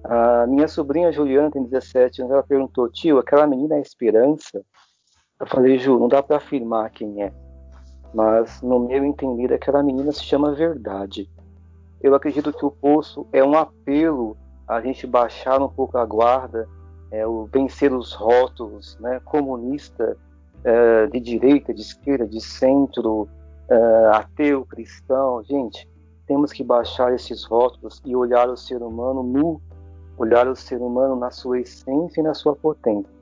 a 0.08 0.46
minha 0.48 0.68
sobrinha 0.68 1.12
Juliana 1.12 1.52
tem 1.52 1.64
17 1.64 2.22
anos, 2.22 2.34
ela 2.34 2.44
perguntou, 2.44 2.90
tio, 2.90 3.18
aquela 3.18 3.48
menina 3.48 3.76
é 3.76 3.82
esperança? 3.82 4.62
Eu 5.40 5.48
falei, 5.48 5.78
Ju, 5.78 6.00
não 6.00 6.08
dá 6.08 6.22
para 6.22 6.38
afirmar 6.38 6.90
quem 6.92 7.24
é, 7.24 7.34
mas 8.14 8.62
no 8.62 8.80
meu 8.80 9.04
entender, 9.04 9.54
aquela 9.54 9.84
menina 9.84 10.12
se 10.12 10.24
chama 10.24 10.54
Verdade. 10.54 11.30
Eu 12.02 12.14
acredito 12.14 12.54
que 12.54 12.66
o 12.66 12.72
Poço 12.72 13.28
é 13.34 13.44
um 13.44 13.56
apelo 13.56 14.38
a 14.68 14.82
gente 14.82 15.06
baixar 15.06 15.62
um 15.62 15.70
pouco 15.70 15.98
a 15.98 16.06
guarda, 16.06 16.68
é, 17.12 17.26
o 17.26 17.46
vencer 17.46 17.94
os 17.94 18.14
rótulos, 18.14 18.98
né, 19.00 19.20
comunista, 19.24 20.18
é, 20.64 21.08
de 21.08 21.20
direita, 21.20 21.74
de 21.74 21.82
esquerda, 21.82 22.26
de 22.28 22.42
centro, 22.42 23.28
é, 23.70 23.76
ateu, 24.14 24.66
cristão. 24.66 25.44
Gente, 25.44 25.88
temos 26.26 26.52
que 26.52 26.64
baixar 26.64 27.14
esses 27.14 27.44
rótulos 27.44 28.02
e 28.06 28.16
olhar 28.16 28.50
o 28.50 28.58
ser 28.58 28.82
humano 28.82 29.22
nu 29.22 29.62
olhar 30.18 30.48
o 30.48 30.56
ser 30.56 30.82
humano 30.82 31.16
na 31.16 31.32
sua 31.32 31.60
essência 31.60 32.20
e 32.20 32.24
na 32.24 32.34
sua 32.34 32.56
potência. 32.56 33.14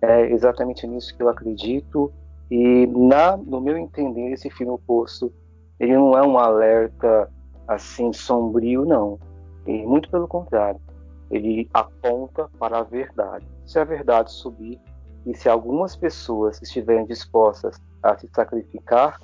É 0.00 0.30
exatamente 0.30 0.86
nisso 0.86 1.14
que 1.16 1.22
eu 1.22 1.28
acredito 1.28 2.12
e 2.50 2.86
na, 2.86 3.36
no 3.36 3.60
meu 3.60 3.76
entender 3.76 4.32
esse 4.32 4.50
filme 4.50 4.72
oposto 4.72 5.32
ele 5.82 5.94
não 5.94 6.16
é 6.16 6.22
um 6.22 6.38
alerta 6.38 7.28
assim 7.66 8.12
sombrio 8.12 8.84
não, 8.84 9.18
e 9.66 9.84
muito 9.84 10.08
pelo 10.10 10.28
contrário, 10.28 10.80
ele 11.30 11.68
aponta 11.72 12.48
para 12.58 12.78
a 12.78 12.82
verdade. 12.82 13.46
Se 13.66 13.78
a 13.78 13.84
verdade 13.84 14.30
subir 14.30 14.80
e 15.26 15.34
se 15.34 15.48
algumas 15.48 15.96
pessoas 15.96 16.60
estiverem 16.62 17.06
dispostas 17.06 17.80
a 18.02 18.16
se 18.16 18.28
sacrificar, 18.32 19.20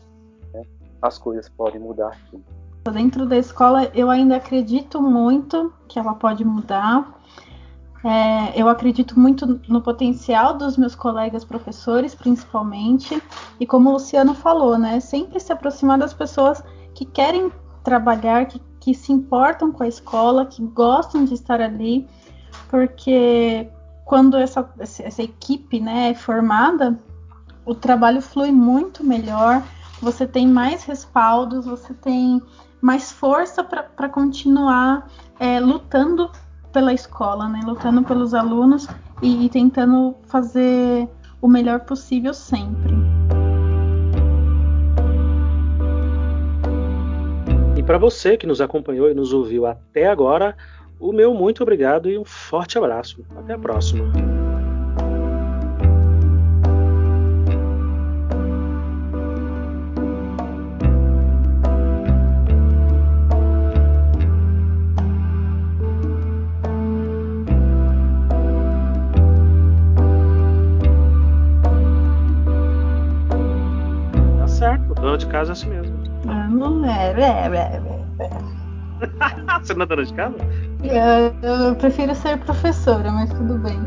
né, 0.52 0.62
as 1.02 1.18
coisas 1.18 1.48
podem 1.48 1.80
mudar 1.80 2.16
sim. 2.30 2.42
Dentro 2.90 3.26
da 3.26 3.36
escola, 3.36 3.90
eu 3.94 4.10
ainda 4.10 4.36
acredito 4.36 5.00
muito 5.00 5.72
que 5.88 5.98
ela 5.98 6.14
pode 6.14 6.44
mudar. 6.44 7.18
É, 8.04 8.60
eu 8.60 8.68
acredito 8.68 9.18
muito 9.18 9.60
no 9.68 9.82
potencial 9.82 10.56
dos 10.56 10.76
meus 10.76 10.94
colegas 10.94 11.44
professores, 11.44 12.14
principalmente, 12.14 13.20
e 13.58 13.66
como 13.66 13.90
o 13.90 13.92
Luciano 13.94 14.34
falou, 14.34 14.78
né, 14.78 15.00
sempre 15.00 15.40
se 15.40 15.52
aproximar 15.52 15.98
das 15.98 16.14
pessoas 16.14 16.62
que 16.94 17.04
querem 17.04 17.50
trabalhar, 17.82 18.46
que, 18.46 18.60
que 18.78 18.94
se 18.94 19.12
importam 19.12 19.72
com 19.72 19.82
a 19.82 19.88
escola, 19.88 20.46
que 20.46 20.62
gostam 20.62 21.24
de 21.24 21.34
estar 21.34 21.60
ali, 21.60 22.08
porque 22.70 23.68
quando 24.04 24.36
essa, 24.36 24.68
essa 24.78 25.22
equipe 25.22 25.80
né, 25.80 26.10
é 26.10 26.14
formada, 26.14 26.98
o 27.66 27.74
trabalho 27.74 28.22
flui 28.22 28.52
muito 28.52 29.04
melhor, 29.04 29.62
você 30.00 30.26
tem 30.26 30.46
mais 30.46 30.84
respaldos, 30.84 31.66
você 31.66 31.92
tem 31.92 32.40
mais 32.80 33.12
força 33.12 33.64
para 33.64 34.08
continuar 34.08 35.08
é, 35.38 35.60
lutando 35.60 36.30
pela 36.72 36.92
escola, 36.92 37.48
né? 37.48 37.60
lutando 37.64 38.02
pelos 38.02 38.34
alunos 38.34 38.86
e, 39.22 39.46
e 39.46 39.48
tentando 39.48 40.14
fazer 40.26 41.08
o 41.40 41.48
melhor 41.48 41.80
possível 41.80 42.34
sempre. 42.34 42.94
E 47.76 47.82
para 47.82 47.98
você 47.98 48.36
que 48.36 48.46
nos 48.46 48.60
acompanhou 48.60 49.10
e 49.10 49.14
nos 49.14 49.32
ouviu 49.32 49.66
até 49.66 50.08
agora, 50.08 50.56
o 51.00 51.12
meu 51.12 51.32
muito 51.34 51.62
obrigado 51.62 52.10
e 52.10 52.18
um 52.18 52.24
forte 52.24 52.76
abraço. 52.76 53.24
Até 53.36 53.54
a 53.54 53.58
próxima. 53.58 54.37
Casa 75.28 75.50
é 75.50 75.52
assim 75.52 75.68
mesmo. 75.68 75.96
Ah, 76.26 76.48
não 76.48 76.84
é, 76.84 77.12
é, 77.12 77.48
é, 77.56 78.24
é. 78.24 78.58
Você 79.62 79.74
não 79.74 79.82
é 79.82 79.86
dona 79.86 80.04
de 80.04 80.14
casa? 80.14 80.36
Eu, 80.82 81.48
eu, 81.48 81.74
prefiro 81.76 82.14
ser 82.14 82.38
professora, 82.38 83.10
mas 83.10 83.32
tudo 83.32 83.58
bem. 83.58 83.78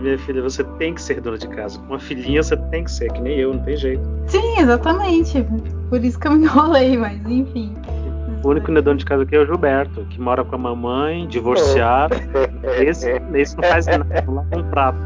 Minha 0.00 0.18
filha, 0.18 0.42
você 0.42 0.62
tem 0.78 0.94
que 0.94 1.02
ser 1.02 1.20
dona 1.20 1.38
de 1.38 1.48
casa. 1.48 1.78
Com 1.78 1.86
uma 1.86 1.98
filhinha 1.98 2.42
você 2.42 2.56
tem 2.56 2.84
que 2.84 2.90
ser, 2.90 3.10
que 3.12 3.20
nem 3.20 3.38
eu, 3.38 3.54
não 3.54 3.62
tem 3.62 3.76
jeito. 3.76 4.02
Sim, 4.26 4.58
exatamente. 4.58 5.46
Por 5.88 6.04
isso 6.04 6.18
que 6.18 6.28
eu 6.28 6.32
me 6.32 6.44
enrolei, 6.44 6.96
mas 6.96 7.18
enfim. 7.26 7.74
O 8.44 8.48
único 8.50 8.66
que 8.66 8.72
não 8.72 8.78
é 8.78 8.82
dono 8.82 8.98
de 8.98 9.04
casa 9.04 9.22
aqui 9.22 9.34
é 9.34 9.40
o 9.40 9.46
Gilberto, 9.46 10.04
que 10.10 10.20
mora 10.20 10.44
com 10.44 10.54
a 10.54 10.58
mamãe, 10.58 11.26
divorciado. 11.26 12.14
esse, 12.80 13.10
esse 13.34 13.56
não 13.56 13.68
faz 13.68 13.86
nada, 13.86 14.06
não 14.26 14.34
lava 14.34 14.56
um 14.56 14.70
prato. 14.70 14.98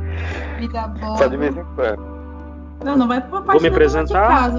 Vida 0.59 0.89
boa. 0.89 1.17
Só 1.17 1.27
de 1.27 1.37
vez 1.37 1.57
em 1.57 1.65
quando. 1.75 2.11
Não, 2.85 2.97
não 2.97 3.09
vai 3.09 3.21
pra 3.21 3.41
parte 3.43 3.53
Vou 3.53 3.61
me 3.61 3.69
apresentar? 3.69 4.51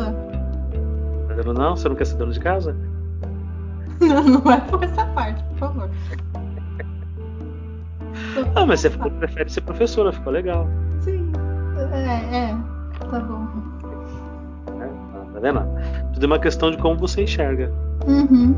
De 1.31 1.43
casa. 1.43 1.53
Não, 1.53 1.75
você 1.75 1.89
não 1.89 1.95
quer 1.95 2.05
ser 2.05 2.17
dono 2.17 2.31
de 2.31 2.39
casa? 2.39 2.75
Não, 4.01 4.23
não 4.23 4.41
vai 4.41 4.59
por 4.65 4.83
essa 4.83 5.05
parte, 5.07 5.43
por 5.43 5.57
favor. 5.57 5.89
Ah, 8.55 8.65
mas 8.65 8.81
você 8.81 8.89
prefere 8.89 9.49
ser 9.49 9.61
professora, 9.61 10.11
ficou 10.11 10.33
legal. 10.33 10.67
Sim, 11.01 11.31
é, 11.93 12.35
é, 12.35 12.57
tá 13.09 13.19
bom. 13.19 13.47
É, 14.79 15.33
tá 15.33 15.39
vendo? 15.39 15.61
Tudo 16.13 16.23
é 16.23 16.27
uma 16.27 16.39
questão 16.39 16.71
de 16.71 16.77
como 16.77 16.97
você 16.97 17.23
enxerga. 17.23 17.71
Uhum. 18.07 18.55